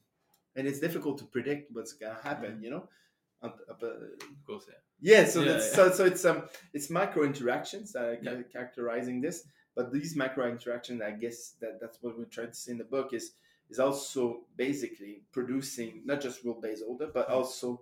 and 0.55 0.67
it's 0.67 0.79
difficult 0.79 1.17
to 1.19 1.25
predict 1.25 1.71
what's 1.71 1.93
gonna 1.93 2.19
happen. 2.21 2.61
You 2.63 2.69
know, 2.71 2.89
Uh, 3.41 3.49
uh, 3.69 3.73
Of 3.75 4.43
course, 4.47 4.65
yeah. 4.69 4.79
yeah, 5.01 5.25
so 5.25 5.41
Yeah, 5.41 5.51
that's 5.51 5.67
yeah. 5.69 5.75
so 5.75 5.91
so 5.91 6.05
it's 6.05 6.23
um 6.25 6.47
it's 6.73 6.89
micro 6.89 7.23
interactions 7.25 7.91
that 7.93 8.03
are 8.05 8.19
Yeah. 8.21 8.43
characterizing 8.55 9.21
this, 9.21 9.45
but 9.75 9.91
these 9.91 10.15
micro 10.15 10.47
interactions, 10.49 11.01
I 11.01 11.11
guess 11.11 11.55
that 11.61 11.79
that's 11.81 11.97
what 12.01 12.17
we're 12.17 12.31
trying 12.37 12.51
to 12.55 12.59
see 12.63 12.71
in 12.71 12.77
the 12.77 12.85
book 12.95 13.11
is 13.13 13.35
is 13.69 13.79
also 13.79 14.45
basically 14.55 15.23
producing 15.31 16.03
not 16.05 16.21
just 16.21 16.43
rule 16.45 16.61
based 16.61 16.83
order, 16.87 17.07
but 17.07 17.27
Mm. 17.27 17.33
also 17.33 17.81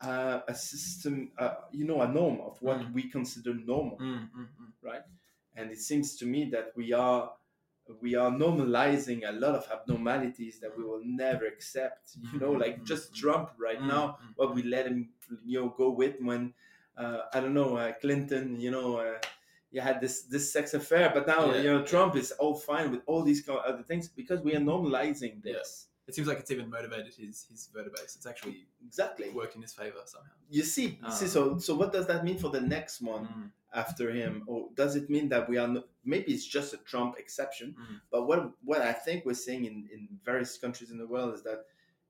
uh, 0.00 0.40
a 0.48 0.54
system, 0.54 1.30
uh, 1.38 1.54
you 1.72 1.84
know, 1.84 2.00
a 2.00 2.08
norm 2.08 2.40
of 2.40 2.60
what 2.62 2.78
Mm. 2.80 2.92
we 2.94 3.02
consider 3.10 3.52
normal, 3.54 3.98
Mm, 3.98 4.30
mm, 4.34 4.48
mm. 4.60 4.72
right? 4.82 5.02
And 5.56 5.70
it 5.70 5.78
seems 5.78 6.16
to 6.16 6.26
me 6.26 6.50
that 6.50 6.72
we 6.74 6.92
are 6.94 7.32
we 8.00 8.14
are 8.14 8.30
normalizing 8.30 9.28
a 9.28 9.32
lot 9.32 9.54
of 9.54 9.66
abnormalities 9.72 10.60
that 10.60 10.76
we 10.76 10.84
will 10.84 11.02
never 11.04 11.46
accept. 11.46 12.16
You 12.32 12.38
know, 12.40 12.52
Mm, 12.52 12.60
like 12.60 12.76
mm, 12.80 12.86
just. 12.86 13.14
Trump 13.14 13.50
right 13.58 13.80
now 13.82 14.04
mm, 14.22 14.32
what 14.36 14.54
we 14.54 14.62
let 14.62 14.86
him 14.86 15.10
you 15.44 15.60
know 15.60 15.68
go 15.76 15.90
with 15.90 16.14
when 16.20 16.54
uh, 16.96 17.18
I 17.34 17.40
don't 17.40 17.54
know 17.54 17.76
uh, 17.76 17.92
Clinton 18.00 18.60
you 18.60 18.70
know 18.70 18.96
uh, 18.96 19.18
you 19.70 19.80
had 19.80 20.00
this 20.00 20.22
this 20.22 20.52
sex 20.52 20.74
affair 20.74 21.10
but 21.14 21.26
now 21.26 21.40
Yeah, 21.52 21.60
you 21.64 21.70
know. 21.72 21.82
Trump 21.84 22.16
is 22.16 22.32
all 22.32 22.54
fine 22.54 22.90
with 22.90 23.02
all 23.06 23.22
these 23.22 23.40
other 23.48 23.82
things 23.90 24.08
because 24.08 24.40
we 24.40 24.54
are 24.56 24.60
normalizing 24.74 25.34
Yeah. 25.44 25.52
this 25.54 25.86
It 26.08 26.14
seems 26.14 26.26
like 26.28 26.40
it's 26.42 26.50
even 26.50 26.68
motivated 26.70 27.14
his 27.14 27.36
his 27.50 27.68
voter 27.74 27.90
base. 27.96 28.12
It's 28.16 28.26
actually 28.32 28.66
exactly 28.88 29.26
worked 29.30 29.54
in 29.56 29.62
his 29.62 29.74
favor 29.80 30.02
somehow. 30.14 30.36
you 30.58 30.64
see 30.74 30.88
you 31.06 31.12
see 31.20 31.28
so 31.36 31.40
so 31.66 31.70
what 31.80 31.90
does 31.96 32.06
that 32.10 32.20
mean 32.28 32.38
for 32.44 32.50
the 32.56 32.60
next 32.76 32.96
one 33.14 33.24
Mm, 33.26 33.48
after 33.74 34.10
him 34.10 34.42
or 34.46 34.68
does 34.74 34.96
it 34.96 35.08
mean 35.10 35.28
that 35.28 35.48
we 35.48 35.56
are 35.58 35.68
no, 35.68 35.82
maybe 36.04 36.32
it's 36.32 36.46
just 36.46 36.74
a 36.74 36.78
Trump 36.78 37.14
exception 37.18 37.74
mm, 37.78 38.00
but 38.10 38.26
what 38.26 38.52
what 38.64 38.80
I 38.82 38.92
think 38.92 39.24
we're 39.24 39.34
seeing 39.34 39.64
in 39.64 39.88
in 39.92 40.08
various 40.24 40.58
countries 40.58 40.90
in 40.90 40.98
the 40.98 41.06
world 41.06 41.34
is 41.34 41.42
that 41.44 41.66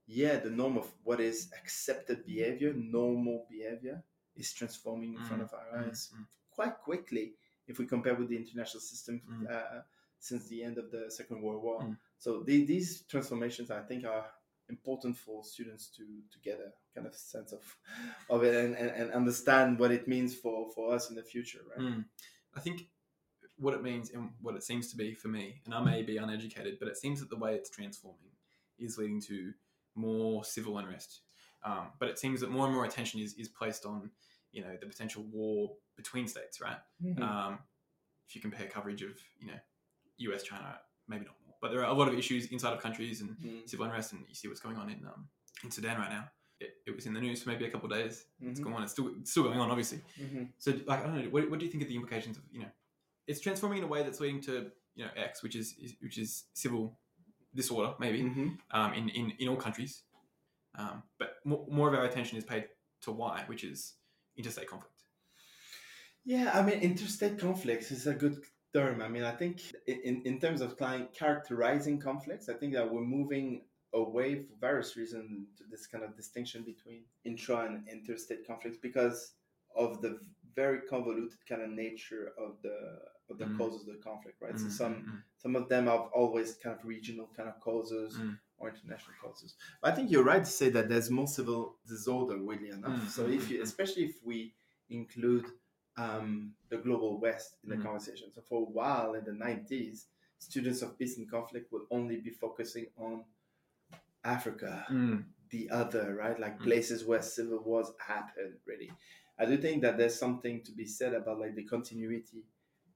yeah 0.06 0.38
the 0.38 0.50
norm 0.50 0.76
of 0.78 0.86
what 1.04 1.20
is 1.20 1.50
accepted 1.60 2.24
behavior 2.24 2.72
normal 2.74 3.46
behavior 3.50 4.02
is 4.36 4.52
transforming 4.52 5.14
in 5.14 5.20
front 5.24 5.42
Mm, 5.42 5.46
of 5.46 5.54
our 5.54 5.68
mm, 5.82 5.88
eyes 5.88 6.10
mm. 6.16 6.26
quite 6.50 6.78
quickly 6.78 7.34
if 7.66 7.78
we 7.78 7.86
compare 7.86 8.14
with 8.14 8.28
the 8.28 8.36
international 8.36 8.80
system 8.80 9.20
Mm. 9.28 9.50
uh, 9.50 9.82
since 10.18 10.48
the 10.48 10.62
end 10.62 10.76
of 10.78 10.90
the 10.90 11.10
Second 11.10 11.40
World 11.42 11.62
War. 11.62 11.80
Mm. 11.82 11.96
So 12.18 12.42
the, 12.42 12.64
these 12.66 13.02
transformations, 13.08 13.70
I 13.70 13.80
think, 13.80 14.04
are 14.04 14.26
important 14.70 15.16
for 15.16 15.44
students 15.44 15.88
to 15.96 16.04
to 16.32 16.38
get 16.42 16.58
a 16.58 16.72
kind 16.94 17.06
of 17.06 17.14
sense 17.14 17.52
of 17.52 17.76
of 18.30 18.42
it 18.42 18.54
and, 18.54 18.74
and, 18.74 18.90
and 18.90 19.12
understand 19.12 19.78
what 19.78 19.90
it 19.90 20.08
means 20.08 20.34
for, 20.34 20.70
for 20.74 20.94
us 20.94 21.10
in 21.10 21.16
the 21.16 21.22
future, 21.22 21.60
right? 21.70 21.84
Mm. 21.84 22.04
I 22.56 22.60
think 22.60 22.88
what 23.56 23.74
it 23.74 23.82
means 23.82 24.10
and 24.10 24.30
what 24.40 24.54
it 24.54 24.62
seems 24.62 24.90
to 24.90 24.96
be 24.96 25.12
for 25.12 25.28
me, 25.28 25.60
and 25.66 25.74
I 25.74 25.82
may 25.82 26.02
be 26.02 26.16
uneducated, 26.16 26.78
but 26.78 26.88
it 26.88 26.96
seems 26.96 27.20
that 27.20 27.28
the 27.28 27.36
way 27.36 27.54
it's 27.54 27.68
transforming 27.68 28.32
is 28.78 28.96
leading 28.96 29.20
to 29.22 29.52
more 29.94 30.44
civil 30.44 30.78
unrest. 30.78 31.20
Um, 31.62 31.88
but 31.98 32.08
it 32.08 32.18
seems 32.18 32.40
that 32.40 32.50
more 32.50 32.64
and 32.64 32.74
more 32.74 32.86
attention 32.86 33.20
is, 33.20 33.34
is 33.34 33.48
placed 33.48 33.84
on, 33.84 34.10
you 34.50 34.62
know, 34.62 34.76
the 34.80 34.86
potential 34.86 35.24
war 35.30 35.72
between 35.94 36.26
states, 36.26 36.58
right? 36.60 36.78
Mhm. 37.04 37.20
Um, 37.20 37.58
if 38.26 38.34
you 38.34 38.40
compare 38.40 38.66
coverage 38.66 39.02
of, 39.02 39.12
you 39.38 39.48
know, 39.48 39.60
US, 40.16 40.42
China, 40.42 40.80
maybe 41.06 41.26
not 41.26 41.36
but 41.60 41.70
there 41.70 41.80
are 41.84 41.90
a 41.90 41.92
lot 41.94 42.08
of 42.08 42.14
issues 42.18 42.46
inside 42.46 42.72
of 42.72 42.80
countries 42.80 43.20
and 43.20 43.30
Mm. 43.38 43.68
civil 43.68 43.86
unrest, 43.86 44.12
and 44.12 44.24
you 44.28 44.34
see 44.34 44.48
what's 44.48 44.60
going 44.60 44.76
on 44.76 44.88
in 44.90 45.04
um, 45.06 45.28
in 45.64 45.70
Sudan 45.70 45.98
right 45.98 46.10
now. 46.10 46.30
it, 46.62 46.74
it 46.86 46.94
was 46.94 47.06
in 47.06 47.14
the 47.14 47.20
news 47.20 47.42
for 47.42 47.48
maybe 47.48 47.64
a 47.64 47.70
couple 47.70 47.90
of 47.90 47.98
days. 47.98 48.26
It's 48.42 48.60
Mhm. 48.60 48.64
going 48.64 48.76
on. 48.76 48.82
It's 48.82 48.92
still 48.92 49.08
it's 49.18 49.30
still 49.30 49.44
going 49.44 49.58
on, 49.58 49.70
obviously. 49.70 50.00
Mhm. 50.18 50.52
So, 50.58 50.72
like, 50.86 51.00
I 51.00 51.04
don't 51.04 51.14
know. 51.16 51.30
What, 51.30 51.48
what 51.50 51.58
do 51.58 51.64
you 51.64 51.70
think 51.72 51.82
of 51.82 51.88
the 51.88 51.94
implications 51.96 52.36
of 52.36 52.42
you 52.52 52.60
know, 52.60 52.70
it's 53.26 53.40
transforming 53.40 53.78
in 53.78 53.84
a 53.84 53.86
way 53.86 54.02
that's 54.02 54.20
leading 54.20 54.42
to 54.42 54.70
you 54.94 55.04
know 55.06 55.10
X, 55.16 55.42
which 55.42 55.56
is, 55.56 55.74
is 55.84 55.94
which 56.02 56.18
is 56.18 56.44
civil 56.52 56.98
disorder, 57.54 57.94
maybe 57.98 58.20
Mhm. 58.22 58.58
um, 58.72 58.92
in, 58.92 59.08
in 59.08 59.30
in 59.38 59.48
all 59.48 59.56
countries. 59.56 60.02
Um, 60.74 61.02
but 61.18 61.36
more, 61.44 61.66
more 61.70 61.88
of 61.88 61.94
our 61.94 62.04
attention 62.04 62.36
is 62.36 62.44
paid 62.44 62.68
to 63.04 63.10
Y, 63.12 63.42
which 63.46 63.64
is 63.64 63.94
interstate 64.36 64.68
conflict. 64.68 65.02
Yeah, 66.24 66.50
I 66.54 66.62
mean, 66.62 66.78
interstate 66.80 67.38
conflicts 67.38 67.90
is 67.90 68.06
a 68.06 68.14
good 68.14 68.44
term. 68.72 69.02
I 69.02 69.08
mean, 69.08 69.22
I 69.24 69.32
think 69.32 69.60
in, 69.86 70.22
in 70.24 70.38
terms 70.40 70.60
of 70.60 70.76
client 70.76 71.12
characterizing 71.12 71.98
conflicts, 71.98 72.48
I 72.48 72.54
think 72.54 72.72
that 72.74 72.90
we're 72.92 73.02
moving 73.02 73.62
away 73.92 74.36
for 74.36 74.54
various 74.60 74.96
reasons 74.96 75.48
to 75.58 75.64
this 75.70 75.86
kind 75.86 76.04
of 76.04 76.16
distinction 76.16 76.62
between 76.62 77.02
intra 77.24 77.66
and 77.66 77.88
interstate 77.88 78.46
conflicts 78.46 78.78
because 78.80 79.32
of 79.76 80.00
the 80.00 80.20
very 80.54 80.80
convoluted 80.82 81.38
kind 81.48 81.62
of 81.62 81.70
nature 81.70 82.32
of 82.38 82.56
the 82.62 82.98
of 83.30 83.38
the 83.38 83.44
Mm. 83.44 83.56
causes 83.58 83.82
of 83.86 83.94
the 83.94 84.02
conflict, 84.02 84.40
right? 84.42 84.58
So 84.58 84.66
Mm, 84.66 84.70
some 84.72 84.94
mm, 84.94 85.04
mm. 85.04 85.22
some 85.38 85.54
of 85.56 85.68
them 85.68 85.86
are 85.88 86.08
always 86.12 86.56
kind 86.56 86.76
of 86.76 86.84
regional 86.84 87.28
kind 87.36 87.48
of 87.48 87.60
causes 87.60 88.16
Mm. 88.16 88.36
or 88.58 88.68
international 88.70 89.14
causes. 89.22 89.54
But 89.80 89.92
I 89.92 89.96
think 89.96 90.10
you're 90.10 90.24
right 90.24 90.44
to 90.44 90.50
say 90.50 90.68
that 90.70 90.88
there's 90.88 91.10
more 91.10 91.28
civil 91.28 91.76
disorder, 91.86 92.36
weirdly 92.42 92.70
enough. 92.70 93.00
Mm, 93.00 93.08
So 93.08 93.26
if 93.28 93.48
you, 93.50 93.62
especially 93.62 94.04
if 94.04 94.16
we 94.24 94.52
include 94.88 95.46
um, 95.96 96.54
the 96.68 96.78
global 96.78 97.18
West 97.18 97.56
in 97.64 97.70
the 97.70 97.76
Mm. 97.76 97.82
conversation. 97.82 98.32
So 98.32 98.42
for 98.42 98.62
a 98.62 98.64
while 98.70 99.14
in 99.14 99.24
the 99.24 99.32
90s, 99.32 100.08
students 100.38 100.82
of 100.82 100.98
peace 100.98 101.18
and 101.18 101.30
conflict 101.30 101.72
would 101.72 101.86
only 101.90 102.16
be 102.20 102.30
focusing 102.30 102.86
on 102.96 103.24
Africa, 104.24 104.86
Mm. 104.90 105.24
the 105.50 105.70
other, 105.70 106.14
right? 106.14 106.38
Like 106.38 106.60
Mm. 106.60 106.64
places 106.64 107.04
where 107.04 107.22
civil 107.22 107.60
wars 107.60 107.92
happen, 107.98 108.58
really. 108.66 108.90
I 109.38 109.46
do 109.46 109.56
think 109.56 109.82
that 109.82 109.96
there's 109.96 110.18
something 110.18 110.62
to 110.64 110.72
be 110.72 110.84
said 110.84 111.14
about 111.14 111.40
like 111.40 111.54
the 111.54 111.64
continuity 111.64 112.44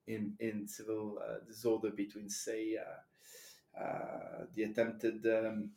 in 0.06 0.36
in 0.40 0.68
civil 0.68 1.18
uh, 1.26 1.40
disorder 1.46 1.90
between, 1.90 2.28
say, 2.28 2.76
uh, 2.76 3.80
uh, 3.80 4.46
the 4.54 4.64
attempted 4.64 5.26
um, 5.26 5.72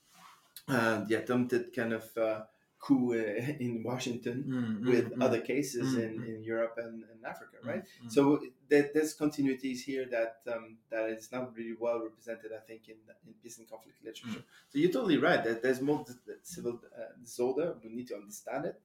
uh, 0.67 1.03
the 1.05 1.15
attempted 1.15 1.73
kind 1.73 1.93
of 1.93 2.17
uh, 2.17 2.45
coup 2.79 3.13
uh, 3.13 3.17
in 3.65 3.83
Washington 3.83 4.43
Mm, 4.47 4.79
mm, 4.81 4.89
with 4.91 5.07
mm. 5.13 5.23
other 5.23 5.41
cases 5.41 5.95
Mm, 5.95 6.03
in, 6.03 6.11
mm. 6.19 6.27
in 6.27 6.43
Europe 6.43 6.75
and, 6.77 7.03
and 7.11 7.25
Africa, 7.25 7.57
right? 7.63 7.83
mm. 7.83 8.11
So 8.11 8.39
there, 8.69 8.89
there's 8.93 9.15
continuities 9.17 9.79
here 9.81 10.05
that 10.11 10.37
um, 10.53 10.77
that 10.91 11.09
is 11.09 11.31
not 11.31 11.55
really 11.55 11.75
well 11.79 11.99
represented, 12.03 12.51
I 12.53 12.61
think, 12.67 12.81
in 12.89 12.97
in 13.25 13.33
peace 13.41 13.57
and 13.57 13.69
conflict 13.69 13.97
literature. 14.03 14.43
So 14.69 14.79
you're 14.79 14.91
totally 14.91 15.17
right 15.17 15.43
that 15.43 15.61
there's 15.63 15.81
more 15.81 16.05
civil 16.43 16.79
uh, 16.95 17.13
disorder. 17.21 17.75
We 17.83 17.89
need 17.89 18.07
to 18.07 18.15
understand 18.15 18.65
it, 18.65 18.81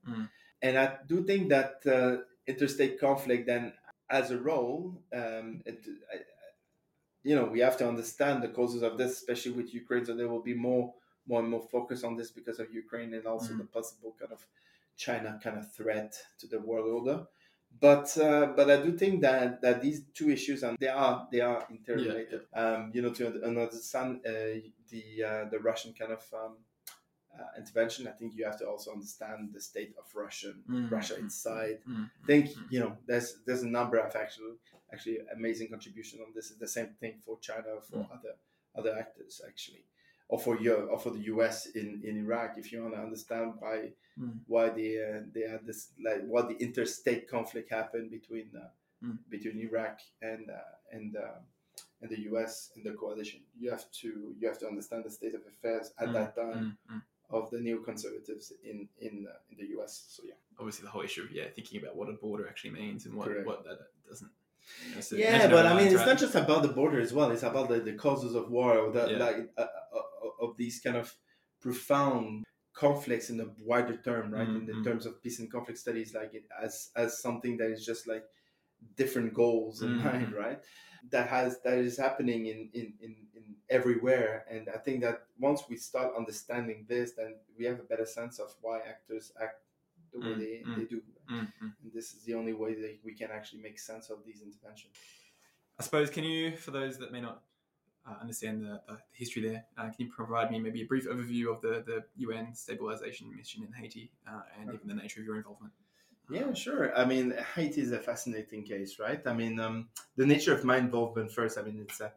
and 0.63 0.79
I 0.79 0.87
do 1.07 1.23
think 1.25 1.49
that 1.51 1.83
uh, 1.87 2.23
interstate 2.47 2.99
conflict 3.01 3.47
then, 3.47 3.73
as 4.11 4.31
a 4.31 4.39
role, 4.39 5.03
um, 5.13 5.63
it, 5.67 5.79
I, 6.13 6.17
you 7.25 7.37
know, 7.37 7.45
we 7.45 7.61
have 7.61 7.77
to 7.79 7.89
understand 7.89 8.43
the 8.43 8.49
causes 8.49 8.83
of 8.83 8.99
this, 8.99 9.13
especially 9.13 9.53
with 9.53 9.73
Ukraine. 9.75 10.05
So 10.05 10.15
there 10.15 10.29
will 10.29 10.43
be 10.43 10.55
more, 10.55 10.95
more 11.27 11.41
and 11.41 11.49
more 11.51 11.63
focus 11.63 12.05
on 12.05 12.17
this 12.17 12.31
because 12.31 12.59
of 12.61 12.73
Ukraine 12.75 13.15
and 13.15 13.27
also 13.27 13.53
Mhm. 13.55 13.59
the 13.59 13.65
possible 13.65 14.13
kind 14.19 14.33
of 14.33 14.47
China 14.97 15.41
kind 15.43 15.59
of 15.59 15.73
threat 15.73 16.13
to 16.39 16.47
the 16.47 16.61
world 16.61 16.89
order. 16.89 17.27
But 17.81 18.17
uh, 18.19 18.47
but 18.57 18.71
I 18.71 18.83
do 18.83 18.97
think 18.99 19.23
that, 19.23 19.63
that 19.63 19.81
these 19.81 20.05
two 20.13 20.29
issues 20.31 20.63
and 20.63 20.77
they 20.79 20.89
are 20.89 21.27
they 21.33 21.41
are 21.41 21.67
interrelated. 21.71 22.43
Um, 22.53 22.91
you 22.95 23.01
know, 23.03 23.13
to 23.15 23.43
understand 23.45 24.21
uh, 24.27 24.61
the 24.91 25.05
uh, 25.31 25.45
the 25.53 25.59
Russian 25.59 25.95
kind 25.95 26.13
of 26.13 26.23
um, 26.35 26.57
uh, 27.39 27.45
intervention, 27.59 28.07
I 28.07 28.11
think 28.13 28.35
you 28.37 28.45
have 28.45 28.59
to 28.59 28.69
also 28.69 28.93
understand 28.93 29.53
the 29.55 29.61
state 29.61 29.95
of 29.99 30.15
Russian 30.15 30.65
Mm, 30.69 30.91
Russia 30.91 31.15
mm, 31.15 31.21
inside. 31.21 31.79
mm, 31.89 32.11
I 32.23 32.27
think 32.27 32.51
you 32.71 32.81
know 32.81 32.99
there's 33.07 33.29
there's 33.47 33.63
a 33.63 33.69
number 33.79 33.97
of 33.99 34.15
actually 34.15 34.57
actually 34.93 35.19
amazing 35.35 35.69
contribution 35.69 36.21
on 36.21 36.33
this. 36.35 36.51
It's 36.51 36.61
the 36.61 36.69
same 36.69 36.91
thing 37.01 37.15
for 37.25 37.39
China 37.41 37.81
for 37.81 37.99
Mm. 38.01 38.13
other 38.13 38.35
other 38.75 38.99
actors 38.99 39.41
actually, 39.47 39.85
or 40.33 40.39
for 40.47 40.55
Europe 40.69 40.89
or 40.93 40.99
for 41.05 41.11
the 41.17 41.25
U.S. 41.35 41.57
in, 41.81 42.01
in 42.09 42.15
Iraq. 42.25 42.51
If 42.63 42.67
you 42.73 42.83
want 42.83 42.95
to 42.99 43.03
understand 43.09 43.47
why 43.63 43.79
Mm. 44.21 44.41
why 44.55 44.69
they 44.79 44.93
uh, 45.09 45.21
they 45.35 45.45
had 45.53 45.63
this 45.69 45.81
like 46.07 46.21
what 46.33 46.45
the 46.51 46.57
interstate 46.67 47.23
conflict 47.35 47.69
happened 47.81 48.09
between 48.19 48.49
uh, 48.65 48.69
Mm. 49.05 49.17
between 49.35 49.57
Iraq 49.69 49.97
and 50.31 50.43
uh, 50.51 50.75
and 50.97 51.17
uh, 51.27 51.39
and 52.03 52.09
the 52.15 52.21
U.S. 52.31 52.53
and 52.75 52.83
the 52.89 52.93
coalition. 53.03 53.41
You 53.63 53.71
have 53.77 53.87
to 54.01 54.09
you 54.39 54.45
have 54.51 54.59
to 54.63 54.67
understand 54.73 55.01
the 55.09 55.11
state 55.19 55.35
of 55.39 55.43
affairs 55.53 55.87
at 56.03 56.09
Mm, 56.09 56.15
that 56.19 56.31
time 56.43 56.59
mm, 56.63 56.95
mm. 56.95 57.03
of 57.39 57.45
the 57.53 57.59
neoconservatives 57.67 58.47
in 58.71 58.79
in 59.07 59.15
uh, 59.33 59.51
in 59.51 59.57
the 59.63 59.69
U.S. 59.77 59.93
So 60.15 60.21
yeah. 60.31 60.39
Obviously, 60.61 60.85
the 60.87 60.93
whole 60.95 61.07
issue 61.11 61.23
of 61.27 61.31
yeah, 61.39 61.49
thinking 61.57 61.77
about 61.83 61.95
what 61.99 62.09
a 62.15 62.17
border 62.25 62.45
actually 62.51 62.75
means 62.83 63.01
and 63.07 63.15
what 63.19 63.29
Correct. 63.29 63.47
what 63.49 63.59
that 63.69 63.79
doesn't. 64.09 64.33
Yeah, 65.11 65.49
but 65.57 65.65
I 65.71 65.73
mean, 65.77 65.87
it's 65.89 65.97
right? 65.97 66.07
not 66.13 66.19
just 66.25 66.35
about 66.45 66.63
the 66.67 66.73
border 66.81 67.01
as 67.07 67.13
well. 67.17 67.29
It's 67.35 67.43
about 67.53 67.67
the, 67.73 67.79
the 67.81 67.95
causes 68.07 68.33
of 68.41 68.45
war, 68.57 68.91
the, 68.97 69.03
Yeah. 69.11 69.19
like 69.27 69.39
uh, 69.57 69.67
of 70.43 70.57
these 70.59 70.81
kind 70.81 70.97
of 70.97 71.15
profound 71.61 72.45
conflicts 72.75 73.31
in 73.31 73.39
the 73.39 73.51
wider 73.61 73.97
term, 73.99 74.33
right? 74.33 74.49
In 74.49 74.67
the 74.67 74.75
Mhm. 74.75 74.85
terms 74.85 75.07
of 75.07 75.23
peace 75.23 75.39
and 75.41 75.51
conflict 75.51 75.79
studies, 75.79 76.15
like 76.15 76.35
it, 76.35 76.45
as 76.61 76.91
as 76.97 77.21
something 77.23 77.57
that 77.59 77.71
is 77.71 77.87
just 77.87 78.07
like 78.09 78.27
different 78.97 79.35
goals 79.35 79.83
in 79.83 79.91
Mhm. 79.91 80.05
mind, 80.05 80.33
right? 80.35 80.61
That 81.11 81.29
has 81.29 81.61
that 81.63 81.79
is 81.79 81.97
happening 81.99 82.47
in, 82.47 82.71
in 82.73 82.95
in 83.01 83.29
in 83.35 83.57
everywhere, 83.71 84.45
and 84.51 84.69
I 84.69 84.79
think 84.79 85.03
that 85.03 85.27
once 85.39 85.63
we 85.69 85.77
start 85.77 86.15
understanding 86.17 86.87
this, 86.89 87.13
then 87.13 87.37
we 87.59 87.65
have 87.67 87.81
a 87.81 87.85
better 87.85 88.07
sense 88.07 88.39
of 88.39 88.55
why 88.61 88.81
actors 88.81 89.33
act 89.41 89.63
the 90.13 90.21
way 90.21 90.35
Mm, 90.35 90.39
they, 90.39 90.65
mm, 90.67 90.77
they 90.77 90.85
do. 90.85 91.03
Mm, 91.31 91.53
mm. 91.63 91.73
And 91.83 91.93
this 91.93 92.15
is 92.15 92.23
the 92.25 92.35
only 92.35 92.53
way 92.53 92.75
that 92.75 92.99
we 93.05 93.15
can 93.15 93.31
actually 93.31 93.63
make 93.63 93.79
sense 93.79 94.11
of 94.11 94.25
these 94.25 94.43
interventions. 94.43 94.95
I 95.79 95.83
suppose, 95.83 96.11
can 96.11 96.25
you, 96.25 96.57
for 96.57 96.71
those 96.71 96.99
that 96.99 97.13
may 97.13 97.21
not 97.21 97.43
uh, 98.07 98.15
understand 98.21 98.63
the, 98.63 98.81
the 98.89 98.99
history 99.13 99.43
there, 99.43 99.65
uh, 99.79 99.85
can 99.85 99.95
you 99.99 100.09
provide 100.11 100.51
me 100.51 100.59
maybe 100.59 100.83
a 100.83 100.87
brief 100.87 101.07
overview 101.09 101.55
of 101.55 101.61
the, 101.61 101.83
the 101.87 102.05
UN 102.17 102.55
stabilization 102.55 103.35
mission 103.35 103.63
in 103.63 103.73
Haiti 103.73 104.11
uh, 104.27 104.41
and 104.61 104.73
even 104.75 104.89
the 104.89 104.95
nature 104.95 105.21
of 105.21 105.27
your 105.27 105.37
involvement? 105.37 105.73
Yeah, 106.31 106.53
sure. 106.55 106.97
I 106.97 107.05
mean, 107.05 107.35
Haiti 107.55 107.81
is 107.81 107.93
a 107.93 107.99
fascinating 107.99 108.65
case, 108.65 108.99
right? 108.99 109.21
I 109.27 109.33
mean, 109.33 109.61
um, 109.61 109.89
the 110.17 110.27
nature 110.27 110.55
of 110.55 110.65
my 110.65 110.79
involvement 110.79 111.31
first. 111.31 111.59
I 111.59 111.63
mean, 111.63 111.81
it's 111.81 112.01
a 112.01 112.13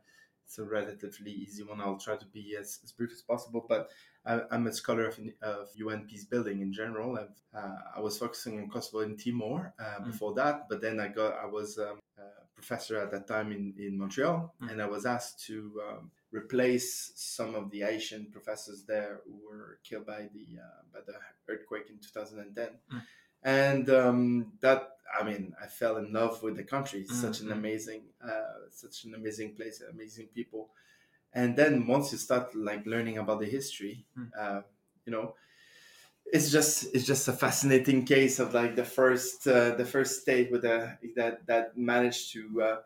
it's 0.45 0.59
a 0.59 0.63
relatively 0.63 1.31
easy 1.31 1.63
one. 1.63 1.81
I'll 1.81 1.97
try 1.97 2.15
to 2.15 2.25
be 2.27 2.55
as, 2.59 2.79
as 2.83 2.91
brief 2.91 3.11
as 3.11 3.21
possible. 3.21 3.65
But 3.67 3.89
I, 4.25 4.41
I'm 4.51 4.67
a 4.67 4.73
scholar 4.73 5.07
of, 5.07 5.19
of 5.41 5.69
UN 5.75 6.05
peace 6.07 6.23
building 6.23 6.61
in 6.61 6.71
general. 6.71 7.17
I've, 7.17 7.59
uh, 7.59 7.75
I 7.97 7.99
was 7.99 8.17
focusing 8.17 8.59
on 8.59 8.69
Kosovo 8.69 8.99
and 8.99 9.19
Timor 9.19 9.73
uh, 9.79 9.83
Mm. 10.01 10.05
before 10.11 10.33
that, 10.35 10.69
but 10.69 10.81
then 10.81 10.99
I 10.99 11.07
got 11.07 11.33
I 11.41 11.47
was 11.47 11.77
um, 11.79 11.99
a 12.17 12.44
professor 12.59 12.97
at 12.97 13.11
that 13.11 13.27
time 13.27 13.51
in 13.51 13.73
in 13.77 13.97
Montreal, 13.97 14.53
Mm. 14.61 14.71
and 14.71 14.81
I 14.81 14.87
was 14.87 15.05
asked 15.05 15.45
to 15.47 15.55
um, 15.87 16.11
replace 16.31 17.11
some 17.15 17.53
of 17.55 17.69
the 17.71 17.83
Asian 17.83 18.23
professors 18.31 18.83
there 18.85 19.21
who 19.25 19.35
were 19.47 19.79
killed 19.83 20.05
by 20.05 20.21
the 20.35 20.47
uh, 20.65 20.81
by 20.93 21.01
the 21.07 21.15
earthquake 21.51 21.89
in 21.89 21.97
2010 21.99 22.79
Mm. 22.91 23.01
and 23.43 23.89
um, 23.89 24.53
that 24.61 24.81
I 25.19 25.23
mean, 25.23 25.53
I 25.61 25.67
fell 25.67 25.97
in 25.97 26.11
love 26.11 26.41
with 26.43 26.55
the 26.57 26.63
country. 26.63 27.01
It's 27.01 27.21
such 27.27 27.39
an 27.41 27.47
Mhm. 27.49 27.57
amazing, 27.59 28.03
uh, 28.29 28.57
such 28.71 29.05
an 29.05 29.13
amazing 29.13 29.55
place, 29.55 29.79
amazing 29.81 30.27
people. 30.37 30.63
And 31.31 31.55
then 31.55 31.85
once 31.87 32.11
you 32.11 32.17
start 32.17 32.55
like 32.55 32.83
learning 32.93 33.17
about 33.19 33.39
the 33.39 33.45
history, 33.57 33.95
Mm. 34.17 34.31
uh, 34.43 34.61
you 35.05 35.11
know, 35.15 35.35
it's 36.25 36.51
just 36.51 36.93
it's 36.93 37.05
just 37.05 37.27
a 37.27 37.33
fascinating 37.33 38.05
case 38.05 38.39
of 38.39 38.53
like 38.53 38.75
the 38.75 38.85
first 38.85 39.47
uh, 39.47 39.75
the 39.75 39.85
first 39.85 40.21
state 40.21 40.51
with 40.51 40.65
a 40.65 40.97
that 41.15 41.45
that 41.47 41.77
managed 41.77 42.33
to 42.33 42.61
uh, 42.61 42.77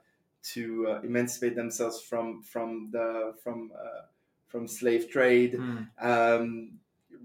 to 0.42 0.88
uh, 0.88 1.02
emancipate 1.02 1.56
themselves 1.56 2.02
from 2.02 2.42
from 2.44 2.90
the 2.92 3.34
from 3.44 3.72
uh, 3.76 4.02
from 4.48 4.68
slave 4.68 5.10
trade. 5.10 5.54
Mm, 5.54 5.88
um, 6.02 6.72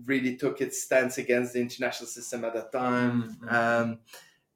really 0.07 0.37
took 0.37 0.61
its 0.61 0.83
stance 0.83 1.19
against 1.19 1.53
the 1.53 1.61
international 1.61 2.09
system 2.09 2.45
at 2.45 2.53
that 2.55 2.73
time. 2.73 3.23
Mm, 3.23 3.39
mm, 3.39 3.53
Um, 3.53 3.99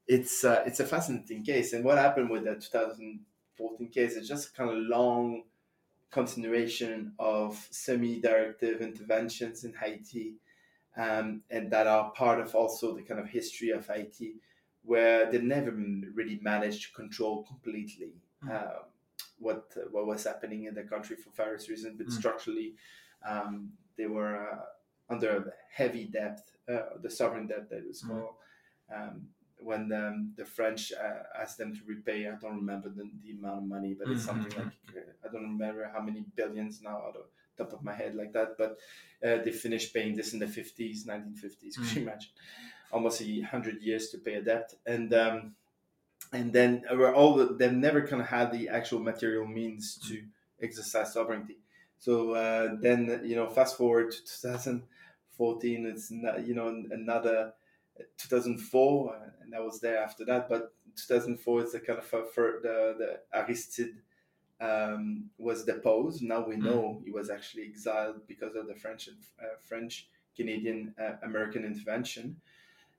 it's 0.07 0.45
uh, 0.45 0.63
it's 0.67 0.81
a 0.81 0.87
fascinating 0.87 1.45
case, 1.45 1.73
and 1.73 1.85
what 1.85 1.99
happened 1.99 2.31
with 2.31 2.45
the 2.45 2.55
2014 2.55 3.89
case 3.89 4.15
is 4.15 4.29
just 4.29 4.55
kind 4.57 4.71
of 4.71 4.77
long 4.77 5.45
continuation 6.11 7.13
of 7.19 7.69
semi-directive 7.71 8.81
interventions 8.81 9.65
in 9.65 9.75
Haiti, 9.75 10.37
um, 10.99 11.43
and 11.51 11.71
that 11.71 11.87
are 11.87 12.11
part 12.11 12.41
of 12.41 12.55
also 12.55 12.95
the 12.95 13.03
kind 13.03 13.21
of 13.21 13.29
history 13.29 13.71
of 13.71 13.87
Haiti, 13.87 14.35
where 14.83 15.31
they 15.31 15.39
never 15.39 15.71
really 15.71 16.39
managed 16.43 16.83
to 16.89 16.93
control 16.95 17.45
completely. 17.45 18.13
Mm. 18.45 18.51
Um, 18.57 18.83
what 19.39 19.73
what 19.93 20.07
was 20.07 20.25
happening 20.25 20.65
in 20.65 20.75
the 20.75 20.83
country 20.83 21.17
for 21.17 21.31
various 21.31 21.69
reasons, 21.69 21.97
but 21.99 22.09
Mm. 22.09 22.13
structurally, 22.13 22.75
um, 23.29 23.73
they 23.97 24.07
were 24.07 24.37
uh, 24.53 24.65
under 25.09 25.55
heavy 25.73 26.05
debt, 26.05 26.41
uh, 26.69 26.99
the 27.01 27.11
sovereign 27.11 27.47
debt 27.47 27.71
that 27.71 27.87
was 27.87 28.03
Mm. 28.03 28.09
called. 28.09 28.35
Um, 28.95 29.29
when 29.61 29.93
um, 29.93 30.33
the 30.37 30.45
French 30.45 30.93
uh, 30.93 31.23
asked 31.41 31.59
them 31.59 31.75
to 31.75 31.81
repay. 31.85 32.29
I 32.29 32.37
don't 32.37 32.57
remember 32.57 32.89
the, 32.89 33.11
the 33.23 33.33
amount 33.33 33.59
of 33.63 33.69
money, 33.69 33.95
but 33.95 34.09
it's 34.09 34.25
something 34.25 34.53
Mhm. 34.53 34.57
like 34.57 34.75
uh, 34.97 35.13
I 35.25 35.33
don't 35.33 35.43
remember 35.43 35.91
how 35.93 36.01
many 36.01 36.25
billions 36.37 36.81
now 36.83 36.97
out 36.99 37.17
of 37.17 37.25
the 37.25 37.31
top 37.59 37.73
of 37.73 37.83
my 37.83 37.95
head 37.95 38.15
like 38.15 38.33
that. 38.33 38.57
But 38.57 38.79
uh, 39.23 39.43
they 39.43 39.53
finished 39.53 39.93
paying 39.93 40.17
this 40.17 40.33
in 40.33 40.39
the 40.39 40.47
fifties, 40.47 41.07
nineteen 41.07 41.35
fifties. 41.35 41.77
Could 41.77 41.93
you 41.93 42.03
imagine? 42.03 42.31
Almost 42.91 43.21
a 43.21 43.41
hundred 43.43 43.83
years 43.83 44.09
to 44.11 44.19
pay 44.19 44.35
a 44.35 44.43
debt, 44.43 44.73
and 44.87 45.13
um, 45.13 45.55
and 46.33 46.53
then 46.53 46.85
uh, 46.91 46.97
we're 46.97 47.15
all 47.15 47.37
they've 47.57 47.73
never 47.73 48.07
kind 48.07 48.23
of 48.23 48.29
had 48.29 48.53
the 48.53 48.69
actual 48.69 49.01
material 49.01 49.47
means 49.47 49.99
to 50.09 50.23
exercise 50.63 51.13
sovereignty. 51.13 51.59
So 51.99 52.33
uh, 52.33 52.77
then 52.81 53.23
you 53.25 53.37
know, 53.37 53.49
fast 53.49 53.77
forward 53.77 54.13
to 54.13 54.19
2014, 54.19 55.87
it's 55.87 56.11
not, 56.11 56.47
you 56.47 56.55
know 56.55 56.69
another 56.69 57.53
2004, 58.17 59.15
uh, 59.15 59.31
and 59.43 59.55
I 59.55 59.61
was 59.61 59.81
there 59.81 59.99
after 59.99 60.25
that. 60.27 60.49
But 60.49 60.73
2004 60.97 61.65
is 61.65 61.73
the 61.73 61.81
kind 61.81 61.99
of 61.99 62.07
for 62.07 62.61
the 62.63 62.95
the 62.99 63.21
Aristide 63.39 63.97
um, 64.61 65.31
was 65.39 65.65
deposed. 65.65 66.23
Now 66.23 66.45
we 66.47 66.57
know 66.57 67.01
he 67.05 67.11
was 67.11 67.31
actually 67.31 67.65
exiled 67.65 68.27
because 68.27 68.55
of 68.57 68.67
the 68.67 68.75
French 68.75 69.09
and 69.09 69.17
uh, 69.41 69.57
French 69.69 70.09
Canadian 70.37 70.95
uh, 71.01 71.13
American 71.23 71.65
intervention. 71.65 72.37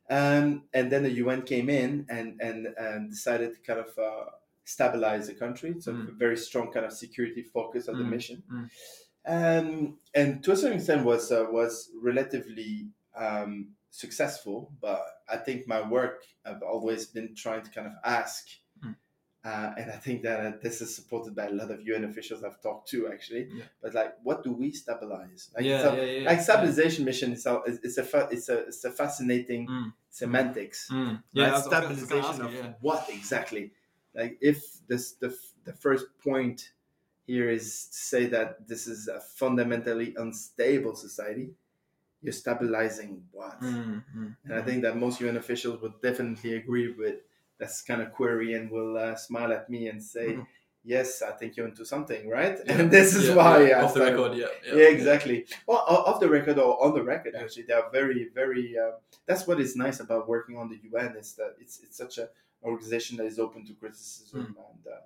Um, 0.09 0.63
and 0.73 0.91
then 0.91 1.03
the 1.03 1.11
UN 1.23 1.41
came 1.43 1.69
in 1.69 2.05
and 2.09 2.39
and, 2.41 2.67
and 2.77 3.09
decided 3.11 3.53
to 3.53 3.59
kind 3.61 3.79
of 3.79 3.97
uh, 3.97 4.29
stabilize 4.65 5.27
the 5.27 5.35
country. 5.35 5.71
It's 5.71 5.87
a 5.87 5.93
very 5.93 6.37
strong 6.37 6.71
kind 6.71 6.85
of 6.85 6.93
security 6.93 7.43
focus 7.43 7.87
of 7.87 7.97
the 7.97 8.03
Mm, 8.03 8.09
mission. 8.09 8.43
mm. 8.51 8.69
Um, 9.25 9.97
and 10.15 10.43
to 10.43 10.51
a 10.53 10.55
certain 10.55 10.77
extent 10.77 11.05
was 11.05 11.31
uh, 11.31 11.45
was 11.51 11.91
relatively 12.01 12.87
um, 13.15 13.69
successful. 13.91 14.71
But 14.81 15.03
I 15.27 15.37
think 15.37 15.67
my 15.67 15.81
work 15.87 16.23
I've 16.45 16.63
always 16.63 17.05
been 17.05 17.35
trying 17.35 17.63
to 17.63 17.71
kind 17.71 17.87
of 17.87 17.93
ask, 18.03 18.47
Mm. 18.47 18.59
Uh, 19.45 19.71
and 19.77 19.89
I 19.91 19.95
think 19.95 20.23
that 20.23 20.39
uh, 20.45 20.51
this 20.61 20.81
is 20.81 20.93
supported 20.95 21.33
by 21.35 21.45
a 21.47 21.51
lot 21.51 21.71
of 21.71 21.81
UN 21.81 22.03
officials 22.03 22.43
I've 22.43 22.61
talked 22.61 22.89
to 22.89 23.07
actually. 23.07 23.47
Yeah. 23.53 23.63
But 23.81 23.93
like, 23.93 24.15
what 24.23 24.43
do 24.43 24.51
we 24.51 24.71
stabilize? 24.71 25.49
Like, 25.55 25.63
Yeah, 25.65 25.81
so- 25.81 25.95
yeah, 25.95 26.29
like 26.29 26.41
stabilization 26.41 27.05
mission 27.05 27.31
is 27.33 27.45
a, 27.45 27.61
it's 27.65 27.97
a 27.97 28.03
fa- 28.03 28.27
it's 28.31 28.49
a 28.49 28.57
it's 28.67 28.83
a 28.83 28.91
fascinating 28.91 29.67
Mm. 29.67 29.93
semantics. 30.09 30.89
Mm. 30.91 31.23
Yeah, 31.31 31.43
right? 31.43 31.53
I 31.53 31.55
was- 31.55 31.67
I 31.67 31.69
was 31.69 31.71
gonna- 31.71 31.85
I 31.85 31.89
was 31.89 32.03
gonna 32.03 32.05
stabilization 32.05 32.53
you, 32.53 32.69
of 32.69 32.75
what 32.81 33.09
exactly? 33.09 33.71
Like 34.13 34.37
if 34.41 34.57
this 34.87 35.13
the 35.13 35.29
the 35.63 35.73
first 35.73 36.05
point 36.19 36.71
here 37.27 37.49
is 37.49 37.85
to 37.85 37.97
say 37.97 38.25
that 38.25 38.67
this 38.67 38.87
is 38.87 39.07
a 39.07 39.19
fundamentally 39.19 40.15
unstable 40.17 40.95
society, 40.95 41.53
you're 42.21 42.33
stabilizing 42.33 43.23
what? 43.31 43.61
Mm, 43.61 44.03
mm, 44.17 44.35
And 44.43 44.53
I 44.53 44.61
think 44.63 44.81
that 44.81 44.97
most 44.97 45.21
UN 45.21 45.37
officials 45.37 45.79
would 45.81 46.01
definitely 46.01 46.55
agree 46.55 46.91
with 46.91 47.19
this 47.59 47.81
kind 47.81 48.01
of 48.01 48.11
query 48.13 48.53
and 48.53 48.71
will 48.71 48.97
uh, 48.97 49.15
smile 49.15 49.51
at 49.53 49.69
me 49.69 49.87
and 49.91 50.01
say, 50.01 50.27
Mhm. 50.35 50.45
"Yes, 50.83 51.21
I 51.21 51.31
think 51.37 51.55
you're 51.55 51.67
into 51.67 51.85
something, 51.85 52.27
right?" 52.29 52.57
Yeah. 52.65 52.79
And 52.79 52.89
this 52.97 53.09
is 53.19 53.27
Yeah, 53.27 53.35
why 53.39 53.67
yeah, 53.69 53.83
off 53.83 53.93
the 53.93 53.99
started- 53.99 54.17
record, 54.17 54.37
yeah, 54.37 54.75
yeah, 54.79 54.87
exactly. 54.97 55.45
Well, 55.67 55.79
off 56.09 56.19
the 56.19 56.29
record 56.29 56.57
or 56.57 56.71
on 56.85 56.93
the 56.97 57.03
record, 57.03 57.35
actually, 57.35 57.63
they 57.67 57.73
are 57.81 57.89
very, 57.91 58.29
very. 58.41 58.65
Uh, 58.83 58.91
that's 59.27 59.45
what 59.47 59.59
is 59.59 59.75
nice 59.75 59.99
about 60.05 60.27
working 60.35 60.55
on 60.61 60.69
the 60.69 60.79
UN 60.89 61.11
is 61.17 61.33
that 61.39 61.51
it's 61.59 61.75
it's 61.83 61.97
such 62.03 62.17
a 62.17 62.29
organization 62.63 63.17
that 63.17 63.25
is 63.25 63.39
open 63.39 63.65
to 63.65 63.73
criticism, 63.73 64.39
Hmm. 64.39 64.61
and 64.69 64.81
uh, 64.95 65.01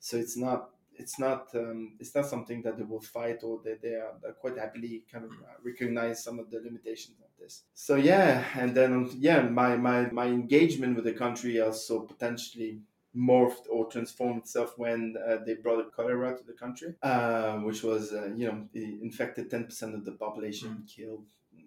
so 0.00 0.16
it's 0.16 0.36
not 0.36 0.60
it's 0.98 1.18
not 1.18 1.48
um, 1.54 1.92
it's 1.98 2.14
not 2.14 2.26
something 2.26 2.62
that 2.62 2.76
they 2.76 2.84
will 2.84 3.00
fight 3.00 3.42
or 3.42 3.60
they 3.64 3.74
they 3.82 3.94
are 3.94 4.14
they're 4.20 4.32
quite 4.32 4.58
happily 4.58 5.04
kind 5.10 5.24
of 5.24 5.30
uh, 5.30 5.56
recognize 5.62 6.22
some 6.22 6.38
of 6.38 6.50
the 6.50 6.58
limitations 6.60 7.18
of 7.20 7.30
this. 7.38 7.64
So 7.74 7.94
yeah, 7.96 8.44
and 8.54 8.74
then 8.74 8.92
um, 8.92 9.16
yeah, 9.18 9.42
my 9.42 9.76
my 9.76 10.10
my 10.10 10.26
engagement 10.26 10.96
with 10.96 11.04
the 11.04 11.12
country 11.12 11.60
also 11.60 12.00
potentially 12.00 12.80
morphed 13.16 13.66
or 13.70 13.86
transformed 13.86 14.38
itself 14.42 14.74
when 14.76 15.16
uh, 15.26 15.38
they 15.44 15.54
brought 15.54 15.92
cholera 15.92 16.36
to 16.36 16.44
the 16.44 16.52
country, 16.52 16.94
uh, 17.02 17.56
which 17.58 17.82
was 17.82 18.12
uh, 18.12 18.30
you 18.36 18.46
know 18.46 18.68
infected 18.74 19.50
ten 19.50 19.64
percent 19.64 19.94
of 19.94 20.04
the 20.04 20.12
population, 20.12 20.84
killed 20.86 21.24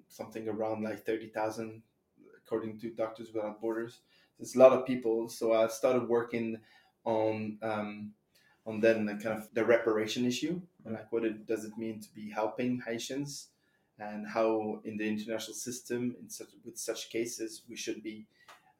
something 0.07 0.47
around 0.47 0.83
like 0.83 1.05
thirty 1.05 1.27
thousand, 1.27 1.81
according 2.37 2.77
to 2.79 2.89
Doctors 2.91 3.31
Without 3.33 3.61
Borders. 3.61 4.01
It's 4.39 4.55
a 4.55 4.59
lot 4.59 4.73
of 4.73 4.85
people. 4.85 5.29
So 5.29 5.53
I 5.53 5.67
started 5.67 6.09
working 6.09 6.57
on 7.03 7.57
um, 7.61 8.13
on 8.65 8.79
then 8.79 9.05
the 9.05 9.13
kind 9.13 9.37
of 9.37 9.47
the 9.53 9.65
reparation 9.65 10.25
issue, 10.25 10.61
like 10.85 11.11
what 11.11 11.25
it, 11.25 11.47
does 11.47 11.65
it 11.65 11.77
mean 11.77 11.99
to 11.99 12.09
be 12.13 12.29
helping 12.29 12.81
Haitians, 12.85 13.47
and 13.99 14.27
how 14.27 14.79
in 14.83 14.97
the 14.97 15.07
international 15.07 15.55
system, 15.55 16.15
in 16.21 16.29
such 16.29 16.49
with 16.65 16.77
such 16.77 17.09
cases, 17.09 17.63
we 17.69 17.75
should 17.75 18.01
be 18.03 18.25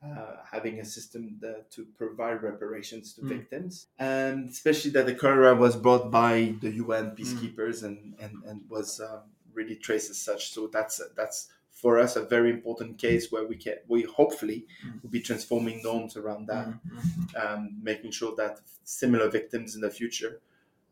uh, 0.03 0.37
having 0.51 0.79
a 0.79 0.85
system 0.85 1.37
that, 1.41 1.69
to 1.71 1.85
provide 1.97 2.41
reparations 2.41 3.13
to 3.13 3.21
Mm. 3.21 3.29
victims, 3.29 3.87
and 3.99 4.49
especially 4.49 4.89
that 4.91 5.05
the 5.05 5.13
cholera 5.13 5.53
was 5.55 5.75
brought 5.75 6.09
by 6.09 6.55
the 6.61 6.71
UN 6.83 7.15
peacekeepers 7.15 7.83
and 7.83 8.15
and 8.19 8.33
and 8.47 8.61
was 8.69 8.99
um, 8.99 9.21
really 9.53 9.75
traced 9.75 10.09
as 10.09 10.17
such. 10.17 10.51
So 10.53 10.67
that's 10.67 11.01
that's 11.15 11.49
for 11.81 11.97
us 11.99 12.15
a 12.15 12.23
very 12.23 12.49
important 12.51 12.97
case 12.99 13.31
where 13.31 13.45
we 13.45 13.55
can 13.55 13.75
we 13.87 14.03
hopefully 14.03 14.67
will 15.01 15.09
be 15.09 15.19
transforming 15.21 15.81
norms 15.83 16.15
around 16.15 16.47
that, 16.47 16.67
um, 17.35 17.77
making 17.81 18.11
sure 18.11 18.35
that 18.35 18.59
similar 18.83 19.29
victims 19.29 19.75
in 19.75 19.81
the 19.81 19.89
future 19.89 20.41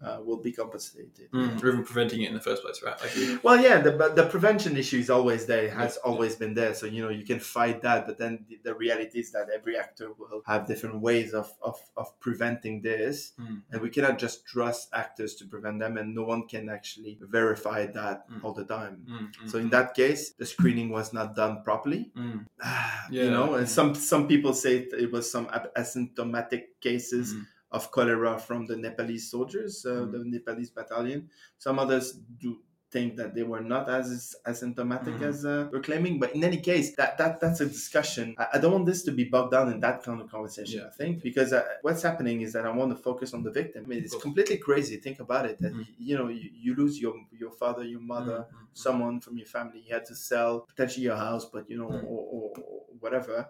uh, 0.02 0.20
will 0.24 0.38
be 0.38 0.52
compensated. 0.52 1.30
Mm, 1.34 1.62
or 1.62 1.68
even 1.68 1.84
preventing 1.84 2.22
it 2.22 2.30
in 2.30 2.34
the 2.34 2.40
first 2.42 2.64
place, 2.64 2.82
right? 2.84 3.00
Like, 3.02 3.44
Well, 3.44 3.60
yeah, 3.62 3.80
the, 3.82 3.92
but 3.92 4.16
the 4.16 4.26
prevention 4.26 4.78
issue 4.78 4.98
is 4.98 5.10
always 5.10 5.46
there. 5.46 5.66
It 5.66 5.74
has 5.74 5.98
always 5.98 6.36
been 6.36 6.54
there. 6.54 6.74
So, 6.74 6.86
you 6.86 7.02
know, 7.04 7.10
you 7.10 7.26
can 7.26 7.40
fight 7.40 7.82
that. 7.82 8.06
But 8.06 8.18
then 8.18 8.46
the, 8.48 8.60
the 8.64 8.74
reality 8.74 9.20
is 9.20 9.32
that 9.32 9.50
every 9.54 9.78
actor 9.78 10.12
will 10.18 10.42
have 10.46 10.68
different 10.68 11.02
ways 11.02 11.34
of, 11.34 11.52
of, 11.62 11.80
of 11.98 12.18
preventing 12.20 12.82
this. 12.82 13.34
Mm. 13.40 13.62
And 13.72 13.82
we 13.82 13.90
cannot 13.90 14.18
just 14.18 14.46
trust 14.46 14.90
actors 14.94 15.36
to 15.36 15.46
prevent 15.46 15.80
them. 15.80 15.98
And 15.98 16.16
no 16.16 16.24
one 16.24 16.48
can 16.48 16.70
actually 16.70 17.18
verify 17.22 17.86
that 17.88 18.26
all 18.44 18.54
the 18.54 18.66
time. 18.66 19.06
Mm, 19.10 19.44
mm, 19.44 19.50
So, 19.50 19.58
in 19.58 19.70
that 19.72 19.96
case, 19.96 20.32
the 20.32 20.46
screening 20.46 20.90
was 20.90 21.12
not 21.14 21.36
done 21.36 21.62
properly. 21.64 22.12
Mm. 22.18 22.46
you 23.12 23.32
know, 23.32 23.56
and 23.56 23.68
some, 23.68 23.96
some 23.96 24.28
people 24.28 24.54
say 24.54 24.88
it 24.92 25.12
was 25.12 25.30
some 25.30 25.48
asymptomatic 25.78 26.64
cases 26.80 27.30
Mm. 27.30 27.46
Of 27.72 27.92
cholera 27.92 28.40
from 28.40 28.66
the 28.66 28.76
Nepalese 28.76 29.30
soldiers, 29.30 29.86
uh, 29.86 29.90
Mm. 29.90 30.12
the 30.12 30.20
Nepalese 30.26 30.72
battalion. 30.72 31.30
Some 31.58 31.78
others 31.80 32.14
do 32.40 32.60
think 32.92 33.16
that 33.16 33.36
they 33.36 33.44
were 33.44 33.62
not 33.62 33.88
as 33.88 34.36
asymptomatic 34.48 35.20
Mhm. 35.20 35.30
as 35.30 35.46
uh, 35.46 35.70
we're 35.72 35.80
claiming. 35.80 36.20
But 36.20 36.34
in 36.34 36.44
any 36.44 36.58
case, 36.60 36.96
that, 36.96 37.20
that 37.20 37.40
that's 37.40 37.62
a 37.62 37.68
discussion. 37.68 38.34
I, 38.40 38.48
I 38.54 38.58
don't 38.58 38.72
want 38.74 38.88
this 38.88 39.04
to 39.04 39.12
be 39.12 39.26
bogged 39.26 39.52
down 39.52 39.72
in 39.72 39.80
that 39.82 40.02
kind 40.02 40.20
of 40.20 40.28
conversation. 40.32 40.80
Yeah. 40.80 40.88
I 40.88 40.90
think 40.90 41.22
because 41.22 41.54
uh, 41.54 41.64
what's 41.84 42.02
happening 42.02 42.42
is 42.42 42.52
that 42.54 42.66
I 42.66 42.72
want 42.72 42.90
to 42.90 42.98
focus 43.10 43.36
on 43.36 43.44
the 43.44 43.52
victim. 43.52 43.84
I 43.86 43.88
mean, 43.88 44.04
it's 44.04 44.16
completely 44.16 44.58
crazy. 44.58 44.98
Think 44.98 45.20
about 45.20 45.46
it. 45.46 45.60
That 45.60 45.74
Mhm. 45.76 45.86
you 46.00 46.18
know 46.18 46.30
you, 46.30 46.50
you 46.66 46.74
lose 46.74 47.00
your 47.00 47.14
your 47.42 47.52
father, 47.52 47.84
your 47.84 48.02
mother, 48.02 48.48
Mm, 48.50 48.56
someone 48.74 49.20
from 49.22 49.38
your 49.38 49.46
family. 49.46 49.82
You 49.86 49.94
had 49.94 50.06
to 50.06 50.16
sell 50.16 50.62
potentially 50.62 51.04
your 51.06 51.18
house, 51.28 51.46
but 51.46 51.70
you 51.70 51.78
know, 51.78 51.90
Mm. 51.90 52.04
or, 52.06 52.22
or, 52.36 52.54
or 52.70 52.82
whatever. 53.00 53.48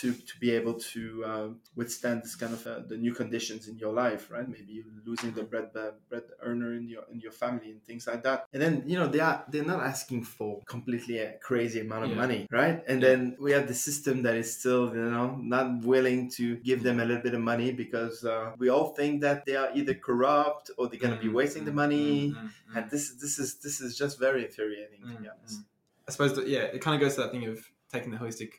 To, 0.00 0.12
to 0.14 0.38
be 0.38 0.52
able 0.52 0.74
to 0.94 1.24
um, 1.26 1.60
withstand 1.74 2.22
this 2.22 2.36
kind 2.36 2.54
of 2.54 2.64
uh, 2.66 2.78
the 2.86 2.96
new 2.96 3.12
conditions 3.12 3.66
in 3.66 3.76
your 3.78 3.92
life, 3.92 4.30
right? 4.30 4.48
Maybe 4.48 4.72
you're 4.74 4.84
losing 5.04 5.32
the 5.32 5.42
bread 5.42 5.70
uh, 5.74 5.90
bread 6.08 6.22
earner 6.40 6.72
in 6.74 6.88
your 6.88 7.02
in 7.12 7.20
your 7.20 7.32
family 7.32 7.72
and 7.72 7.82
things 7.82 8.06
like 8.06 8.22
that. 8.22 8.46
And 8.52 8.62
then 8.62 8.84
you 8.86 8.96
know 8.96 9.08
they 9.08 9.18
are 9.18 9.44
they're 9.50 9.64
not 9.66 9.80
asking 9.82 10.22
for 10.24 10.62
completely 10.66 11.18
a 11.18 11.32
crazy 11.48 11.80
amount 11.80 12.04
of 12.04 12.10
Yeah. 12.10 12.16
money, 12.24 12.46
right? 12.52 12.78
And 12.86 13.02
then 13.02 13.36
we 13.40 13.50
have 13.52 13.66
the 13.66 13.74
system 13.74 14.22
that 14.22 14.36
is 14.36 14.56
still 14.56 14.94
you 14.94 15.10
know 15.10 15.36
not 15.42 15.84
willing 15.84 16.30
to 16.38 16.56
give 16.58 16.84
them 16.84 17.00
a 17.00 17.04
little 17.04 17.22
bit 17.22 17.34
of 17.34 17.40
money 17.40 17.72
because 17.72 18.24
uh, 18.24 18.52
we 18.58 18.68
all 18.70 18.94
think 18.94 19.20
that 19.22 19.44
they 19.46 19.56
are 19.56 19.70
either 19.74 19.94
corrupt 19.94 20.70
or 20.78 20.88
they're 20.88 21.00
gonna 21.00 21.20
be 21.20 21.28
Mm, 21.28 21.34
wasting 21.34 21.64
the 21.64 21.72
money. 21.72 22.32
mm, 22.38 22.48
And 22.76 22.88
this 22.88 23.04
this 23.22 23.38
is 23.38 23.56
this 23.56 23.80
is 23.80 23.98
just 23.98 24.18
very 24.18 24.44
infuriating 24.46 25.00
to 25.10 25.16
be 25.20 25.28
honest. 25.28 25.60
I 26.08 26.12
suppose 26.12 26.34
that 26.36 26.46
yeah, 26.46 26.64
it 26.76 26.80
kind 26.80 26.94
of 26.94 27.00
goes 27.04 27.16
to 27.16 27.22
that 27.22 27.32
thing 27.32 27.44
of 27.46 27.58
taking 27.92 28.10
the 28.12 28.18
holistic 28.18 28.52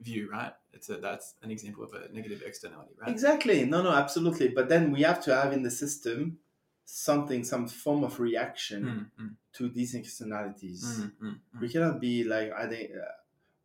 view, 0.00 0.28
right? 0.30 0.52
It's 0.76 0.88
a, 0.94 0.96
that's 1.08 1.28
an 1.44 1.50
example 1.50 1.82
of 1.84 1.92
a 2.00 2.02
negative 2.18 2.40
externality, 2.50 2.94
right? 3.00 3.10
Exactly. 3.10 3.58
No, 3.64 3.78
no, 3.82 3.90
absolutely. 4.04 4.48
But 4.58 4.68
then 4.72 4.82
we 4.94 5.00
have 5.02 5.20
to 5.26 5.30
have 5.34 5.50
in 5.56 5.62
the 5.68 5.70
system 5.84 6.38
something, 6.84 7.42
some 7.52 7.66
form 7.84 8.04
of 8.08 8.12
reaction 8.28 8.80
Mm, 9.18 9.24
mm, 9.24 9.32
to 9.54 9.68
these 9.68 9.92
externalities. 9.94 10.82
mm, 11.00 11.12
mm, 11.22 11.34
mm. 11.54 11.60
We 11.60 11.68
cannot 11.68 12.00
be 12.00 12.14
like 12.34 12.48
I 12.52 12.66
think 12.72 12.90
uh, 12.92 13.10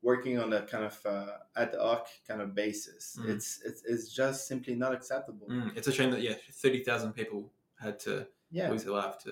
working 0.01 0.39
on 0.43 0.49
a 0.53 0.62
kind 0.72 0.86
of 0.86 0.97
uh, 1.05 1.38
ad 1.55 1.76
hoc 1.80 2.07
kind 2.28 2.41
of 2.41 2.55
basis. 2.55 3.03
Mm. 3.20 3.30
It's, 3.34 3.62
it's 3.68 3.82
it's 3.91 4.07
just 4.22 4.47
simply 4.47 4.76
not 4.76 4.91
acceptable. 4.93 5.47
Mm, 5.49 5.76
It's 5.78 5.88
a 5.88 5.91
shame 5.97 6.12
that 6.12 6.22
yeah, 6.22 6.36
thirty 6.64 6.84
thousand 6.84 7.12
people 7.14 7.51
had 7.80 7.99
to 8.07 8.14
Yeah. 8.51 8.70
lose 8.72 8.84
their 8.86 8.93
life 8.93 9.18
to 9.26 9.32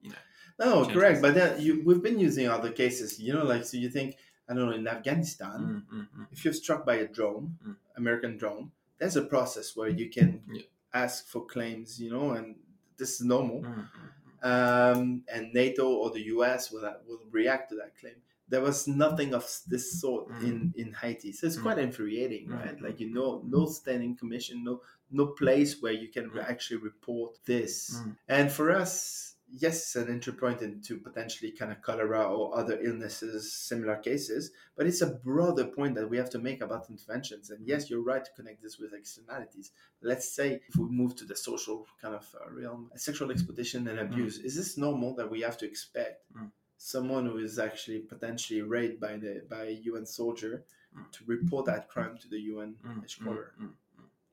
you 0.00 0.10
know. 0.10 0.22
No, 0.58 0.86
correct. 0.86 1.16
this. 1.16 1.22
But 1.22 1.34
then 1.34 1.60
you 1.64 1.82
we've 1.86 2.02
been 2.08 2.18
using 2.28 2.46
other 2.48 2.72
cases. 2.82 3.08
You 3.20 3.32
know, 3.34 3.44
like 3.52 3.64
so 3.64 3.76
you 3.84 3.90
think 3.90 4.16
I 4.48 4.54
don't 4.54 4.66
know 4.70 4.76
in 4.76 4.86
Afghanistan. 4.88 5.84
Mm, 5.90 5.96
mm, 5.96 6.08
mm. 6.18 6.26
if 6.32 6.44
you're 6.44 6.54
struck 6.54 6.84
by 6.86 6.96
a 6.96 7.08
drone, 7.08 7.58
Mm. 7.66 7.76
American 7.96 8.36
drone, 8.36 8.70
there's 8.98 9.16
a 9.16 9.22
process 9.22 9.74
where 9.76 9.88
you 9.88 10.08
can 10.08 10.42
Yeah. 10.52 10.62
ask 10.94 11.26
for 11.26 11.44
claims, 11.46 12.00
you 12.00 12.10
know, 12.10 12.30
and 12.32 12.56
this 12.96 13.20
is 13.20 13.26
normal. 13.26 13.62
Mm, 13.62 13.74
mm, 13.74 13.88
mm. 13.88 14.10
Um, 14.42 15.24
and 15.32 15.52
NATO 15.54 15.86
or 15.88 16.10
the 16.10 16.24
US 16.36 16.70
will 16.70 16.82
will 17.08 17.22
react 17.30 17.70
to 17.70 17.76
that 17.76 17.96
claim. 17.98 18.16
there 18.48 18.60
was 18.60 18.86
nothing 18.86 19.34
of 19.34 19.44
this 19.66 20.00
sort 20.00 20.28
in 20.40 20.72
in 20.76 20.92
Haiti. 20.92 21.32
So 21.32 21.48
it's 21.48 21.58
quite 21.58 21.78
infuriating, 21.78 22.46
right? 22.48 22.80
Like 22.80 23.00
you 23.00 23.10
know, 23.12 23.42
no 23.44 23.66
standing 23.66 24.14
commission, 24.14 24.62
no 24.62 24.82
no 25.10 25.26
place 25.42 25.82
where 25.82 25.92
you 26.02 26.08
can 26.08 26.30
actually 26.38 26.76
report 26.90 27.30
this. 27.44 27.98
And 28.28 28.52
for 28.52 28.70
us, 28.70 29.25
yes, 29.48 29.76
it's 29.76 29.96
an 29.96 30.08
entry 30.08 30.32
point 30.32 30.60
into 30.62 30.98
potentially 30.98 31.52
kind 31.52 31.70
of 31.72 31.80
cholera 31.82 32.24
or 32.24 32.56
other 32.58 32.78
illnesses, 32.82 33.52
similar 33.52 33.96
cases, 33.96 34.50
but 34.76 34.86
it's 34.86 35.00
a 35.02 35.06
broader 35.06 35.64
point 35.64 35.94
that 35.94 36.08
we 36.10 36.16
have 36.16 36.30
to 36.30 36.38
make 36.38 36.60
about 36.62 36.90
interventions. 36.90 37.50
And 37.50 37.66
yes, 37.66 37.88
you're 37.88 38.02
right 38.02 38.24
to 38.24 38.30
connect 38.32 38.62
this 38.62 38.78
with 38.78 38.92
externalities. 38.92 39.70
Let's 40.02 40.30
say 40.30 40.60
if 40.68 40.76
we 40.76 40.86
move 40.88 41.14
to 41.16 41.24
the 41.24 41.36
social 41.36 41.86
kind 42.02 42.14
of 42.14 42.26
uh, 42.34 42.50
realm, 42.50 42.90
sexual 42.96 43.30
exploitation 43.30 43.86
and 43.88 43.98
abuse, 44.00 44.38
is 44.38 44.56
this 44.56 44.76
normal 44.76 45.14
that 45.16 45.30
we 45.30 45.40
have 45.42 45.56
to 45.58 45.66
expect 45.66 46.22
Mm. 46.36 46.50
someone 46.76 47.24
who 47.26 47.38
is 47.38 47.58
actually 47.58 48.00
potentially 48.00 48.60
raped 48.62 49.00
by 49.00 49.16
the 49.16 49.42
by 49.48 49.62
a 49.64 49.80
UN 49.90 50.04
soldier 50.06 50.64
Mm. 50.94 51.10
to 51.12 51.24
report 51.26 51.66
that 51.66 51.88
crime 51.88 52.18
to 52.18 52.28
the 52.28 52.40
UN 52.52 52.74
Mm, 52.84 53.02
mm, 53.04 53.48
mm. 53.62 53.72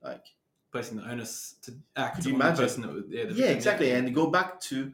Like, 0.01 0.25
placing 0.71 0.97
the 0.97 1.07
onus 1.09 1.55
to 1.61 1.73
act 1.95 2.23
Do 2.23 2.29
you 2.29 2.35
on 2.41 2.55
the 2.55 2.61
person 2.61 2.81
that 2.81 2.91
was 2.93 3.03
yeah, 3.37 3.49
exactly, 3.49 3.91
and 3.91 4.13
go 4.13 4.27
back 4.29 4.59
to 4.61 4.91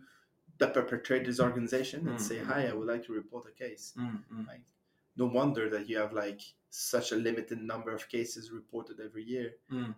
the 0.60 0.68
perpetrator's 0.68 1.40
organization 1.40 2.08
and 2.08 2.18
Mm, 2.20 2.22
say, 2.22 2.38
mm, 2.38 2.46
"Hi, 2.46 2.68
I 2.68 2.74
would 2.74 2.88
like 2.88 3.04
to 3.06 3.14
report 3.14 3.48
a 3.48 3.52
case." 3.52 3.94
Mm, 3.98 4.24
mm. 4.34 4.48
Like, 4.48 4.62
no 5.18 5.26
wonder 5.26 5.70
that 5.70 5.90
you 5.90 5.98
have 5.98 6.14
like 6.14 6.42
such 6.70 7.12
a 7.12 7.16
limited 7.16 7.60
number 7.62 7.92
of 7.92 8.08
cases 8.10 8.52
reported 8.52 9.00
every 9.00 9.24
year. 9.24 9.56
Mm. 9.72 9.96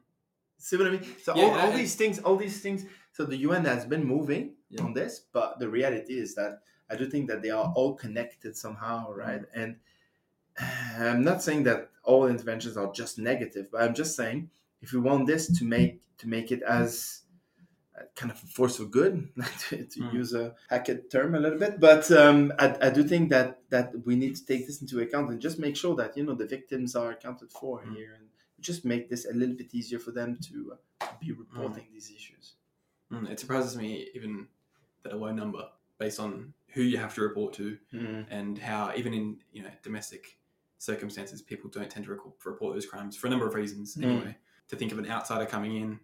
See 0.58 0.78
what 0.78 0.88
I 0.88 0.92
mean? 0.92 1.06
So 1.24 1.36
Yeah, 1.36 1.44
all, 1.46 1.52
all 1.60 1.74
I- 1.74 1.78
these 1.78 1.96
things, 1.96 2.20
all 2.20 2.38
these 2.38 2.62
things. 2.62 2.86
So 3.14 3.26
the 3.26 3.38
UN 3.38 3.66
has 3.66 3.86
been 3.86 4.04
moving 4.06 4.56
Yeah. 4.70 4.84
on 4.86 4.94
this, 4.94 5.20
but 5.20 5.60
the 5.60 5.68
reality 5.70 6.18
is 6.18 6.36
that 6.36 6.62
I 6.90 6.96
do 6.96 7.10
think 7.10 7.28
that 7.30 7.42
they 7.42 7.50
are 7.50 7.74
all 7.76 7.96
connected 7.96 8.56
somehow, 8.56 9.12
right? 9.14 9.44
And 9.54 9.80
I'm 10.98 11.24
not 11.24 11.42
saying 11.42 11.64
that 11.64 11.90
all 12.04 12.28
interventions 12.28 12.78
are 12.78 12.92
just 12.92 13.18
negative, 13.18 13.70
but 13.72 13.82
I'm 13.82 13.94
just 13.96 14.16
saying 14.16 14.50
if 14.82 14.94
we 14.94 15.00
want 15.00 15.26
this 15.28 15.48
to 15.60 15.66
make 15.66 16.02
to 16.20 16.28
make 16.28 16.52
it 16.52 16.62
as 16.62 17.21
kind 18.16 18.32
of 18.32 18.42
a 18.44 18.48
force 18.48 18.78
for 18.78 18.86
good, 18.86 19.30
to, 19.70 19.86
to 19.86 20.00
Mm. 20.02 20.14
use 20.14 20.34
a 20.34 20.56
hacked 20.70 21.10
term 21.12 21.36
a 21.36 21.40
little 21.40 21.60
bit, 21.60 21.80
but 21.80 22.10
um, 22.12 22.52
I, 22.60 22.76
I 22.88 22.90
do 22.90 23.04
think 23.04 23.30
that 23.30 23.60
that 23.70 23.94
we 24.06 24.16
need 24.16 24.36
to 24.36 24.46
take 24.46 24.68
this 24.68 24.82
into 24.82 25.00
account 25.00 25.30
and 25.32 25.40
just 25.42 25.60
make 25.60 25.76
sure 25.76 25.96
that 25.96 26.16
you 26.18 26.24
know 26.26 26.36
the 26.36 26.46
victims 26.48 26.96
are 26.96 27.12
accounted 27.12 27.52
for 27.52 27.82
Mm. 27.82 27.96
here, 27.96 28.14
and 28.18 28.28
just 28.60 28.86
make 28.86 29.10
this 29.10 29.26
a 29.26 29.34
little 29.34 29.56
bit 29.56 29.74
easier 29.74 30.00
for 30.00 30.12
them 30.12 30.38
to 30.50 30.74
uh, 31.02 31.08
be 31.20 31.32
reporting 31.32 31.88
these 31.94 32.12
issues. 32.12 32.54
Mm, 33.12 33.30
it 33.30 33.40
surprises 33.40 33.76
me 33.76 34.08
even 34.14 34.48
that 35.04 35.14
a 35.14 35.18
low 35.18 35.32
number 35.32 35.64
based 35.98 36.20
on 36.20 36.54
who 36.74 36.82
you 36.84 36.98
have 36.98 37.14
to 37.16 37.22
report 37.22 37.54
to 37.54 37.78
Mm. 37.94 38.26
and 38.30 38.58
how 38.58 38.92
even 38.96 39.14
in 39.14 39.38
you 39.52 39.64
know 39.64 39.72
domestic 39.84 40.38
circumstances 40.78 41.42
people 41.42 41.70
don't 41.70 41.90
tend 41.92 42.06
to 42.06 42.12
report 42.46 42.74
those 42.74 42.86
crimes 42.86 43.16
for 43.16 43.28
a 43.28 43.30
number 43.30 43.46
of 43.48 43.54
reasons 43.54 43.96
Mm. 43.96 44.04
anyway 44.04 44.38
to 44.70 44.76
think 44.76 44.92
of 44.92 45.00
an 45.00 45.06
outsider 45.10 45.46
coming 45.46 45.76
in 45.76 46.00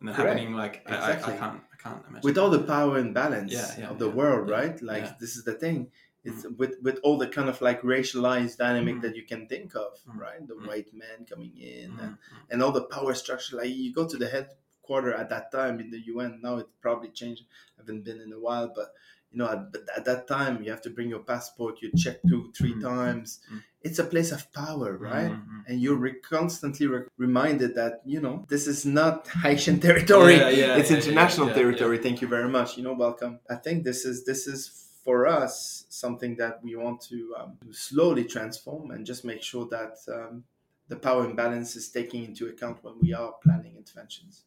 and 0.00 0.08
Correct. 0.14 0.18
happening 0.38 0.54
like 0.54 0.82
Exactly. 0.86 1.32
I, 1.32 1.36
I 1.36 1.38
can't 1.40 1.60
i 1.72 1.76
can't 1.76 2.02
imagine 2.08 2.22
with 2.28 2.38
all 2.38 2.50
the 2.50 2.60
power 2.62 2.98
and 2.98 3.12
balance 3.14 3.52
Yeah, 3.52 3.70
yeah, 3.78 3.88
of 3.90 3.98
the 3.98 4.08
yeah, 4.08 4.14
world, 4.20 4.48
right? 4.48 4.80
Like 4.82 5.18
this 5.18 5.36
is 5.36 5.44
the 5.44 5.54
thing. 5.54 5.90
It's 6.24 6.44
with 6.60 6.74
with 6.82 6.98
all 7.04 7.16
the 7.16 7.28
kind 7.28 7.48
of 7.48 7.60
like 7.68 7.80
racialized 7.82 8.56
dynamic 8.58 8.96
Mm. 8.96 9.02
that 9.02 9.14
you 9.16 9.24
can 9.32 9.46
think 9.52 9.74
of, 9.74 9.92
Mm. 10.06 10.18
right? 10.26 10.42
The 10.46 10.54
Mm. 10.56 10.66
white 10.68 10.90
man 11.02 11.18
coming 11.30 11.54
in 11.56 11.88
Mm, 11.92 12.02
and, 12.02 12.12
mm. 12.18 12.50
and 12.50 12.62
all 12.62 12.72
the 12.72 12.84
power 12.96 13.14
structure. 13.14 13.56
Like 13.56 13.70
you 13.70 13.92
go 14.00 14.06
to 14.12 14.16
the 14.22 14.28
headquarter 14.28 15.12
at 15.14 15.28
that 15.34 15.46
time 15.52 15.80
in 15.80 15.90
the 15.90 16.00
UN. 16.12 16.40
Now 16.42 16.54
it 16.62 16.68
probably 16.80 17.10
changed. 17.20 17.44
I 17.76 17.82
haven't 17.82 18.02
been 18.08 18.20
in 18.20 18.32
a 18.32 18.40
while, 18.46 18.68
but 18.80 18.88
you 19.30 19.38
know, 19.38 19.48
at, 19.48 19.60
at 19.98 20.04
that 20.06 20.26
time 20.26 20.62
you 20.62 20.70
have 20.70 20.82
to 20.82 20.90
bring 20.90 21.08
your 21.10 21.20
passport. 21.20 21.82
You 21.82 21.90
check 21.96 22.16
two, 22.28 22.52
three 22.56 22.74
Mm. 22.74 22.82
times. 22.82 23.40
Mm. 23.52 23.62
It's 23.82 23.98
a 23.98 24.04
place 24.04 24.32
of 24.32 24.50
power, 24.52 24.96
right? 24.96 25.30
Mm, 25.30 25.46
mm. 25.48 25.62
And 25.68 25.80
you're 25.80 25.96
re- 25.96 26.20
constantly 26.20 26.86
re- 26.86 27.04
reminded 27.16 27.74
that 27.76 28.00
you 28.04 28.20
know 28.20 28.44
this 28.48 28.66
is 28.66 28.84
not 28.84 29.28
Haitian 29.44 29.78
territory; 29.80 30.36
Yeah, 30.36 30.48
yeah, 30.48 30.76
it's 30.78 30.90
yeah, 30.90 30.96
international 30.98 31.48
territory. 31.50 31.98
Thank 31.98 32.20
you 32.22 32.28
very 32.28 32.48
much. 32.48 32.76
You 32.76 32.82
know, 32.84 32.94
welcome. 32.94 33.38
I 33.48 33.56
think 33.56 33.84
this 33.84 34.04
is 34.04 34.24
this 34.24 34.46
is 34.46 34.84
for 35.04 35.26
us 35.26 35.86
something 35.88 36.36
that 36.36 36.62
we 36.62 36.76
want 36.76 37.00
to, 37.00 37.34
um, 37.38 37.56
slowly 37.70 38.24
transform 38.24 38.90
and 38.90 39.06
just 39.06 39.24
make 39.24 39.42
sure 39.42 39.66
that 39.68 39.94
um, 40.12 40.44
the 40.88 40.96
power 40.96 41.24
imbalance 41.24 41.76
is 41.76 41.88
taken 41.88 42.24
into 42.24 42.46
account 42.48 42.82
when 42.84 42.94
we 43.00 43.14
are 43.14 43.32
planning 43.42 43.74
interventions. 43.76 44.44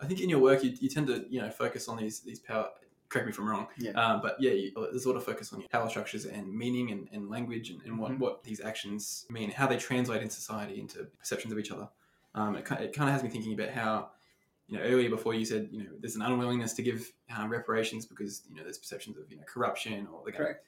I 0.00 0.06
think 0.06 0.20
in 0.20 0.28
your 0.28 0.40
work 0.40 0.64
you, 0.64 0.72
you 0.80 0.88
tend 0.88 1.06
to 1.08 1.24
you 1.28 1.40
know 1.42 1.50
focus 1.50 1.88
on 1.88 1.98
these 1.98 2.20
these 2.20 2.38
power. 2.40 2.68
Correct 3.12 3.26
me 3.26 3.32
if 3.32 3.38
I'm 3.38 3.46
wrong. 3.46 3.66
Yeah. 3.76 3.90
Um, 3.90 4.22
but 4.22 4.36
yeah, 4.40 4.52
you, 4.52 4.72
there's 4.90 5.04
a 5.04 5.08
lot 5.08 5.18
of 5.18 5.24
focus 5.24 5.52
on 5.52 5.60
your 5.60 5.68
power 5.68 5.86
structures 5.90 6.24
and 6.24 6.50
meaning 6.50 6.92
and, 6.92 7.08
and 7.12 7.28
language 7.28 7.68
and, 7.68 7.82
and 7.84 7.98
what, 7.98 8.12
Mhm. 8.12 8.18
what 8.18 8.42
these 8.42 8.62
actions 8.62 9.26
mean, 9.28 9.50
how 9.50 9.66
they 9.66 9.76
translate 9.76 10.22
in 10.22 10.30
society 10.30 10.80
into 10.80 11.04
perceptions 11.18 11.52
of 11.52 11.58
each 11.58 11.70
other. 11.70 11.88
Um, 12.34 12.56
it, 12.56 12.60
it 12.80 12.94
kind 12.94 13.10
of 13.10 13.12
has 13.12 13.22
me 13.22 13.28
thinking 13.28 13.52
about 13.52 13.68
how, 13.68 14.08
you 14.66 14.78
know, 14.78 14.82
earlier 14.84 15.10
before 15.10 15.34
you 15.34 15.44
said, 15.44 15.68
you 15.70 15.84
know, 15.84 15.90
there's 16.00 16.16
an 16.16 16.22
unwillingness 16.22 16.72
to 16.72 16.82
give 16.82 17.12
um, 17.36 17.50
reparations 17.50 18.06
because, 18.06 18.44
you 18.48 18.56
know, 18.56 18.62
there's 18.62 18.78
perceptions 18.78 19.18
of, 19.18 19.30
you 19.30 19.36
know, 19.36 19.42
corruption 19.46 20.08
or 20.10 20.24
to 20.24 20.32
Correct. 20.32 20.66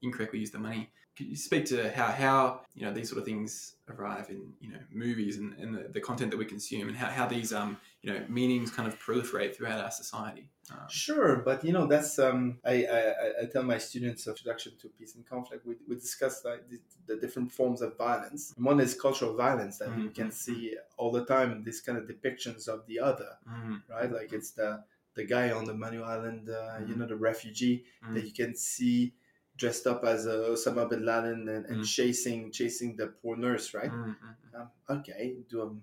incorrectly 0.00 0.38
use 0.38 0.50
the 0.50 0.58
money. 0.58 0.88
Could 1.14 1.26
you 1.26 1.36
speak 1.36 1.66
to 1.66 1.92
how, 1.92 2.06
how 2.06 2.62
you 2.74 2.86
know, 2.86 2.92
these 2.94 3.10
sort 3.10 3.18
of 3.18 3.26
things 3.26 3.74
arrive 3.90 4.30
in, 4.30 4.54
you 4.62 4.70
know, 4.72 4.78
movies 4.90 5.36
and, 5.36 5.52
and 5.58 5.74
the, 5.76 5.88
the 5.90 6.00
content 6.00 6.30
that 6.30 6.38
we 6.38 6.46
consume 6.46 6.88
and 6.88 6.96
how, 6.96 7.08
how 7.10 7.26
these, 7.26 7.52
um, 7.52 7.76
you 8.02 8.12
know, 8.12 8.24
meanings 8.28 8.70
kind 8.70 8.88
of 8.88 8.98
proliferate 8.98 9.54
throughout 9.56 9.80
our 9.80 9.90
society? 9.90 10.48
Um, 10.70 10.78
Sure, 10.88 11.36
but 11.36 11.64
you 11.64 11.72
know 11.72 11.86
that's 11.86 12.18
um, 12.18 12.58
I, 12.64 12.84
I 12.84 12.98
I- 13.42 13.46
tell 13.52 13.62
my 13.62 13.78
students 13.78 14.26
of 14.26 14.32
introduction 14.36 14.72
to 14.80 14.88
peace 14.88 15.14
and 15.16 15.26
conflict. 15.26 15.66
We, 15.66 15.74
we 15.88 15.94
discuss 15.96 16.44
like 16.44 16.68
the, 16.70 16.78
the 17.06 17.16
different 17.20 17.50
forms 17.52 17.80
of 17.82 17.96
violence. 17.96 18.52
One 18.56 18.78
is 18.80 18.94
cultural 18.94 19.34
violence 19.36 19.78
that 19.78 19.96
you 19.98 20.10
can 20.10 20.30
see 20.30 20.76
all 20.96 21.10
the 21.12 21.24
time. 21.24 21.52
In 21.52 21.62
these 21.64 21.80
kind 21.80 21.98
of 21.98 22.04
depictions 22.04 22.68
of 22.68 22.86
the 22.86 23.00
other, 23.00 23.30
mm, 23.48 23.80
right? 23.88 24.10
Like 24.10 24.32
it's 24.32 24.50
the 24.52 24.84
the 25.14 25.24
guy 25.24 25.50
on 25.50 25.64
the 25.64 25.74
Manus 25.74 26.04
Island, 26.04 26.48
uh, 26.48 26.78
you 26.86 26.94
Mhm. 26.94 26.98
know, 26.98 27.06
the 27.06 27.16
refugee 27.16 27.84
that 28.14 28.22
mm, 28.22 28.26
you 28.26 28.32
can 28.32 28.54
see 28.54 29.14
dressed 29.56 29.86
up 29.86 30.02
as 30.04 30.26
uh, 30.26 30.48
Osama 30.54 30.88
bin 30.88 31.04
Laden 31.04 31.48
and, 31.48 31.66
and 31.66 31.80
Mm. 31.80 31.84
chasing 31.96 32.50
chasing 32.50 32.96
the 32.96 33.08
poor 33.08 33.36
nurse, 33.36 33.74
right? 33.74 33.92
mm, 33.92 34.16
mm, 34.16 34.60
Um, 34.60 34.70
okay, 34.98 35.36
do 35.48 35.62
um, 35.62 35.82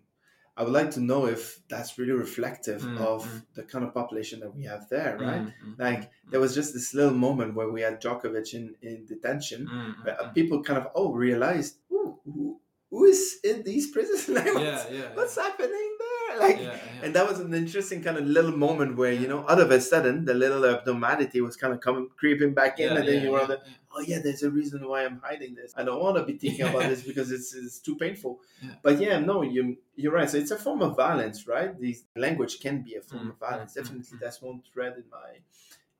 I 0.59 0.63
would 0.63 0.73
like 0.73 0.91
to 0.91 0.99
know 0.99 1.25
if 1.25 1.61
that's 1.69 1.97
really 1.97 2.11
reflective 2.11 2.81
Mm, 2.81 2.97
of 2.97 3.21
mm. 3.25 3.41
the 3.55 3.63
kind 3.63 3.83
of 3.85 3.93
population 3.93 4.41
that 4.41 4.53
we 4.53 4.63
have 4.65 4.83
there, 4.89 5.17
right? 5.17 5.43
mm, 5.43 5.53
mm, 5.65 5.79
Like 5.79 6.01
mm, 6.01 6.31
there 6.31 6.41
was 6.41 6.53
just 6.53 6.73
this 6.73 6.93
little 6.93 7.17
moment 7.27 7.55
where 7.55 7.69
we 7.75 7.81
had 7.81 8.01
Djokovic 8.01 8.53
in, 8.53 8.75
in 8.81 9.05
detention, 9.05 9.61
mm, 9.67 9.95
mm, 9.95 10.03
where 10.03 10.21
uh, 10.21 10.27
people 10.37 10.61
kind 10.61 10.79
of 10.81 10.87
oh 10.95 11.13
realized 11.13 11.77
who, 11.89 12.19
who, 12.25 13.05
is 13.05 13.39
in 13.43 13.63
these 13.63 13.85
prisons? 13.91 14.27
like, 14.37 14.53
what's, 14.53 14.85
yeah, 14.91 14.97
yeah, 14.99 15.09
what's 15.13 15.35
happening 15.35 15.89
there? 16.03 16.39
Like, 16.45 16.57
yeah, 16.57 16.63
yeah. 16.65 17.03
and 17.03 17.15
that 17.15 17.25
was 17.29 17.39
an 17.39 17.53
interesting 17.53 18.03
kind 18.03 18.17
of 18.17 18.25
little 18.25 18.55
moment 18.67 18.97
where 18.97 19.13
you 19.13 19.27
know, 19.27 19.45
all 19.49 19.59
of 19.59 19.71
a 19.71 19.81
sudden, 19.81 20.25
the 20.25 20.33
little 20.33 20.65
abnormality 20.65 21.39
was 21.41 21.55
kind 21.55 21.73
of 21.73 21.79
coming 21.79 22.09
creeping 22.17 22.53
back 22.53 22.79
in, 22.79 22.91
Yeah, 22.91 22.99
and 22.99 23.07
then 23.07 23.15
yeah, 23.15 23.23
you 23.23 23.31
were 23.31 23.41
yeah, 23.41 23.53
like, 23.53 23.59
oh 23.91 24.01
yeah, 24.01 24.19
there's 24.19 24.43
a 24.43 24.49
reason 24.49 24.87
why 24.87 25.05
I'm 25.05 25.19
hiding 25.23 25.55
this. 25.55 25.73
I 25.75 25.83
don't 25.83 26.01
want 26.01 26.17
to 26.17 26.23
be 26.25 26.33
thinking 26.43 26.65
about 26.67 26.83
this 26.89 27.03
because 27.03 27.31
it's 27.31 27.53
it's 27.53 27.79
too 27.79 27.95
painful. 27.95 28.39
Yeah. 28.61 28.75
But 28.83 28.99
yeah, 28.99 29.19
no, 29.19 29.41
you 29.41 29.77
you're 29.95 30.13
right. 30.13 30.29
So 30.29 30.37
it's 30.37 30.51
a 30.51 30.57
form 30.57 30.81
of 30.81 30.95
violence, 30.95 31.47
right? 31.47 31.77
These 31.79 32.05
language 32.15 32.59
can 32.59 32.81
be 32.81 32.95
a 32.95 33.01
form 33.01 33.27
Mm, 33.27 33.29
of 33.31 33.37
violence. 33.39 33.71
mm, 33.73 33.81
mm, 33.81 33.83
Definitely, 33.83 34.17
mm. 34.17 34.21
that's 34.21 34.41
one 34.41 34.61
thread 34.73 34.93
in 34.97 35.03
my 35.11 35.39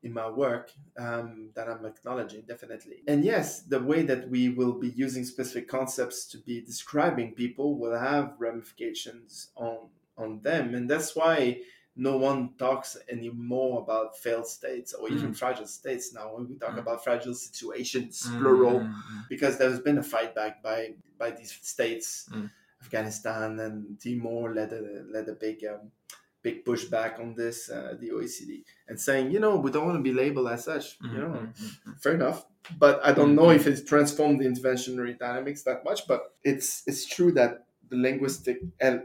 in 0.02 0.14
my 0.14 0.30
work 0.30 0.72
um, 0.98 1.50
that 1.56 1.68
I'm 1.68 1.86
acknowledging 1.86 2.44
definitely. 2.48 3.04
And 3.08 3.26
yes, 3.26 3.64
the 3.64 3.82
way 3.82 4.02
that 4.04 4.30
we 4.30 4.48
will 4.50 4.74
be 4.74 4.90
using 4.90 5.26
specific 5.26 5.68
concepts 5.68 6.26
to 6.28 6.38
be 6.38 6.62
describing 6.62 7.34
people 7.34 7.78
will 7.78 7.98
have 8.00 8.34
ramifications 8.40 9.50
on 9.56 9.78
on 10.18 10.42
them, 10.42 10.76
and 10.76 10.90
that's 10.90 11.16
why 11.16 11.62
no 11.96 12.18
one 12.18 12.54
talks 12.58 12.98
anymore 13.10 13.82
about 13.82 14.18
failed 14.18 14.48
states 14.48 14.94
or 14.94 15.10
even 15.10 15.32
Mm. 15.32 15.38
fragile 15.38 15.68
states 15.68 16.14
now 16.14 16.34
when 16.36 16.48
we 16.48 16.56
talk 16.56 16.76
Mm. 16.76 16.80
about 16.80 17.04
fragile 17.04 17.34
situations 17.34 18.22
Mm, 18.26 18.38
plural 18.38 18.80
mm, 18.82 18.94
mm. 18.94 19.30
because 19.30 19.58
there's 19.58 19.80
been 19.82 19.98
a 19.98 20.04
fight 20.04 20.34
back 20.36 20.64
by 20.64 20.96
by 21.18 21.32
these 21.32 21.52
states 21.52 22.30
afghanistan 22.82 23.60
and 23.60 24.00
timor 24.00 24.54
led 24.54 24.72
a 24.74 24.82
led 25.14 25.28
a 25.28 25.34
big 25.34 25.64
um, 25.66 25.92
big 26.42 26.64
pushback 26.64 27.20
on 27.20 27.36
this 27.36 27.70
uh, 27.70 27.96
the 28.00 28.10
oecd 28.12 28.64
and 28.88 29.00
saying 29.00 29.30
you 29.32 29.40
know 29.40 29.58
we 29.58 29.72
don't 29.72 29.86
want 29.86 29.98
to 29.98 30.04
be 30.04 30.14
labeled 30.14 30.48
as 30.48 30.64
such 30.64 30.98
you 31.12 31.20
know 31.20 31.52
fair 31.98 32.14
enough 32.16 32.46
but 32.78 33.04
i 33.04 33.12
don't 33.12 33.36
know 33.36 33.50
if 33.50 33.68
it's 33.68 33.84
transformed 33.84 34.40
the 34.40 34.46
interventionary 34.46 35.18
dynamics 35.18 35.64
that 35.64 35.84
much 35.84 36.08
but 36.08 36.36
it's 36.44 36.88
it's 36.88 37.06
true 37.06 37.32
that 37.32 37.66
the 37.90 37.98
linguistic 37.98 38.60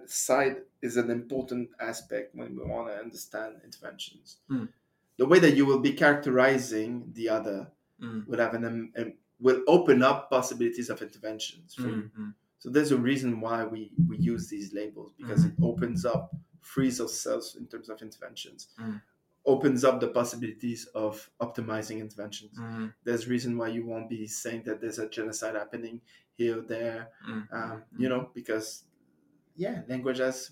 side 0.06 0.56
is 0.84 0.96
an 1.02 1.10
important 1.10 1.70
aspect 1.80 2.34
when 2.34 2.54
we 2.56 2.62
want 2.72 2.88
to 2.88 2.96
understand 3.06 3.60
interventions 3.64 4.38
Mm. 4.50 4.68
the 5.16 5.26
way 5.32 5.38
that 5.44 5.56
you 5.58 5.64
will 5.66 5.80
be 5.88 5.92
characterizing 6.04 6.92
the 7.18 7.28
other 7.28 7.70
Mm, 8.00 8.26
will 8.26 8.40
have 8.40 8.54
an 8.54 8.64
um, 8.64 8.92
um, 9.00 9.12
will 9.40 9.62
open 9.68 10.02
up 10.02 10.28
possibilities 10.28 10.88
of 10.90 11.00
interventions 11.00 11.74
for 11.76 11.82
you. 11.88 12.10
mm, 12.10 12.10
mm. 12.20 12.34
So 12.58 12.70
there's 12.70 12.90
a 12.90 12.98
reason 13.10 13.40
why 13.40 13.58
we 13.74 13.92
we 14.08 14.16
use 14.32 14.48
these 14.48 14.72
labels 14.80 15.12
because 15.20 15.44
Mm-hmm. 15.46 15.62
it 15.62 15.66
opens 15.70 16.04
up, 16.04 16.34
frees 16.60 17.00
ourselves 17.00 17.54
in 17.60 17.66
terms 17.68 17.88
of 17.88 18.02
interventions. 18.02 18.68
Mm. 18.80 19.00
opens 19.46 19.84
up 19.84 20.00
the 20.00 20.08
possibilities 20.20 20.86
of 21.04 21.30
optimizing 21.46 21.98
interventions. 22.00 22.58
Mm. 22.58 22.92
There's 23.04 23.28
reason 23.28 23.56
why 23.58 23.68
you 23.76 23.82
won't 23.90 24.08
be 24.08 24.26
saying 24.26 24.62
that 24.64 24.80
there's 24.80 24.98
a 24.98 25.08
genocide 25.08 25.54
happening 25.62 26.00
here 26.38 26.58
or 26.58 26.62
there, 26.62 27.00
Mm. 27.30 27.42
um, 27.58 27.76
you 28.02 28.08
know, 28.08 28.22
because 28.34 28.84
yeah, 29.56 29.82
language 29.88 30.18
has 30.18 30.50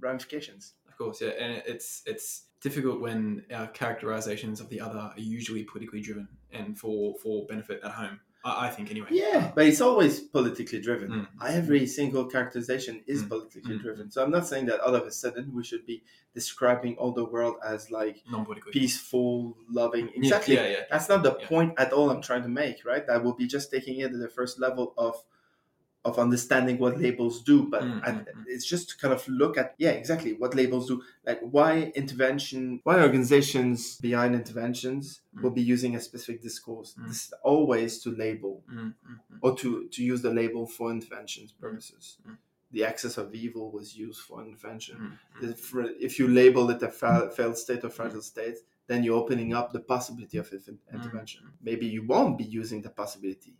ramifications. 0.00 0.74
Of 0.88 0.96
course, 0.98 1.20
yeah, 1.20 1.28
and 1.30 1.62
it's 1.66 2.02
it's 2.06 2.44
difficult 2.60 3.00
when 3.00 3.44
our 3.54 3.68
characterizations 3.68 4.60
of 4.60 4.68
the 4.68 4.80
other 4.80 4.98
are 4.98 5.14
usually 5.16 5.62
politically 5.64 6.00
driven 6.00 6.28
and 6.52 6.78
for 6.78 7.14
for 7.22 7.46
benefit 7.46 7.80
at 7.84 7.92
home. 7.92 8.20
I, 8.44 8.66
I 8.66 8.70
think 8.70 8.90
anyway. 8.90 9.08
Yeah, 9.10 9.52
but 9.54 9.66
it's 9.66 9.80
always 9.80 10.20
politically 10.20 10.80
driven. 10.80 11.10
Mm. 11.10 11.26
Every 11.48 11.86
single 11.86 12.24
characterization 12.26 13.02
is 13.06 13.22
Mm. 13.22 13.28
politically 13.28 13.76
Mm. 13.78 13.82
driven. 13.82 14.10
So 14.10 14.22
I'm 14.24 14.30
not 14.30 14.46
saying 14.46 14.66
that 14.66 14.80
all 14.80 14.94
of 14.94 15.04
a 15.06 15.12
sudden 15.12 15.52
we 15.54 15.62
should 15.64 15.84
be 15.86 16.02
describing 16.34 16.96
all 16.98 17.12
the 17.12 17.24
world 17.24 17.56
as 17.64 17.90
like 17.90 18.22
non-politically 18.30 18.72
peaceful, 18.72 19.56
loving. 19.70 20.06
Yeah, 20.08 20.18
Exactly. 20.18 20.54
yeah, 20.54 20.68
yeah. 20.68 20.84
That's 20.90 21.08
not 21.08 21.22
the 21.22 21.36
Yeah. 21.38 21.46
point 21.48 21.74
at 21.78 21.92
all 21.92 22.10
I'm 22.10 22.22
trying 22.22 22.42
to 22.42 22.48
make, 22.48 22.84
right? 22.84 23.04
That 23.06 23.22
will 23.24 23.34
be 23.34 23.46
just 23.46 23.70
taking 23.70 23.98
it 24.00 24.10
to 24.10 24.16
the 24.18 24.28
first 24.28 24.58
level 24.60 24.94
of 24.96 25.14
of 26.04 26.18
understanding 26.18 26.78
what 26.78 26.98
labels 26.98 27.42
do, 27.42 27.64
but 27.68 27.82
Mm, 27.82 28.00
at- 28.06 28.14
mm, 28.26 28.34
mm. 28.36 28.44
it's 28.46 28.64
just 28.64 28.88
to 28.90 28.96
kind 28.96 29.12
of 29.12 29.26
look 29.28 29.58
at 29.58 29.74
yeah, 29.78 29.90
exactly 29.90 30.32
what 30.32 30.54
labels 30.54 30.86
do. 30.88 31.02
Like 31.26 31.40
why 31.40 31.92
intervention, 31.94 32.80
why 32.84 33.00
organizations 33.02 33.98
behind 33.98 34.34
interventions 34.34 35.20
Mm. 35.34 35.42
will 35.42 35.50
be 35.50 35.62
using 35.62 35.94
a 35.96 36.00
specific 36.00 36.40
discourse. 36.42 36.94
Mm. 36.98 37.08
This 37.08 37.24
is 37.26 37.32
always 37.42 38.00
to 38.02 38.10
label 38.10 38.62
Mm, 38.72 38.94
or 39.42 39.56
to, 39.56 39.88
to 39.88 40.02
use 40.04 40.22
the 40.22 40.32
label 40.32 40.66
for 40.66 40.90
interventions 40.90 41.52
purposes. 41.52 42.18
The 42.70 42.84
excess 42.84 43.16
of 43.18 43.34
evil 43.34 43.70
was 43.72 43.96
used 43.96 44.20
for 44.20 44.44
intervention. 44.44 45.18
If, 45.42 45.74
if 46.08 46.18
you 46.18 46.28
label 46.28 46.68
it 46.70 46.82
a 46.82 46.88
fa- 46.90 47.30
failed 47.34 47.56
state 47.56 47.82
or 47.84 47.90
fragile 47.90 48.22
state, 48.22 48.58
then 48.86 49.02
you're 49.04 49.18
opening 49.18 49.52
up 49.54 49.72
the 49.72 49.80
possibility 49.80 50.38
of 50.38 50.50
intervention. 50.92 51.42
Maybe 51.62 51.86
you 51.86 52.02
won't 52.06 52.36
be 52.38 52.44
using 52.44 52.82
the 52.82 52.90
possibility. 52.90 53.54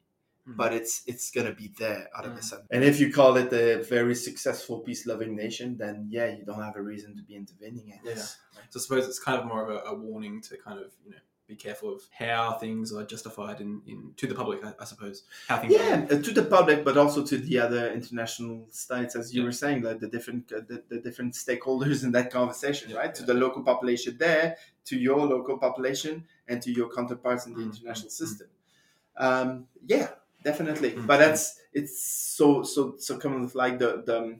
But 0.57 0.73
it's 0.73 1.03
it's 1.07 1.31
gonna 1.31 1.53
be 1.55 1.69
there 1.79 2.09
out 2.17 2.25
of 2.27 2.33
a 2.33 2.41
Mm. 2.41 2.45
sudden. 2.45 2.67
And 2.71 2.85
if 2.85 3.01
you 3.01 3.13
call 3.13 3.37
it 3.37 3.53
a 3.53 3.83
very 3.83 4.15
successful, 4.15 4.81
peace-loving 4.81 5.35
nation, 5.37 5.77
then 5.77 6.07
yeah, 6.11 6.27
you 6.37 6.45
don't 6.45 6.63
have 6.63 6.77
a 6.77 6.83
reason 6.83 7.17
to 7.17 7.23
be 7.23 7.35
intervening. 7.37 7.93
I 7.95 8.05
guess. 8.05 8.37
So 8.71 8.79
I 8.79 8.81
suppose 8.81 9.07
it's 9.09 9.19
kind 9.21 9.39
of 9.39 9.47
more 9.47 9.63
of 9.65 9.71
a, 9.71 9.79
a 9.91 9.95
warning 9.95 10.41
to 10.43 10.57
kind 10.57 10.79
of 10.81 10.93
you 11.05 11.11
know 11.13 11.19
be 11.47 11.57
careful 11.57 11.95
of 11.95 12.03
how 12.13 12.53
things 12.59 12.93
are 12.93 13.05
justified 13.07 13.59
in, 13.63 13.81
in 13.87 14.13
to 14.17 14.27
the 14.27 14.35
public. 14.35 14.63
I, 14.63 14.75
I 14.81 14.85
suppose 14.85 15.23
how 15.49 15.59
things 15.59 15.73
Yeah, 15.75 16.01
are. 16.11 16.15
uh, 16.19 16.23
to 16.23 16.31
the 16.33 16.45
public, 16.45 16.85
but 16.85 16.99
also 16.99 17.25
to 17.25 17.39
the 17.39 17.59
other 17.59 17.91
international 17.93 18.67
states, 18.71 19.17
as 19.17 19.35
you 19.35 19.41
Yeah. 19.41 19.47
were 19.47 19.53
saying, 19.53 19.83
like 19.83 20.01
the 20.01 20.09
different 20.09 20.53
uh, 20.53 20.61
the, 20.69 20.83
the 20.89 21.01
different 21.01 21.33
stakeholders 21.35 22.03
in 22.07 22.13
that 22.13 22.31
conversation, 22.31 22.91
Yeah, 22.91 22.99
right? 22.99 23.15
To 23.15 23.23
the 23.25 23.35
local 23.35 23.63
population 23.63 24.17
there, 24.19 24.57
to 24.87 24.97
your 24.99 25.21
local 25.27 25.57
population, 25.59 26.27
and 26.49 26.61
to 26.63 26.71
your 26.71 26.89
counterparts 26.91 27.47
in 27.47 27.53
the 27.55 27.61
Mm, 27.61 27.71
international 27.73 28.09
mm, 28.11 28.13
system. 28.23 28.49
Um, 29.17 29.67
yeah, 29.87 30.09
definitely. 30.49 30.93
Mm, 30.95 31.07
But 31.07 31.19
that's 31.19 31.61
it's 31.73 32.03
so 32.03 32.63
so 32.63 32.97
so 32.97 33.19
kind 33.19 33.41
with 33.43 33.55
like 33.55 33.79
the 33.79 34.03
the 34.05 34.39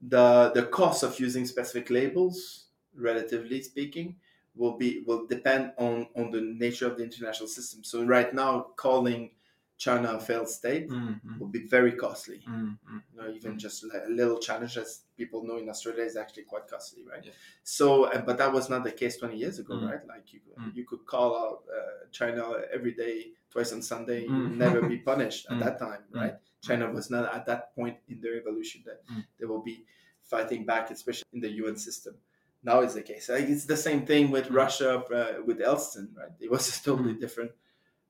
the 0.00 0.50
the 0.54 0.66
cost 0.66 1.02
of 1.02 1.18
using 1.18 1.46
specific 1.46 1.90
labels, 1.90 2.66
relatively 2.94 3.62
speaking, 3.62 4.16
will 4.54 4.76
be 4.76 5.02
will 5.06 5.26
depend 5.26 5.72
on 5.78 6.08
on 6.16 6.30
the 6.30 6.40
nature 6.40 6.86
of 6.86 6.96
the 6.96 7.04
international 7.04 7.48
system. 7.48 7.82
So 7.84 8.04
right 8.04 8.32
now, 8.34 8.72
calling 8.76 9.30
China 9.76 10.18
failed 10.20 10.48
state 10.48 10.88
Mm, 10.88 11.20
mm, 11.20 11.38
will 11.38 11.48
be 11.48 11.66
very 11.66 11.92
costly. 11.92 12.40
mm, 12.48 12.78
mm. 12.88 13.02
You 13.12 13.16
know, 13.20 13.28
even 13.34 13.58
just 13.58 13.84
like 13.84 14.02
a 14.06 14.10
little 14.10 14.38
challenge, 14.38 14.76
as 14.78 15.00
people 15.16 15.44
know 15.44 15.58
in 15.58 15.68
Australia, 15.68 16.04
is 16.04 16.16
actually 16.16 16.44
quite 16.44 16.66
costly, 16.68 17.02
right? 17.04 17.24
Yeah. 17.24 17.32
So, 17.64 18.08
but 18.24 18.38
that 18.38 18.52
was 18.52 18.70
not 18.70 18.84
the 18.84 18.92
case 18.92 19.16
20 19.16 19.36
years 19.36 19.58
ago, 19.58 19.74
Mm. 19.74 19.90
right? 19.90 20.06
Like 20.06 20.32
you, 20.32 20.40
you 20.74 20.84
could 20.84 21.04
call 21.06 21.36
out 21.36 21.64
uh, 21.76 22.06
China 22.12 22.42
every 22.72 22.92
day, 22.92 23.32
twice 23.50 23.72
on 23.72 23.82
Sunday, 23.82 24.22
you 24.26 24.32
would 24.42 24.56
never 24.58 24.80
be 24.88 24.98
punished 25.10 25.46
at 25.50 25.58
that 25.60 25.78
time, 25.78 26.02
right? 26.12 26.36
China 26.62 26.90
was 26.90 27.10
not 27.10 27.34
at 27.34 27.44
that 27.46 27.74
point 27.74 27.96
in 28.08 28.20
their 28.20 28.36
evolution 28.36 28.82
that 28.86 29.02
they 29.38 29.44
will 29.46 29.62
be 29.62 29.84
fighting 30.22 30.64
back, 30.64 30.90
especially 30.90 31.26
in 31.32 31.40
the 31.40 31.50
UN 31.62 31.76
system. 31.76 32.14
Now 32.62 32.80
is 32.80 32.94
the 32.94 33.02
case. 33.02 33.28
It's 33.28 33.66
the 33.66 33.76
same 33.76 34.06
thing 34.06 34.30
with. 34.30 34.50
Russia, 34.50 34.90
uh, 35.00 35.42
with 35.44 35.58
Yeltsin, 35.58 36.16
right? 36.16 36.30
It 36.40 36.50
was 36.50 36.64
a 36.74 36.82
totally 36.88 37.14
different 37.14 37.50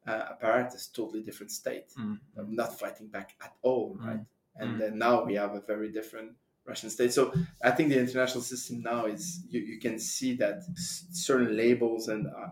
uh, 0.06 0.24
apparatus, 0.32 0.88
totally 0.88 1.22
different 1.22 1.50
state 1.50 1.88
Mm. 1.98 2.18
not 2.48 2.78
fighting 2.78 3.08
back 3.08 3.34
at 3.42 3.54
all, 3.62 3.96
Mm. 3.96 4.06
right? 4.06 4.20
And 4.56 4.70
Mm. 4.74 4.78
then 4.78 4.98
now 4.98 5.24
we 5.24 5.34
have 5.34 5.54
a 5.54 5.60
very 5.60 5.90
different 5.90 6.36
Russian 6.66 6.90
state. 6.90 7.12
So 7.12 7.32
I 7.62 7.70
think 7.72 7.90
the 7.90 7.98
international 8.00 8.42
system 8.42 8.82
now 8.82 9.06
is 9.06 9.44
you, 9.50 9.60
you 9.60 9.78
can 9.78 9.98
see 9.98 10.34
that 10.36 10.62
s- 10.76 11.06
certain 11.10 11.56
labels 11.56 12.08
and 12.08 12.26
uh, 12.26 12.50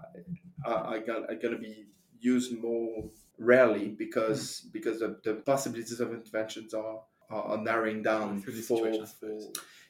are, 0.65 0.99
are, 0.99 1.01
going 1.01 1.55
to 1.55 1.59
be 1.59 1.87
used 2.21 2.53
more 2.59 3.11
rarely 3.39 3.89
because 3.89 4.43
Mm. 4.67 4.73
because 4.73 4.99
the, 5.01 5.19
the 5.25 5.35
possibilities 5.37 6.01
of 6.01 6.13
interventions 6.13 6.75
are 6.75 7.03
are, 7.31 7.57
narrowing 7.57 8.03
down 8.03 8.41
for, 8.43 8.51
for 8.53 9.07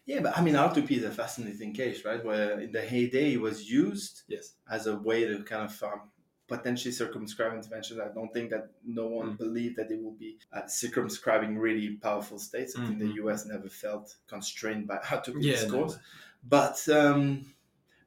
yeah, 0.07 0.21
but 0.21 0.37
I 0.37 0.43
mean, 0.43 0.55
R2P 0.55 0.91
is 0.93 1.05
a 1.05 1.11
fascinating 1.11 1.73
case, 1.75 2.05
right? 2.05 2.25
Where 2.25 2.59
in 2.61 2.73
the 2.73 2.83
heyday 2.83 3.35
it 3.35 3.41
was 3.41 3.69
used 3.71 4.23
Yes. 4.29 4.55
as 4.71 4.87
a 4.87 4.97
way 4.97 5.25
to 5.27 5.43
kind 5.43 5.65
of 5.71 5.83
um, 5.83 6.11
potentially 6.57 6.93
circumscribe 6.93 7.53
interventions. 7.55 7.99
I 8.01 8.09
don't 8.19 8.33
think 8.37 8.51
that 8.51 8.65
no 8.85 9.07
one 9.19 9.29
Mm. 9.33 9.39
believed 9.45 9.77
that 9.79 9.91
it 9.91 10.01
will 10.03 10.19
be 10.27 10.39
uh, 10.53 10.67
circumscribing 10.67 11.59
really 11.59 11.89
powerful 11.97 12.39
states. 12.39 12.77
I 12.77 12.81
think 12.87 12.99
the 12.99 13.07
Mhm. 13.07 13.15
US 13.23 13.47
never 13.47 13.69
felt 13.85 14.07
constrained 14.35 14.87
by 14.87 14.99
how 15.11 15.19
to 15.27 15.31
Yeah, 15.33 15.53
discourse. 15.53 15.95
no. 15.97 16.01
But 16.57 16.77
um, 17.01 17.23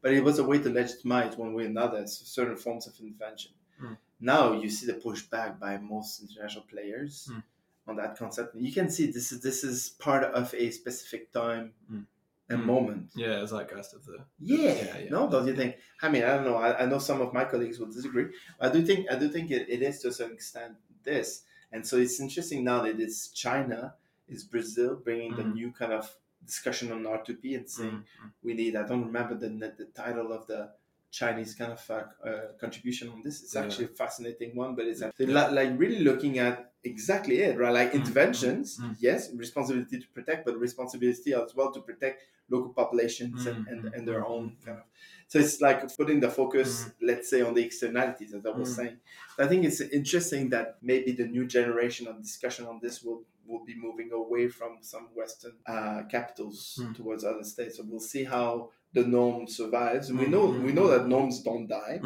but 0.02 0.14
it 0.14 0.24
was 0.24 0.38
a 0.40 0.44
way 0.50 0.60
to 0.66 0.70
legitimize 0.70 1.36
one 1.38 1.54
way 1.56 1.64
or 1.64 1.68
another 1.68 2.02
certain 2.08 2.58
forms 2.58 2.86
of 2.88 2.94
intervention. 3.00 3.54
Mm. 3.82 3.98
Now 4.20 4.54
you 4.62 4.70
see 4.70 4.86
the 4.86 4.94
pushback 5.08 5.60
by 5.60 5.78
most 5.78 6.22
international 6.24 6.66
players 6.74 7.14
Mm. 7.32 7.44
on 7.88 7.96
that 7.98 8.18
concept. 8.18 8.56
You 8.56 8.72
can 8.80 8.90
see 8.96 9.06
this 9.18 9.32
is 9.32 9.40
this 9.42 9.64
is 9.64 9.90
part 10.08 10.24
of 10.24 10.54
a 10.54 10.66
specific 10.72 11.32
time 11.32 11.74
Mm. 11.92 12.06
And 12.50 12.62
Mm. 12.62 12.66
moment. 12.66 13.12
Yeah, 13.16 13.42
it's 13.42 13.52
like 13.52 13.72
ghost 13.72 13.94
of 13.96 14.06
the. 14.06 14.18
Yeah, 14.40 14.58
Yeah, 14.74 14.98
yeah. 15.00 15.10
no, 15.10 15.30
don't 15.30 15.48
you 15.48 15.56
think? 15.56 15.78
I 16.02 16.10
mean, 16.10 16.24
I 16.24 16.36
don't 16.36 16.46
know. 16.46 16.56
I, 16.58 16.84
I 16.84 16.86
know 16.86 17.00
some 17.00 17.22
of 17.22 17.34
my 17.34 17.46
colleagues 17.46 17.80
will 17.80 17.88
disagree. 17.92 18.28
I 18.60 18.70
do 18.70 18.86
think 18.86 19.10
I 19.12 19.16
do 19.18 19.30
think 19.30 19.52
it, 19.52 19.68
it 19.70 19.82
is 19.82 20.00
to 20.02 20.10
a 20.10 20.12
certain 20.12 20.36
extent 20.36 20.76
this, 21.04 21.44
and 21.72 21.86
so 21.86 21.98
it's 21.98 22.20
interesting 22.20 22.64
now 22.64 22.82
that 22.84 23.00
it's 23.00 23.30
China, 23.30 23.96
is 24.28 24.44
Brazil 24.44 24.96
bringing 24.96 25.36
the 25.36 25.44
Mhm. 25.44 25.54
new 25.54 25.72
kind 25.72 25.94
of 25.94 26.16
discussion 26.46 26.92
on 26.92 27.06
R2P 27.08 27.56
and 27.56 27.68
saying 27.70 27.92
Mm, 28.20 28.26
mm. 28.26 28.32
we 28.44 28.54
need. 28.54 28.76
I 28.76 28.86
don't 28.88 29.06
remember 29.06 29.36
the 29.36 29.50
the 29.82 29.86
title 29.86 30.32
of 30.32 30.46
the 30.48 30.72
Chinese 31.12 31.56
kind 31.56 31.72
of 31.72 31.90
uh, 31.90 32.04
uh, 32.30 32.48
contribution 32.60 33.10
on 33.10 33.22
this. 33.22 33.42
It's 33.44 33.56
Yeah. 33.56 33.64
actually 33.64 33.86
a 33.86 33.96
fascinating 34.04 34.56
one, 34.56 34.76
but 34.76 34.86
it's 34.86 35.02
Yeah. 35.02 35.12
li- 35.20 35.54
like 35.60 35.72
really 35.80 36.00
looking 36.10 36.40
at 36.40 36.74
exactly 36.84 37.40
it, 37.40 37.58
right? 37.58 37.74
Like 37.74 37.92
Mm, 37.94 38.00
interventions, 38.02 38.78
mm, 38.78 38.90
mm. 38.90 38.96
yes, 39.00 39.32
responsibility 39.34 40.00
to 40.00 40.08
protect, 40.10 40.46
but 40.46 40.58
responsibility 40.60 41.34
as 41.34 41.56
well 41.56 41.72
to 41.72 41.82
protect 41.82 42.24
local 42.50 42.74
populations 42.74 43.46
and, 43.46 43.58
Mm, 43.58 43.68
and, 43.68 43.86
mm, 43.86 43.94
and 43.94 44.08
their 44.08 44.26
own 44.26 44.58
kind 44.64 44.78
of. 44.80 44.84
So 45.28 45.40
it's 45.40 45.62
like 45.62 45.96
putting 45.98 46.20
the 46.20 46.30
focus, 46.30 46.86
Mm. 46.86 46.94
let's 47.02 47.30
say, 47.30 47.42
on 47.42 47.54
the 47.56 47.64
externalities, 47.64 48.34
as 48.34 48.46
I 48.46 48.52
was 48.52 48.70
Mm. 48.70 48.76
saying. 48.76 49.00
I 49.40 49.48
think 49.48 49.66
it's 49.66 49.82
interesting 49.82 50.50
that 50.50 50.78
maybe 50.82 51.12
the 51.12 51.26
new 51.28 51.46
generation 51.48 52.08
of 52.08 52.22
discussion 52.22 52.66
on 52.66 52.80
this 52.82 53.02
will 53.04 53.26
will 53.48 53.64
be 53.64 53.76
moving 53.76 54.12
away 54.12 54.48
from 54.50 54.82
some 54.82 55.06
Western 55.14 55.56
uh, 55.68 56.02
capitals 56.10 56.80
Mm. 56.82 56.96
towards 56.96 57.24
other 57.24 57.44
states. 57.44 57.78
So 57.78 57.84
we'll 57.84 58.00
see 58.00 58.24
how 58.24 58.72
the 58.94 59.06
norm 59.06 59.48
survives. 59.48 60.10
And 60.10 60.18
we 60.20 60.26
know 60.28 60.46
mm, 60.48 60.64
we 60.64 60.72
know 60.72 60.88
that 60.88 61.08
norms 61.08 61.42
don't 61.44 61.68
die; 61.68 62.00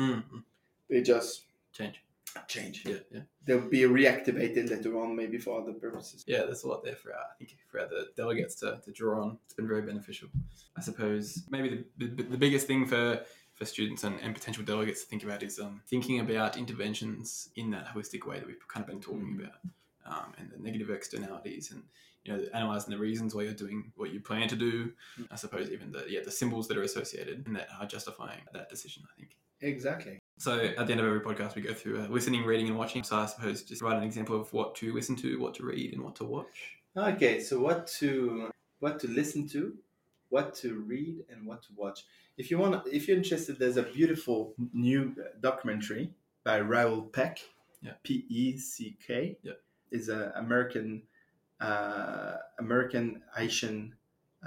they 0.89 1.01
just 1.01 1.45
Change. 1.71 2.01
Change. 2.47 2.83
Yeah, 2.85 2.97
yeah. 3.11 3.21
They'll 3.45 3.69
be 3.69 3.81
reactivated 3.81 4.69
later 4.69 4.99
on, 5.01 5.15
maybe 5.15 5.37
for 5.37 5.61
other 5.61 5.73
purposes. 5.73 6.23
Yeah, 6.27 6.43
there's 6.45 6.63
a 6.63 6.67
lot 6.67 6.83
there 6.83 6.95
for 6.95 7.11
our, 7.13 7.19
I 7.19 7.35
think 7.37 7.55
for 7.67 7.79
the 7.79 8.07
delegates 8.15 8.55
to, 8.61 8.79
to 8.83 8.91
draw 8.91 9.23
on. 9.23 9.37
It's 9.45 9.53
been 9.53 9.67
very 9.67 9.81
beneficial. 9.81 10.29
I 10.77 10.81
suppose 10.81 11.43
maybe 11.49 11.85
the, 11.97 12.07
the, 12.07 12.23
the 12.23 12.37
biggest 12.37 12.67
thing 12.67 12.85
for, 12.85 13.21
for 13.53 13.65
students 13.65 14.03
and, 14.03 14.19
and 14.21 14.33
potential 14.33 14.63
delegates 14.63 15.03
to 15.03 15.09
think 15.09 15.23
about 15.23 15.43
is 15.43 15.59
um, 15.59 15.81
thinking 15.87 16.19
about 16.19 16.57
interventions 16.57 17.49
in 17.55 17.71
that 17.71 17.87
holistic 17.87 18.25
way 18.25 18.37
that 18.39 18.47
we've 18.47 18.67
kind 18.67 18.83
of 18.83 18.87
been 18.89 19.01
talking 19.01 19.37
Mm. 19.37 19.39
about 19.39 19.59
um, 20.05 20.33
and 20.37 20.49
the 20.51 20.57
negative 20.57 20.89
externalities 20.89 21.71
and 21.71 21.83
you 22.23 22.33
know 22.35 22.43
analyzing 22.53 22.91
the 22.91 22.97
reasons 22.97 23.33
why 23.35 23.43
you're 23.43 23.53
doing 23.53 23.91
what 23.95 24.11
you 24.11 24.19
plan 24.19 24.47
to 24.47 24.55
do. 24.55 24.91
Mm. 25.19 25.27
I 25.31 25.35
suppose 25.35 25.69
even 25.71 25.91
the 25.91 26.05
yeah 26.07 26.21
the 26.23 26.31
symbols 26.31 26.67
that 26.67 26.77
are 26.77 26.83
associated 26.83 27.45
and 27.45 27.55
that 27.55 27.67
are 27.79 27.85
justifying 27.85 28.41
that 28.53 28.69
decision. 28.69 29.03
I 29.11 29.19
think. 29.19 29.35
Exactly. 29.61 30.19
So 30.39 30.57
at 30.57 30.87
the 30.87 30.93
end 30.93 31.01
of 31.01 31.05
every 31.05 31.19
podcast, 31.19 31.55
we 31.55 31.61
go 31.61 31.73
through 31.73 32.01
uh, 32.01 32.07
listening, 32.07 32.45
reading, 32.45 32.69
and 32.69 32.77
watching. 32.77 33.03
So 33.03 33.17
I 33.17 33.25
suppose 33.25 33.61
just 33.61 33.81
write 33.81 33.97
an 33.97 34.03
example 34.03 34.39
of 34.39 34.51
what 34.53 34.73
to 34.75 34.93
listen 34.93 35.15
to, 35.17 35.37
what 35.37 35.53
to 35.55 35.65
read, 35.65 35.93
and 35.93 36.01
what 36.01 36.15
to 36.15 36.23
watch. 36.23 36.79
Okay, 36.95 37.41
so 37.41 37.59
what 37.59 37.87
to 37.99 38.49
what 38.79 38.99
to 39.01 39.07
listen 39.09 39.47
to, 39.49 39.75
what 40.29 40.55
to 40.61 40.79
read, 40.79 41.25
and 41.29 41.45
what 41.45 41.61
to 41.63 41.69
watch. 41.75 42.05
If 42.37 42.49
you 42.49 42.57
want, 42.57 42.87
if 42.87 43.07
you're 43.07 43.17
interested, 43.17 43.59
there's 43.59 43.75
a 43.75 43.83
beautiful 43.83 44.55
new 44.73 45.13
documentary 45.41 46.11
by 46.45 46.61
Raoul 46.61 47.01
Peck. 47.01 47.39
Yeah. 47.81 47.93
P 48.03 48.25
E 48.29 48.57
C 48.57 48.97
K. 49.05 49.37
Yeah. 49.43 49.53
Is 49.91 50.07
an 50.07 50.31
American 50.35 51.03
uh, 51.59 52.35
American 52.59 53.21
Haitian 53.35 53.95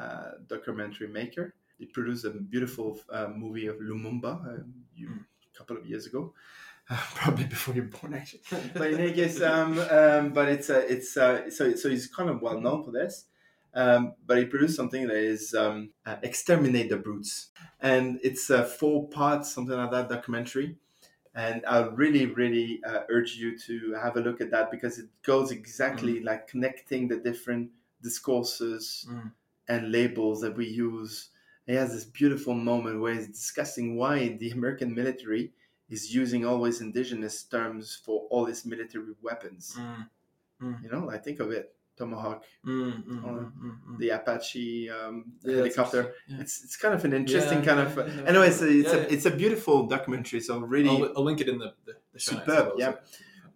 uh, 0.00 0.30
documentary 0.48 1.08
maker. 1.08 1.54
he 1.82 1.86
produced 1.86 2.24
a 2.24 2.30
beautiful 2.30 3.00
uh, 3.10 3.26
movie 3.26 3.66
of 3.66 3.76
Lumumba 3.76 4.32
uh, 4.46 4.62
you, 4.94 5.08
a 5.54 5.58
couple 5.58 5.76
of 5.76 5.86
years 5.86 6.06
ago. 6.06 6.32
probably 7.14 7.44
before 7.44 7.74
you're 7.74 7.84
born, 7.84 8.14
actually. 8.14 8.40
but 8.74 8.90
in 8.90 9.00
any 9.00 9.12
case, 9.12 9.40
um, 9.40 9.78
um, 9.90 10.32
but 10.32 10.48
it's 10.48 10.68
uh, 10.68 10.84
it's 10.88 11.16
uh, 11.16 11.50
so 11.50 11.74
so 11.74 11.88
he's 11.88 12.06
kind 12.06 12.28
of 12.28 12.42
well 12.42 12.60
known 12.60 12.84
for 12.84 12.90
this. 12.90 13.26
Um, 13.74 14.14
but 14.26 14.36
he 14.36 14.44
produced 14.44 14.76
something 14.76 15.06
that 15.06 15.16
is 15.16 15.54
um, 15.54 15.90
uh, 16.04 16.16
exterminate 16.22 16.90
the 16.90 16.96
brutes, 16.96 17.48
and 17.80 18.20
it's 18.22 18.50
a 18.50 18.64
four 18.64 19.08
parts, 19.08 19.52
something 19.54 19.76
like 19.76 19.90
that, 19.92 20.08
documentary. 20.08 20.76
And 21.34 21.64
I 21.66 21.86
really, 21.86 22.26
really 22.26 22.82
uh, 22.86 23.00
urge 23.08 23.36
you 23.36 23.58
to 23.60 23.94
have 23.94 24.16
a 24.16 24.20
look 24.20 24.42
at 24.42 24.50
that 24.50 24.70
because 24.70 24.98
it 24.98 25.06
goes 25.22 25.50
exactly 25.50 26.20
mm. 26.20 26.24
like 26.24 26.46
connecting 26.46 27.08
the 27.08 27.16
different 27.16 27.70
discourses 28.02 29.06
mm. 29.10 29.32
and 29.68 29.90
labels 29.90 30.42
that 30.42 30.54
we 30.54 30.66
use. 30.66 31.30
He 31.66 31.74
has 31.74 31.92
this 31.92 32.04
beautiful 32.04 32.54
moment 32.54 33.00
where 33.00 33.14
he's 33.14 33.28
discussing 33.28 33.96
why 33.96 34.36
the 34.38 34.50
American 34.50 34.94
military 34.94 35.52
is 35.88 36.14
using 36.14 36.44
always 36.44 36.80
indigenous 36.80 37.44
terms 37.44 38.00
for 38.04 38.26
all 38.30 38.46
its 38.46 38.64
military 38.64 39.14
weapons. 39.22 39.76
Mm. 39.78 40.82
You 40.82 40.90
know, 40.90 41.10
I 41.10 41.18
think 41.18 41.40
of 41.40 41.50
it. 41.50 41.74
Tomahawk, 41.94 42.42
mm, 42.66 43.04
mm, 43.06 43.52
mm, 43.52 43.98
the 43.98 44.08
Apache 44.08 44.88
um, 44.88 45.26
yeah, 45.44 45.56
helicopter. 45.56 46.14
Yeah. 46.26 46.40
It's 46.40 46.64
it's 46.64 46.74
kind 46.74 46.94
of 46.94 47.04
an 47.04 47.12
interesting 47.12 47.58
yeah, 47.58 47.64
kind 47.64 47.80
of. 47.80 47.98
Uh, 47.98 48.24
anyway, 48.24 48.48
it's 48.48 48.62
a 48.62 48.68
it's, 48.68 48.92
a 48.92 49.12
it's 49.12 49.26
a 49.26 49.30
beautiful 49.30 49.86
documentary. 49.86 50.40
So 50.40 50.58
really, 50.60 50.88
I'll, 50.88 51.12
I'll 51.18 51.22
link 51.22 51.42
it 51.42 51.50
in 51.50 51.58
the, 51.58 51.74
the, 51.84 51.96
the 52.14 52.18
superb. 52.18 52.72
yeah. 52.78 52.94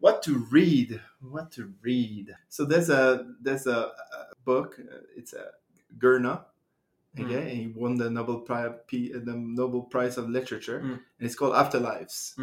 What 0.01 0.23
to 0.25 0.47
read? 0.51 1.01
What 1.23 1.51
to 1.53 1.73
read? 1.81 2.37
So 2.51 2.67
there's 2.67 2.91
a 2.91 3.27
there's 3.41 3.67
a, 3.67 3.79
a 3.79 4.35
book. 4.45 4.79
Uh, 4.79 4.99
it's 5.17 5.33
a 5.33 5.53
Gurnah. 5.99 6.45
Okay, 7.19 7.51
and 7.51 7.51
he 7.51 7.67
won 7.69 7.97
the 7.97 8.11
Nobel 8.11 8.41
Prize 8.41 8.73
the 8.91 9.35
Nobel 9.35 9.83
Prize 9.83 10.19
of 10.19 10.29
Literature, 10.29 10.79
and 10.79 11.01
it's 11.19 11.35
called 11.35 11.55
Afterlives. 11.55 12.37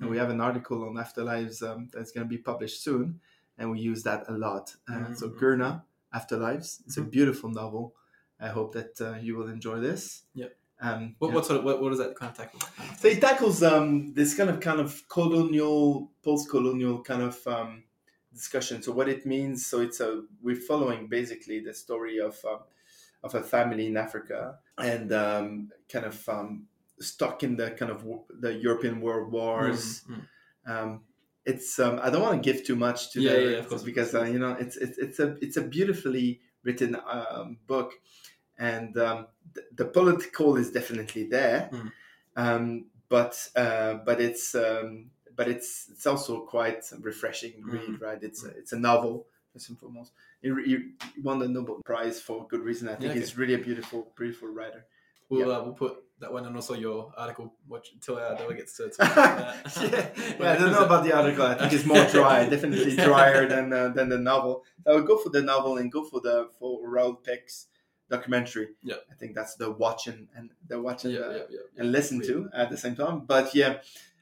And 0.00 0.10
we 0.10 0.18
have 0.18 0.30
an 0.30 0.40
article 0.40 0.82
on 0.88 0.94
Afterlives 0.94 1.62
um, 1.62 1.88
that's 1.92 2.10
going 2.10 2.26
to 2.26 2.28
be 2.28 2.38
published 2.38 2.82
soon 2.82 3.20
and 3.58 3.70
we 3.70 3.80
use 3.80 4.02
that 4.02 4.24
a 4.28 4.32
lot. 4.32 4.74
Uh, 4.88 4.92
mm-hmm. 4.92 5.14
So 5.14 5.28
Gurnah, 5.28 5.82
Afterlives, 6.14 6.80
it's 6.86 6.96
mm-hmm. 6.96 7.02
a 7.02 7.04
beautiful 7.04 7.50
novel. 7.50 7.94
I 8.40 8.48
hope 8.48 8.74
that 8.74 9.00
uh, 9.00 9.16
you 9.20 9.36
will 9.36 9.48
enjoy 9.48 9.78
this. 9.80 10.22
Yeah. 10.34 10.46
Um, 10.80 11.14
what, 11.18 11.32
what 11.32 11.46
sort 11.46 11.60
of 11.60 11.64
what, 11.64 11.80
what 11.80 11.90
does 11.90 11.98
that 11.98 12.16
kind 12.16 12.30
of 12.30 12.36
tackle? 12.36 12.60
So 12.98 13.08
it 13.08 13.20
tackles 13.20 13.62
um, 13.62 14.12
this 14.12 14.34
kind 14.34 14.50
of 14.50 14.60
kind 14.60 14.80
of 14.80 15.08
colonial, 15.08 16.10
post-colonial 16.22 17.02
kind 17.02 17.22
of 17.22 17.46
um, 17.46 17.84
discussion. 18.32 18.82
So 18.82 18.92
what 18.92 19.08
it 19.08 19.24
means. 19.24 19.64
So 19.64 19.80
it's 19.80 20.00
a 20.00 20.24
we're 20.42 20.56
following 20.56 21.06
basically 21.08 21.60
the 21.60 21.72
story 21.72 22.18
of 22.18 22.36
uh, 22.44 22.58
of 23.24 23.34
a 23.34 23.42
family 23.42 23.86
in 23.88 23.96
Africa 23.96 24.58
and 24.78 25.12
um, 25.12 25.70
kind 25.88 26.04
of 26.04 26.28
um, 26.28 26.66
stuck 27.00 27.42
in 27.42 27.56
the 27.56 27.72
kind 27.72 27.90
of 27.90 28.06
the 28.28 28.54
European 28.54 29.00
World 29.00 29.32
Wars. 29.32 30.02
Mm-hmm 30.02 30.94
it's 31.46 31.78
um, 31.78 32.00
I 32.02 32.10
don't 32.10 32.22
want 32.22 32.42
to 32.42 32.52
give 32.52 32.64
too 32.64 32.76
much 32.76 33.12
to 33.12 33.20
yeah, 33.20 33.32
the 33.32 33.66
yeah, 33.70 33.78
because 33.84 34.14
uh, 34.14 34.24
you 34.24 34.38
know 34.38 34.56
it's 34.58 34.76
it's 34.76 34.98
it's 34.98 35.18
a 35.18 35.36
it's 35.40 35.56
a 35.56 35.62
beautifully 35.62 36.40
written 36.62 36.96
um, 37.06 37.58
book, 37.66 37.92
and 38.58 38.96
um, 38.96 39.26
the, 39.52 39.62
the, 39.76 39.84
political 39.84 40.56
is 40.56 40.70
definitely 40.70 41.24
there, 41.24 41.68
mm. 41.70 41.92
um, 42.36 42.86
but 43.08 43.48
uh, 43.56 43.94
but 44.06 44.20
it's 44.20 44.54
um, 44.54 45.10
but 45.36 45.48
it's 45.48 45.88
it's 45.92 46.06
also 46.06 46.40
quite 46.40 46.82
refreshing 47.00 47.52
to 47.52 47.70
read, 47.70 47.88
mm. 47.88 48.00
right? 48.00 48.22
It's 48.22 48.42
a, 48.44 48.48
it's 48.48 48.72
a 48.72 48.78
novel 48.78 49.26
first 49.54 49.70
and 49.70 49.78
foremost. 49.78 50.12
You, 50.42 50.58
you 50.60 50.90
won 51.22 51.38
the 51.38 51.48
Nobel 51.48 51.80
Prize 51.84 52.20
for 52.20 52.46
good 52.48 52.60
reason. 52.60 52.88
I 52.88 52.92
think 52.92 53.04
yeah, 53.04 53.10
okay. 53.10 53.20
he's 53.20 53.38
really 53.38 53.54
a 53.54 53.58
beautiful 53.58 54.12
beautiful 54.18 54.48
writer. 54.48 54.84
We'll 55.30 55.50
uh, 55.50 55.62
we'll 55.62 55.72
put 55.72 55.96
that 56.20 56.32
one 56.32 56.44
and 56.46 56.54
also 56.54 56.74
your 56.74 57.12
article 57.16 57.54
watch 57.66 57.90
until 57.92 58.18
our 58.18 58.36
delegates 58.36 58.76
to, 58.76 58.90
to 58.90 58.94
yeah. 59.00 60.08
yeah, 60.40 60.52
I 60.52 60.56
don't 60.56 60.72
know 60.72 60.84
about 60.84 61.04
the 61.04 61.16
article. 61.16 61.46
I 61.46 61.54
think 61.54 61.72
it's 61.72 61.86
more 61.86 62.04
dry, 62.06 62.46
definitely 62.48 62.96
drier 62.96 63.48
than 63.48 63.72
uh, 63.72 63.88
than 63.88 64.08
the 64.08 64.18
novel. 64.18 64.64
I 64.86 64.92
would 64.92 65.06
go 65.06 65.16
for 65.16 65.30
the 65.30 65.42
novel 65.42 65.78
and 65.78 65.90
go 65.90 66.04
for 66.04 66.20
the 66.20 66.50
for 66.58 66.86
Raoul 66.86 67.14
Peck's 67.14 67.68
documentary. 68.10 68.68
Yeah, 68.82 68.96
I 69.10 69.14
think 69.14 69.34
that's 69.34 69.54
the 69.54 69.70
watching 69.70 70.28
and 70.36 70.50
the 70.68 70.80
watching 70.80 71.12
yeah, 71.12 71.20
uh, 71.20 71.32
yeah, 71.32 71.42
yeah, 71.50 71.60
and 71.78 71.92
listen 71.92 72.20
to 72.22 72.48
at 72.52 72.70
the 72.70 72.76
same 72.76 72.96
time. 72.96 73.20
But 73.20 73.54
yeah, 73.54 73.78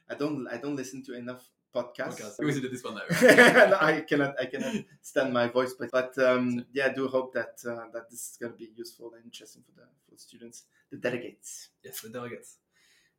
I 0.09 0.15
don't 0.15 0.47
I 0.47 0.57
don't 0.57 0.75
listen 0.75 1.03
to 1.05 1.17
enough 1.17 1.49
podcasts. 1.73 2.19
Podcast. 2.19 2.39
We 2.39 2.59
did 2.59 2.71
this 2.71 2.83
one 2.83 2.95
though. 2.95 3.77
I 3.81 4.01
cannot 4.07 4.39
I 4.39 4.45
cannot 4.45 4.75
stand 5.01 5.33
my 5.33 5.47
voice, 5.47 5.73
but 5.77 5.91
but 5.91 6.17
um, 6.19 6.65
yeah, 6.73 6.87
I 6.87 6.93
do 6.93 7.07
hope 7.07 7.33
that 7.33 7.59
uh, 7.65 7.85
that 7.93 8.09
this 8.09 8.31
is 8.31 8.37
going 8.39 8.53
to 8.53 8.57
be 8.57 8.69
useful 8.75 9.11
and 9.15 9.23
interesting 9.25 9.63
for 9.65 9.79
the 9.79 9.87
for 10.05 10.11
the 10.11 10.19
students 10.19 10.63
the 10.93 10.97
delegates. 10.97 11.69
Yes, 11.83 12.01
the 12.01 12.09
delegates. 12.09 12.57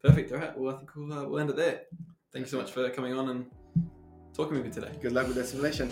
Perfect. 0.03 0.33
All 0.33 0.39
right. 0.39 0.57
Well, 0.57 0.75
I 0.75 0.79
think 0.79 0.91
we'll, 0.95 1.13
uh, 1.13 1.25
we'll 1.29 1.41
end 1.41 1.51
it 1.51 1.57
there. 1.57 1.83
Thank 2.33 2.47
you 2.47 2.51
so 2.51 2.59
much 2.59 2.71
for 2.71 2.89
coming 2.91 3.15
on 3.15 3.31
and 3.31 3.51
talking 4.33 4.55
with 4.55 4.65
me 4.65 4.71
today. 4.71 4.93
Good 5.01 5.13
luck 5.13 5.27
with 5.27 5.37
the 5.37 5.45
simulation. 5.45 5.91